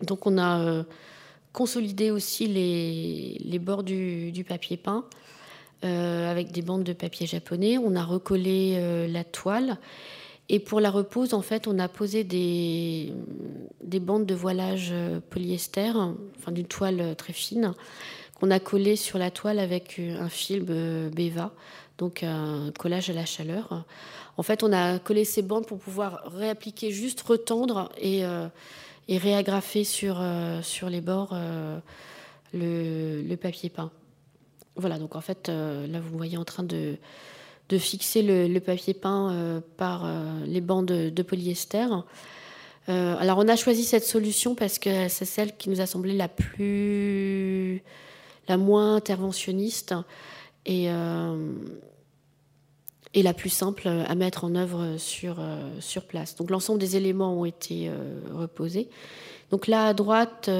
Donc, 0.00 0.26
on 0.26 0.38
a 0.38 0.84
consolidé 1.52 2.10
aussi 2.10 2.46
les, 2.46 3.58
bords 3.58 3.82
du, 3.82 4.44
papier 4.48 4.78
peint 4.78 5.04
avec 5.82 6.50
des 6.50 6.62
bandes 6.62 6.82
de 6.82 6.94
papier 6.94 7.26
japonais. 7.26 7.76
On 7.76 7.94
a 7.94 8.02
recollé 8.02 9.08
la 9.08 9.24
toile. 9.24 9.78
Et 10.48 10.58
pour 10.58 10.80
la 10.80 10.90
repose, 10.90 11.32
en 11.32 11.40
fait, 11.40 11.66
on 11.66 11.78
a 11.78 11.88
posé 11.88 12.22
des, 12.22 13.12
des 13.82 14.00
bandes 14.00 14.26
de 14.26 14.34
voilage 14.34 14.92
polyester, 15.30 15.92
enfin 16.36 16.52
d'une 16.52 16.66
toile 16.66 17.16
très 17.16 17.32
fine, 17.32 17.74
qu'on 18.34 18.50
a 18.50 18.60
collé 18.60 18.96
sur 18.96 19.18
la 19.18 19.30
toile 19.30 19.58
avec 19.58 19.98
un 19.98 20.28
film 20.28 20.66
euh, 20.68 21.08
Beva, 21.10 21.52
donc 21.98 22.22
un 22.22 22.72
collage 22.78 23.10
à 23.10 23.12
la 23.12 23.24
chaleur. 23.24 23.84
En 24.36 24.42
fait, 24.42 24.62
on 24.62 24.72
a 24.72 24.98
collé 24.98 25.24
ces 25.24 25.42
bandes 25.42 25.66
pour 25.66 25.78
pouvoir 25.78 26.22
réappliquer, 26.26 26.90
juste 26.90 27.20
retendre 27.22 27.90
et, 27.98 28.24
euh, 28.24 28.48
réagrafer 29.08 29.84
sur, 29.84 30.16
euh, 30.20 30.60
les 30.88 31.00
bords 31.00 31.36
le, 32.52 33.36
papier 33.36 33.70
peint. 33.70 33.90
Voilà, 34.76 34.98
donc 34.98 35.14
en 35.14 35.20
fait, 35.20 35.48
là, 35.48 36.00
vous 36.00 36.16
voyez 36.16 36.36
en 36.36 36.44
train 36.44 36.64
de, 36.64 36.96
de 37.68 37.78
fixer 37.78 38.22
le, 38.22 38.58
papier 38.60 38.94
peint 38.94 39.62
par 39.76 40.06
les 40.46 40.60
bandes 40.60 40.86
de, 40.86 41.22
polyester. 41.22 41.86
alors, 42.88 43.38
on 43.38 43.48
a 43.48 43.56
choisi 43.56 43.84
cette 43.84 44.04
solution 44.04 44.54
parce 44.54 44.78
que 44.78 45.08
c'est 45.08 45.24
celle 45.24 45.56
qui 45.56 45.70
nous 45.70 45.80
a 45.80 45.86
semblé 45.86 46.14
la 46.14 46.28
plus 46.28 47.82
la 48.48 48.56
moins 48.56 48.96
interventionniste 48.96 49.94
et, 50.66 50.90
euh, 50.90 51.52
la 53.14 53.34
plus 53.34 53.50
simple 53.50 53.88
à 53.88 54.14
mettre 54.14 54.44
en 54.44 54.54
œuvre 54.54 54.96
sur, 54.98 55.36
euh, 55.38 56.00
place. 56.08 56.36
Donc 56.36 56.50
l'ensemble 56.50 56.78
des 56.78 56.96
éléments 56.96 57.40
ont 57.40 57.44
été 57.44 57.88
euh, 57.88 58.20
reposés. 58.32 58.88
Donc 59.50 59.66
là 59.66 59.86
à 59.86 59.94
droite, 59.94 60.50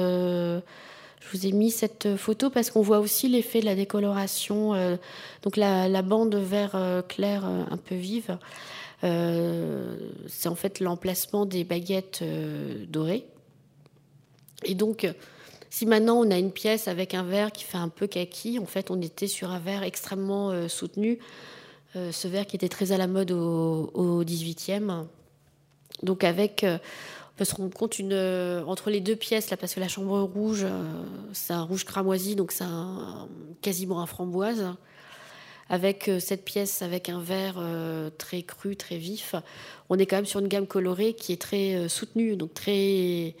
je 1.31 1.37
vous 1.37 1.47
ai 1.47 1.51
mis 1.51 1.71
cette 1.71 2.15
photo 2.17 2.49
parce 2.49 2.69
qu'on 2.69 2.81
voit 2.81 2.99
aussi 2.99 3.27
l'effet 3.27 3.59
de 3.59 3.65
la 3.65 3.75
décoloration. 3.75 4.73
donc 5.41 5.57
la, 5.57 6.01
bande 6.01 6.35
vert 6.35 7.03
clair 7.07 7.43
un 7.45 7.77
peu 7.77 7.95
vive, 7.95 8.37
c'est 9.01 10.47
en 10.47 10.55
fait 10.55 10.79
l'emplacement 10.79 11.45
des 11.45 11.63
baguettes 11.63 12.23
dorées. 12.89 13.25
Et 14.63 14.75
donc 14.75 15.07
si 15.75 15.85
maintenant 15.85 16.15
on 16.15 16.31
a 16.31 16.37
une 16.37 16.53
pièce 16.53 16.87
avec 16.87 17.13
un 17.13 17.23
verre 17.23 17.51
qui 17.51 17.65
fait 17.65 17.77
un 17.77 17.89
peu 17.89 18.07
kaki, 18.07 18.59
en 18.59 18.65
fait 18.65 18.91
on 18.91 19.01
était 19.01 19.27
sur 19.27 19.51
un 19.51 19.59
verre 19.59 19.83
extrêmement 19.83 20.49
euh, 20.49 20.69
soutenu, 20.69 21.19
euh, 21.97 22.13
ce 22.13 22.29
verre 22.29 22.45
qui 22.45 22.55
était 22.55 22.69
très 22.69 22.93
à 22.93 22.97
la 22.97 23.07
mode 23.07 23.31
au, 23.31 24.23
18e. 24.23 25.05
Donc 26.01 26.23
avec, 26.23 26.63
euh, 26.63 26.77
peut 27.35 27.45
se 27.45 27.53
compte 27.53 27.99
une, 27.99 28.13
entre 28.65 28.89
les 28.89 29.01
deux 29.01 29.15
pièces, 29.15 29.49
là, 29.49 29.57
parce 29.57 29.75
que 29.75 29.79
la 29.79 29.87
chambre 29.87 30.21
rouge, 30.21 30.65
c'est 31.33 31.53
un 31.53 31.63
rouge 31.63 31.83
cramoisi, 31.83 32.35
donc 32.35 32.51
c'est 32.51 32.65
quasiment 33.61 34.01
un 34.01 34.05
framboise. 34.05 34.73
Avec 35.67 36.11
cette 36.19 36.45
pièce 36.45 36.81
avec 36.81 37.09
un 37.09 37.19
vert 37.19 37.59
très 38.17 38.43
cru, 38.43 38.75
très 38.75 38.97
vif, 38.97 39.35
on 39.89 39.97
est 39.97 40.05
quand 40.05 40.15
même 40.15 40.25
sur 40.25 40.39
une 40.39 40.47
gamme 40.47 40.67
colorée 40.67 41.13
qui 41.13 41.33
est 41.33 41.41
très 41.41 41.89
soutenue, 41.89 42.37
donc 42.37 42.53
très 42.53 43.35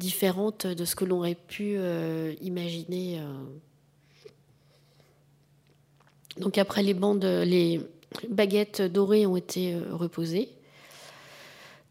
différente 0.00 0.66
de 0.66 0.84
ce 0.84 0.96
que 0.96 1.04
l'on 1.04 1.18
aurait 1.18 1.36
pu 1.36 1.74
euh, 1.76 2.34
imaginer. 2.40 3.20
Euh. 3.20 3.44
Donc 6.38 6.58
après 6.58 6.82
les 6.82 6.94
bandes, 6.94 7.24
les 7.24 7.80
baguettes 8.28 8.82
dorées 8.82 9.26
ont 9.26 9.36
été 9.36 9.74
euh, 9.74 9.94
reposées. 9.94 10.48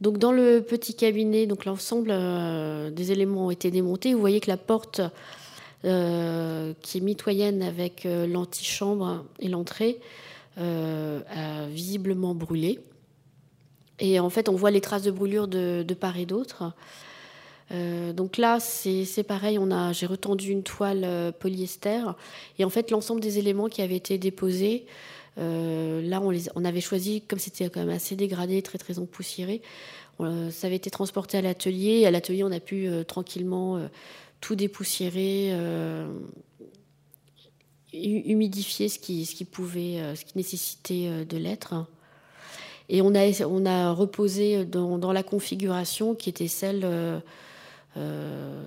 Donc 0.01 0.17
dans 0.17 0.31
le 0.31 0.61
petit 0.61 0.93
cabinet, 0.93 1.45
donc 1.45 1.65
l'ensemble 1.65 2.13
des 2.93 3.11
éléments 3.11 3.47
ont 3.47 3.51
été 3.51 3.69
démontés. 3.71 4.13
Vous 4.13 4.19
voyez 4.19 4.39
que 4.39 4.49
la 4.49 4.57
porte 4.57 5.01
qui 5.81 5.87
est 5.87 7.01
mitoyenne 7.01 7.61
avec 7.61 8.05
l'antichambre 8.05 9.25
et 9.39 9.49
l'entrée 9.49 9.99
a 10.57 11.65
visiblement 11.69 12.33
brûlé. 12.33 12.79
Et 13.99 14.19
en 14.19 14.29
fait, 14.29 14.47
on 14.47 14.55
voit 14.55 14.71
les 14.71 14.81
traces 14.81 15.03
de 15.03 15.11
brûlure 15.11 15.47
de 15.47 15.93
part 15.93 16.17
et 16.17 16.25
d'autre. 16.25 16.73
Euh, 17.71 18.13
donc 18.13 18.37
là, 18.37 18.59
c'est 18.59 19.23
pareil, 19.23 19.59
j'ai 19.91 20.05
retendu 20.05 20.51
une 20.51 20.63
toile 20.63 21.03
euh, 21.03 21.31
polyester 21.31 22.01
et 22.57 22.65
en 22.65 22.69
fait 22.69 22.89
l'ensemble 22.89 23.21
des 23.21 23.37
éléments 23.37 23.67
qui 23.67 23.81
avaient 23.81 23.95
été 23.95 24.17
déposés, 24.17 24.85
euh, 25.37 26.01
là 26.01 26.21
on, 26.21 26.29
les, 26.29 26.43
on 26.55 26.65
avait 26.65 26.81
choisi, 26.81 27.21
comme 27.21 27.39
c'était 27.39 27.69
quand 27.69 27.79
même 27.81 27.89
assez 27.89 28.15
dégradé, 28.15 28.61
très 28.61 28.77
très 28.77 28.99
empoussiéré, 28.99 29.61
ça 30.19 30.67
avait 30.67 30.75
été 30.75 30.89
transporté 30.89 31.37
à 31.37 31.41
l'atelier. 31.41 32.05
À 32.05 32.11
l'atelier, 32.11 32.43
on 32.43 32.51
a 32.51 32.59
pu 32.59 32.89
tranquillement 33.07 33.81
tout 34.41 34.53
dépoussiérer, 34.53 35.53
humidifier 37.93 38.89
ce 38.89 38.99
qui, 38.99 39.45
pouvait, 39.49 40.01
ce 40.15 40.25
qui 40.25 40.37
nécessitait 40.37 41.23
de 41.23 41.37
l'être. 41.37 41.85
Et 42.89 43.01
on 43.01 43.15
a, 43.15 43.45
on 43.45 43.65
a 43.65 43.93
reposé 43.93 44.65
dans, 44.65 45.13
la 45.13 45.23
configuration 45.23 46.15
qui 46.15 46.29
était 46.29 46.49
celle 46.49 46.83
euh, 47.97 48.63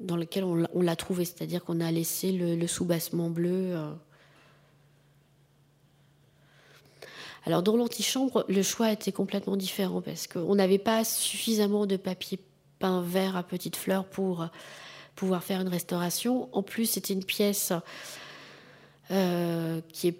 dans 0.00 0.16
lequel 0.16 0.44
on 0.44 0.80
l'a 0.80 0.96
trouvé, 0.96 1.24
c'est-à-dire 1.24 1.64
qu'on 1.64 1.80
a 1.80 1.90
laissé 1.90 2.30
le, 2.30 2.66
sous-bassement 2.68 3.30
bleu. 3.30 3.76
Euh. 3.76 3.92
Alors 7.44 7.62
dans 7.62 7.76
l'antichambre, 7.76 8.44
le 8.48 8.62
choix 8.62 8.92
était 8.92 9.12
complètement 9.12 9.56
différent 9.56 10.02
parce 10.02 10.26
qu'on 10.26 10.54
n'avait 10.54 10.78
pas 10.78 11.04
suffisamment 11.04 11.86
de 11.86 11.96
papier 11.96 12.38
peint 12.78 13.02
vert 13.02 13.36
à 13.36 13.42
petites 13.42 13.76
fleurs 13.76 14.04
pour 14.04 14.46
pouvoir 15.16 15.42
faire 15.42 15.60
une 15.60 15.68
restauration. 15.68 16.48
En 16.52 16.62
plus, 16.62 16.86
c'était 16.86 17.14
une 17.14 17.24
pièce 17.24 17.72
euh, 19.10 19.80
qui, 19.92 20.14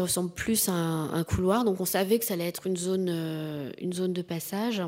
ressemble 0.00 0.30
plus 0.30 0.68
à 0.68 0.72
un, 0.72 1.24
couloir, 1.24 1.64
donc 1.64 1.80
on 1.80 1.84
savait 1.84 2.18
que 2.18 2.24
ça 2.24 2.34
allait 2.34 2.46
être 2.46 2.66
une 2.66 2.76
zone, 2.76 3.72
zone 3.92 4.12
de 4.12 4.22
passage. 4.22 4.82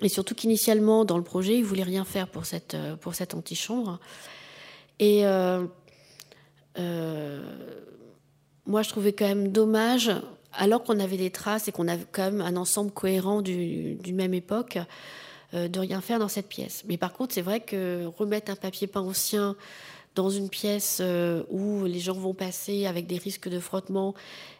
Et 0.00 0.08
surtout 0.08 0.34
qu'initialement, 0.34 1.04
dans 1.04 1.16
le 1.16 1.24
projet, 1.24 1.56
ils 1.56 1.62
ne 1.62 1.66
voulaient 1.66 1.82
rien 1.82 2.04
faire 2.04 2.28
pour 2.28 2.46
cette, 2.46 2.74
euh, 2.74 2.96
antichambre. 3.34 3.98
Et 5.00 5.26
euh, 5.26 5.64
euh, 6.78 7.42
moi, 8.68 8.82
je 8.82 8.90
trouvais 8.90 9.12
quand 9.12 9.26
même 9.26 9.48
dommage, 9.48 10.12
alors 10.52 10.84
qu'on 10.84 11.00
avait 11.00 11.16
des 11.16 11.30
traces 11.30 11.66
et 11.66 11.72
qu'on 11.72 11.88
avait 11.88 12.04
quand 12.12 12.24
même 12.24 12.40
un 12.42 12.56
ensemble 12.56 12.92
cohérent 12.92 13.42
d'une 13.42 14.14
même 14.14 14.34
époque, 14.34 14.78
de 15.54 15.80
rien 15.80 16.02
faire 16.02 16.18
dans 16.18 16.28
cette 16.28 16.48
pièce. 16.48 16.84
Mais 16.86 16.98
par 16.98 17.14
contre, 17.14 17.34
c'est 17.34 17.42
vrai 17.42 17.60
que 17.60 18.04
remettre 18.18 18.52
un 18.52 18.56
papier 18.56 18.86
peint 18.86 19.00
ancien 19.00 19.56
dans 20.14 20.28
une 20.28 20.50
pièce 20.50 21.02
où 21.50 21.84
les 21.84 21.98
gens 21.98 22.12
vont 22.12 22.34
passer 22.34 22.84
avec 22.86 23.06
des 23.06 23.16
risques 23.16 23.48
de 23.48 23.58
frottement 23.58 24.14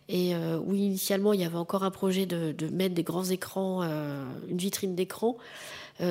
et 0.09 0.35
où 0.35 0.75
initialement 0.75 1.35
il 1.35 1.41
y 1.41 1.45
avait 1.45 1.59
encore 1.59 1.85
un 1.85 1.91
projet 1.91 2.25
de, 2.25 2.53
de 2.53 2.69
mettre 2.69 2.95
des 2.95 3.03
grands 3.03 3.25
écrans, 3.25 3.83
une 3.83 4.57
vitrine 4.57 4.95
d'écran, 4.95 5.37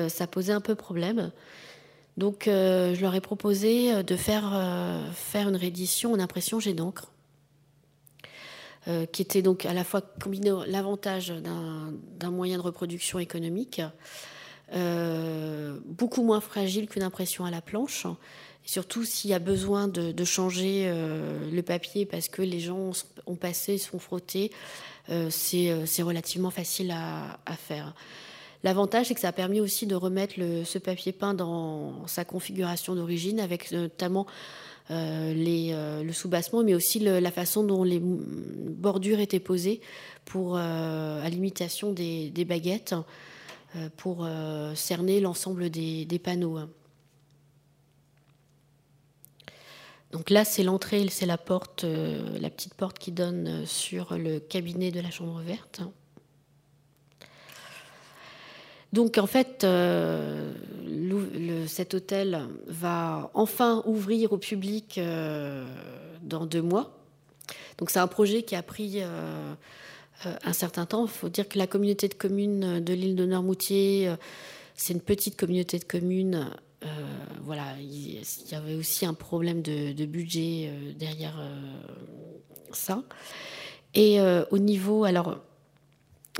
ça 0.08 0.28
posait 0.28 0.52
un 0.52 0.60
peu 0.60 0.76
problème. 0.76 1.32
Donc 2.16 2.44
je 2.46 3.00
leur 3.00 3.16
ai 3.16 3.20
proposé 3.20 4.04
de 4.04 4.16
faire, 4.16 4.52
faire 5.14 5.48
une 5.48 5.56
réédition 5.56 6.12
en 6.12 6.20
impression 6.20 6.60
jet 6.60 6.74
d'encre. 6.74 7.10
Euh, 8.88 9.04
qui 9.04 9.20
était 9.20 9.42
donc 9.42 9.66
à 9.66 9.74
la 9.74 9.84
fois 9.84 10.00
combiné 10.00 10.50
l'avantage 10.66 11.28
d'un 11.28 12.30
moyen 12.30 12.56
de 12.56 12.62
reproduction 12.62 13.18
économique, 13.18 13.82
euh, 14.72 15.78
beaucoup 15.84 16.22
moins 16.22 16.40
fragile 16.40 16.88
qu'une 16.88 17.02
impression 17.02 17.44
à 17.44 17.50
la 17.50 17.60
planche. 17.60 18.06
Surtout 18.64 19.04
s'il 19.04 19.28
y 19.28 19.34
a 19.34 19.40
besoin 19.40 19.88
de, 19.88 20.24
changer 20.24 20.84
euh, 20.86 21.50
le 21.50 21.62
papier 21.62 22.06
parce 22.06 22.28
que 22.28 22.40
les 22.40 22.60
gens 22.60 22.92
ont 23.26 23.36
passé, 23.36 23.76
sont 23.76 23.98
frottés, 23.98 24.52
c'est 25.28 26.02
relativement 26.02 26.50
facile 26.50 26.90
à, 26.90 27.56
faire. 27.56 27.94
L'avantage, 28.64 29.06
c'est 29.06 29.14
que 29.14 29.20
ça 29.20 29.28
a 29.28 29.32
permis 29.32 29.60
aussi 29.60 29.86
de 29.86 29.96
remettre 29.96 30.34
ce 30.64 30.78
papier 30.78 31.12
peint 31.12 31.34
dans 31.34 32.06
sa 32.06 32.24
configuration 32.24 32.94
d'origine, 32.94 33.38
avec 33.38 33.70
notamment 33.70 34.26
les, 34.90 35.70
euh, 35.72 36.02
le 36.02 36.12
soubassement, 36.12 36.62
mais 36.62 36.74
aussi 36.74 36.98
la 36.98 37.30
façon 37.30 37.62
dont 37.62 37.84
les 37.84 38.00
bordures 38.00 39.20
étaient 39.20 39.40
posées 39.40 39.80
pour, 40.24 40.56
euh, 40.56 41.22
à 41.22 41.28
l'imitation 41.28 41.92
des, 41.92 42.44
baguettes 42.46 42.94
pour 43.96 44.26
cerner 44.74 45.20
l'ensemble 45.20 45.68
des, 45.68 46.20
panneaux. 46.22 46.58
Donc 50.10 50.30
là, 50.30 50.46
c'est 50.46 50.62
l'entrée, 50.62 51.06
c'est 51.10 51.26
la 51.26 51.36
porte, 51.36 51.84
la 51.84 52.48
petite 52.48 52.72
porte 52.72 52.98
qui 52.98 53.12
donne 53.12 53.66
sur 53.66 54.16
le 54.16 54.40
cabinet 54.40 54.90
de 54.90 55.00
la 55.00 55.10
chambre 55.10 55.40
verte. 55.42 55.82
Donc 58.92 59.18
en 59.18 59.26
fait, 59.26 59.64
euh, 59.64 60.52
cet 61.66 61.94
hôtel 61.94 62.40
va 62.66 63.30
enfin 63.34 63.82
ouvrir 63.86 64.32
au 64.32 64.38
public 64.38 64.98
euh, 64.98 65.66
dans 66.22 66.46
deux 66.46 66.62
mois. 66.62 66.98
Donc 67.76 67.90
c'est 67.90 67.98
un 67.98 68.06
projet 68.06 68.42
qui 68.42 68.56
a 68.56 68.62
pris 68.62 69.02
euh, 69.02 69.54
un 70.42 70.52
certain 70.52 70.86
temps. 70.86 71.04
Il 71.04 71.10
faut 71.10 71.28
dire 71.28 71.48
que 71.48 71.58
la 71.58 71.66
communauté 71.66 72.08
de 72.08 72.14
communes 72.14 72.80
de 72.80 72.94
l'île 72.94 73.14
de 73.14 73.26
Noirmoutier, 73.26 74.10
c'est 74.74 74.94
une 74.94 75.00
petite 75.00 75.36
communauté 75.36 75.78
de 75.78 75.84
communes. 75.84 76.50
voilà, 77.42 77.76
il 77.78 78.22
y 78.50 78.54
avait 78.54 78.74
aussi 78.74 79.04
un 79.06 79.14
problème 79.14 79.62
de, 79.62 79.92
de 79.92 80.06
budget 80.06 80.72
derrière 80.96 81.40
ça. 82.72 83.02
Et 83.94 84.18
au 84.50 84.58
niveau, 84.58 85.04
alors 85.04 85.38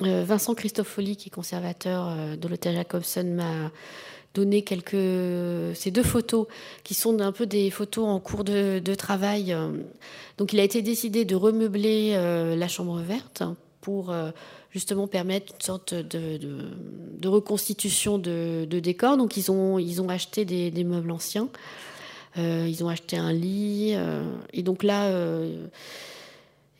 Vincent 0.00 0.54
Christofoli, 0.54 1.16
qui 1.16 1.28
est 1.28 1.30
conservateur 1.30 2.08
euh, 2.08 2.36
de 2.36 2.48
l'hôtel 2.48 2.74
Jacobson, 2.74 3.24
m'a 3.24 3.70
donné 4.34 4.64
ces 5.74 5.90
deux 5.90 6.02
photos 6.02 6.46
qui 6.84 6.94
sont 6.94 7.18
un 7.20 7.32
peu 7.32 7.46
des 7.46 7.70
photos 7.70 8.04
en 8.06 8.20
cours 8.20 8.44
de, 8.44 8.94
travail. 8.94 9.56
Donc 10.36 10.52
il 10.52 10.60
a 10.60 10.62
été 10.62 10.80
décidé 10.80 11.24
de 11.24 11.34
remeubler 11.34 12.12
euh, 12.14 12.54
la 12.54 12.68
chambre 12.68 13.00
verte 13.00 13.42
pour 13.80 14.14
justement 14.70 15.08
permettre 15.08 15.54
une 15.54 15.60
sorte 15.60 15.94
de, 15.94 17.28
reconstitution 17.28 18.18
de, 18.18 18.64
décor. 18.66 19.16
Donc 19.16 19.36
ils 19.36 19.50
ont, 19.50 20.08
acheté 20.08 20.44
des 20.44 20.84
meubles 20.84 21.10
anciens, 21.10 21.48
ils 22.36 22.84
ont 22.84 22.88
acheté 22.88 23.16
un 23.16 23.32
lit, 23.32 23.96
et 24.52 24.62
donc 24.62 24.84
là, 24.84 25.10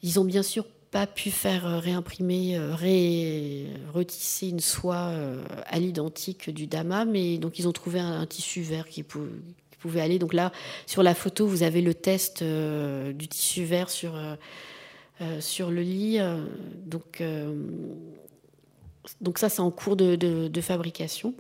ils 0.03 0.21
ont 0.21 0.25
bien 0.25 0.45
sûr 0.45 0.64
pas 0.91 1.07
pu 1.07 1.30
faire 1.30 1.66
euh, 1.66 1.78
réimprimer, 1.78 2.57
euh, 2.57 2.74
ré, 2.74 3.66
retisser 3.93 4.49
une 4.49 4.61
soie 4.61 5.11
euh, 5.11 5.43
à 5.66 5.78
l'identique 5.78 6.51
du 6.51 6.66
dama, 6.66 7.05
mais 7.05 7.39
donc 7.39 7.59
ils 7.59 7.68
ont 7.68 7.72
trouvé 7.72 8.01
un, 8.01 8.26
tissu 8.26 8.62
vert 8.62 8.89
qui, 8.89 9.03
pouvait 9.03 10.01
aller. 10.01 10.18
Donc 10.18 10.32
là, 10.32 10.51
sur 10.86 11.03
la 11.03 11.14
photo, 11.14 11.47
vous 11.47 11.62
avez 11.62 11.82
le 11.82 11.95
test 11.95 12.43
du 12.43 13.28
tissu 13.28 13.64
vert 13.64 13.91
sur, 13.91 14.14
le 15.20 15.82
lit. 15.82 16.18
donc 16.86 17.22
ça, 19.39 19.49
c'est 19.49 19.61
en 19.61 19.70
cours 19.70 19.97
de 19.97 20.61
fabrication. 20.61 21.34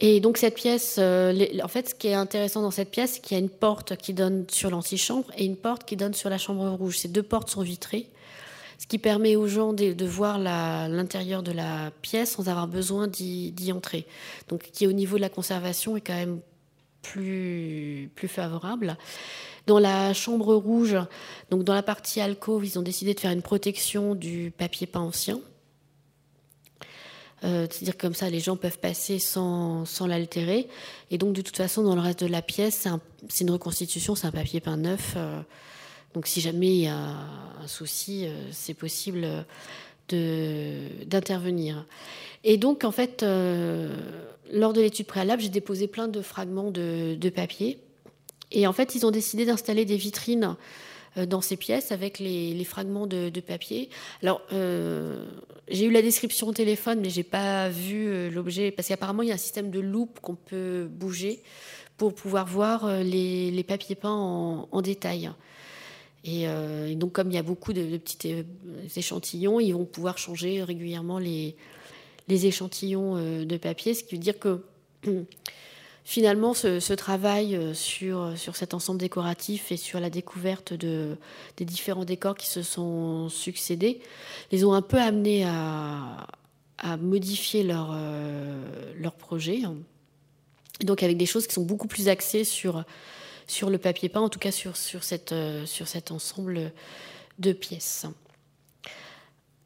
Et 0.00 0.20
donc 0.20 0.38
cette 0.38 0.56
pièce, 0.56 0.96
euh, 0.98 1.46
en 1.62 1.68
fait, 1.68 1.90
ce 1.90 1.94
qui 1.94 2.08
est 2.08 2.14
intéressant 2.14 2.62
dans 2.62 2.72
cette 2.72 2.90
pièce, 2.90 3.12
c'est 3.14 3.20
qu'il 3.20 3.36
y 3.36 3.40
a 3.40 3.42
une 3.42 3.50
porte 3.50 3.96
qui 3.96 4.12
donne 4.12 4.44
sur 4.50 4.70
l'antichambre 4.70 5.30
et 5.36 5.44
une 5.44 5.56
porte 5.56 5.84
qui 5.84 5.96
donne 5.96 6.14
sur 6.14 6.30
la 6.30 6.38
chambre 6.38 6.68
rouge. 6.70 6.98
Ces 6.98 7.08
deux 7.08 7.22
portes 7.22 7.48
sont 7.48 7.62
vitrées, 7.62 8.08
ce 8.78 8.88
qui 8.88 8.98
permet 8.98 9.36
aux 9.36 9.46
gens 9.46 9.72
de, 9.72 10.04
voir 10.04 10.38
l'intérieur 10.38 11.44
de 11.44 11.52
la 11.52 11.92
pièce 12.02 12.32
sans 12.32 12.48
avoir 12.48 12.66
besoin 12.66 13.06
d'y 13.06 13.72
entrer. 13.72 14.06
Donc, 14.48 14.68
qui 14.72 14.88
au 14.88 14.92
niveau 14.92 15.16
de 15.16 15.22
la 15.22 15.28
conservation 15.28 15.96
est 15.96 16.00
quand 16.00 16.14
même 16.16 16.40
plus, 17.02 18.10
plus 18.16 18.28
favorable. 18.28 18.96
Dans 19.66 19.78
la 19.78 20.12
chambre 20.12 20.54
rouge, 20.54 20.96
donc 21.50 21.62
dans 21.62 21.72
la 21.72 21.82
partie 21.82 22.20
alcôve, 22.20 22.66
ils 22.66 22.78
ont 22.78 22.82
décidé 22.82 23.14
de 23.14 23.20
faire 23.20 23.30
une 23.30 23.42
protection 23.42 24.14
du 24.14 24.52
papier 24.56 24.86
peint 24.86 25.00
ancien 25.00 25.40
euh, 27.44 27.66
c'est-à-dire 27.70 27.98
comme 27.98 28.14
ça, 28.14 28.30
les 28.30 28.40
gens 28.40 28.56
peuvent 28.56 28.78
passer 28.78 29.18
sans, 29.18 29.84
sans 29.84 30.06
l'altérer. 30.06 30.68
Et 31.10 31.18
donc, 31.18 31.34
de 31.34 31.42
toute 31.42 31.56
façon, 31.56 31.82
dans 31.82 31.94
le 31.94 32.00
reste 32.00 32.24
de 32.24 32.30
la 32.30 32.42
pièce, 32.42 32.88
c'est 33.28 33.44
une 33.44 33.50
reconstitution, 33.50 34.14
c'est 34.14 34.26
un 34.26 34.32
papier 34.32 34.60
peint 34.60 34.78
neuf. 34.78 35.14
Euh, 35.16 35.40
donc, 36.14 36.26
si 36.26 36.40
jamais 36.40 36.68
il 36.68 36.80
y 36.82 36.86
a 36.86 36.96
un 36.96 37.66
souci, 37.66 38.26
euh, 38.26 38.30
c'est 38.50 38.74
possible 38.74 39.44
d'intervenir. 40.08 41.86
Et 42.44 42.56
donc, 42.56 42.84
en 42.84 42.92
fait, 42.92 43.22
lors 43.22 44.72
de 44.74 44.80
l'étude 44.80 45.06
préalable, 45.06 45.40
j'ai 45.42 45.48
déposé 45.48 45.88
plein 45.88 46.08
de 46.08 46.20
fragments 46.20 46.70
de, 46.70 47.14
de, 47.18 47.28
papier. 47.30 47.78
Et 48.52 48.66
en 48.66 48.74
fait, 48.74 48.94
ils 48.94 49.06
ont 49.06 49.10
décidé 49.10 49.46
d'installer 49.46 49.86
des 49.86 49.96
vitrines 49.96 50.56
dans 51.16 51.40
ces 51.40 51.56
pièces 51.56 51.92
avec 51.92 52.18
les, 52.18 52.64
fragments 52.64 53.06
de, 53.06 53.40
papier. 53.40 53.88
Alors, 54.22 54.40
euh, 54.52 55.24
j'ai 55.68 55.86
eu 55.86 55.90
la 55.90 56.02
description 56.02 56.48
au 56.48 56.52
téléphone, 56.52 57.00
mais 57.00 57.10
j'ai 57.10 57.22
pas 57.22 57.68
vu 57.68 58.06
euh, 58.06 58.30
l'objet 58.30 58.70
parce 58.70 58.88
qu'apparemment 58.88 59.22
il 59.22 59.28
y 59.28 59.32
a 59.32 59.34
un 59.34 59.38
système 59.38 59.70
de 59.70 59.80
loupe 59.80 60.20
qu'on 60.20 60.34
peut 60.34 60.88
bouger 60.90 61.40
pour 61.96 62.14
pouvoir 62.14 62.46
voir 62.46 63.02
les, 63.02 63.64
papiers 63.66 63.94
peints 63.94 64.10
en, 64.10 64.82
détail. 64.82 65.30
Et, 66.24 66.46
donc, 66.96 67.12
comme 67.12 67.30
il 67.30 67.34
y 67.34 67.38
a 67.38 67.44
beaucoup 67.44 67.72
de, 67.72 67.96
petits 67.98 68.44
échantillons, 68.96 69.60
ils 69.60 69.72
vont 69.72 69.84
pouvoir 69.84 70.18
changer 70.18 70.64
régulièrement 70.64 71.20
les, 71.20 71.54
les 72.26 72.46
échantillons 72.46 73.44
de 73.44 73.56
papier, 73.58 73.94
ce 73.94 74.02
qui 74.02 74.16
veut 74.16 74.20
dire 74.20 74.40
que 74.40 74.60
finalement, 76.04 76.52
ce, 76.54 76.92
travail 76.92 77.56
euh, 77.56 77.74
sur, 77.74 78.36
sur 78.36 78.56
cet 78.56 78.74
ensemble 78.74 79.00
décoratif 79.00 79.72
et 79.72 79.76
sur 79.76 79.98
la 79.98 80.10
découverte 80.10 80.74
de, 80.74 81.16
des 81.56 81.64
différents 81.64 82.04
décors 82.04 82.36
qui 82.36 82.46
se 82.46 82.62
sont 82.62 83.28
succédés, 83.30 84.00
les 84.52 84.64
ont 84.64 84.74
un 84.74 84.82
peu 84.82 84.98
amenés 84.98 85.44
à, 85.44 86.26
modifier 87.00 87.62
leur, 87.62 87.92
euh, 87.94 89.10
projet. 89.18 89.62
donc 90.82 91.02
avec 91.02 91.16
des 91.16 91.24
choses 91.24 91.46
qui 91.46 91.54
sont 91.54 91.64
beaucoup 91.64 91.88
plus 91.88 92.08
axées 92.08 92.44
sur, 92.44 92.84
le 93.62 93.78
papier 93.78 94.10
peint, 94.10 94.20
en 94.20 94.28
tout 94.28 94.38
cas 94.38 94.50
euh, 94.50 95.66
sur 95.66 95.88
cet 95.88 96.10
ensemble 96.10 96.72
de 97.38 97.52
pièces. 97.52 98.06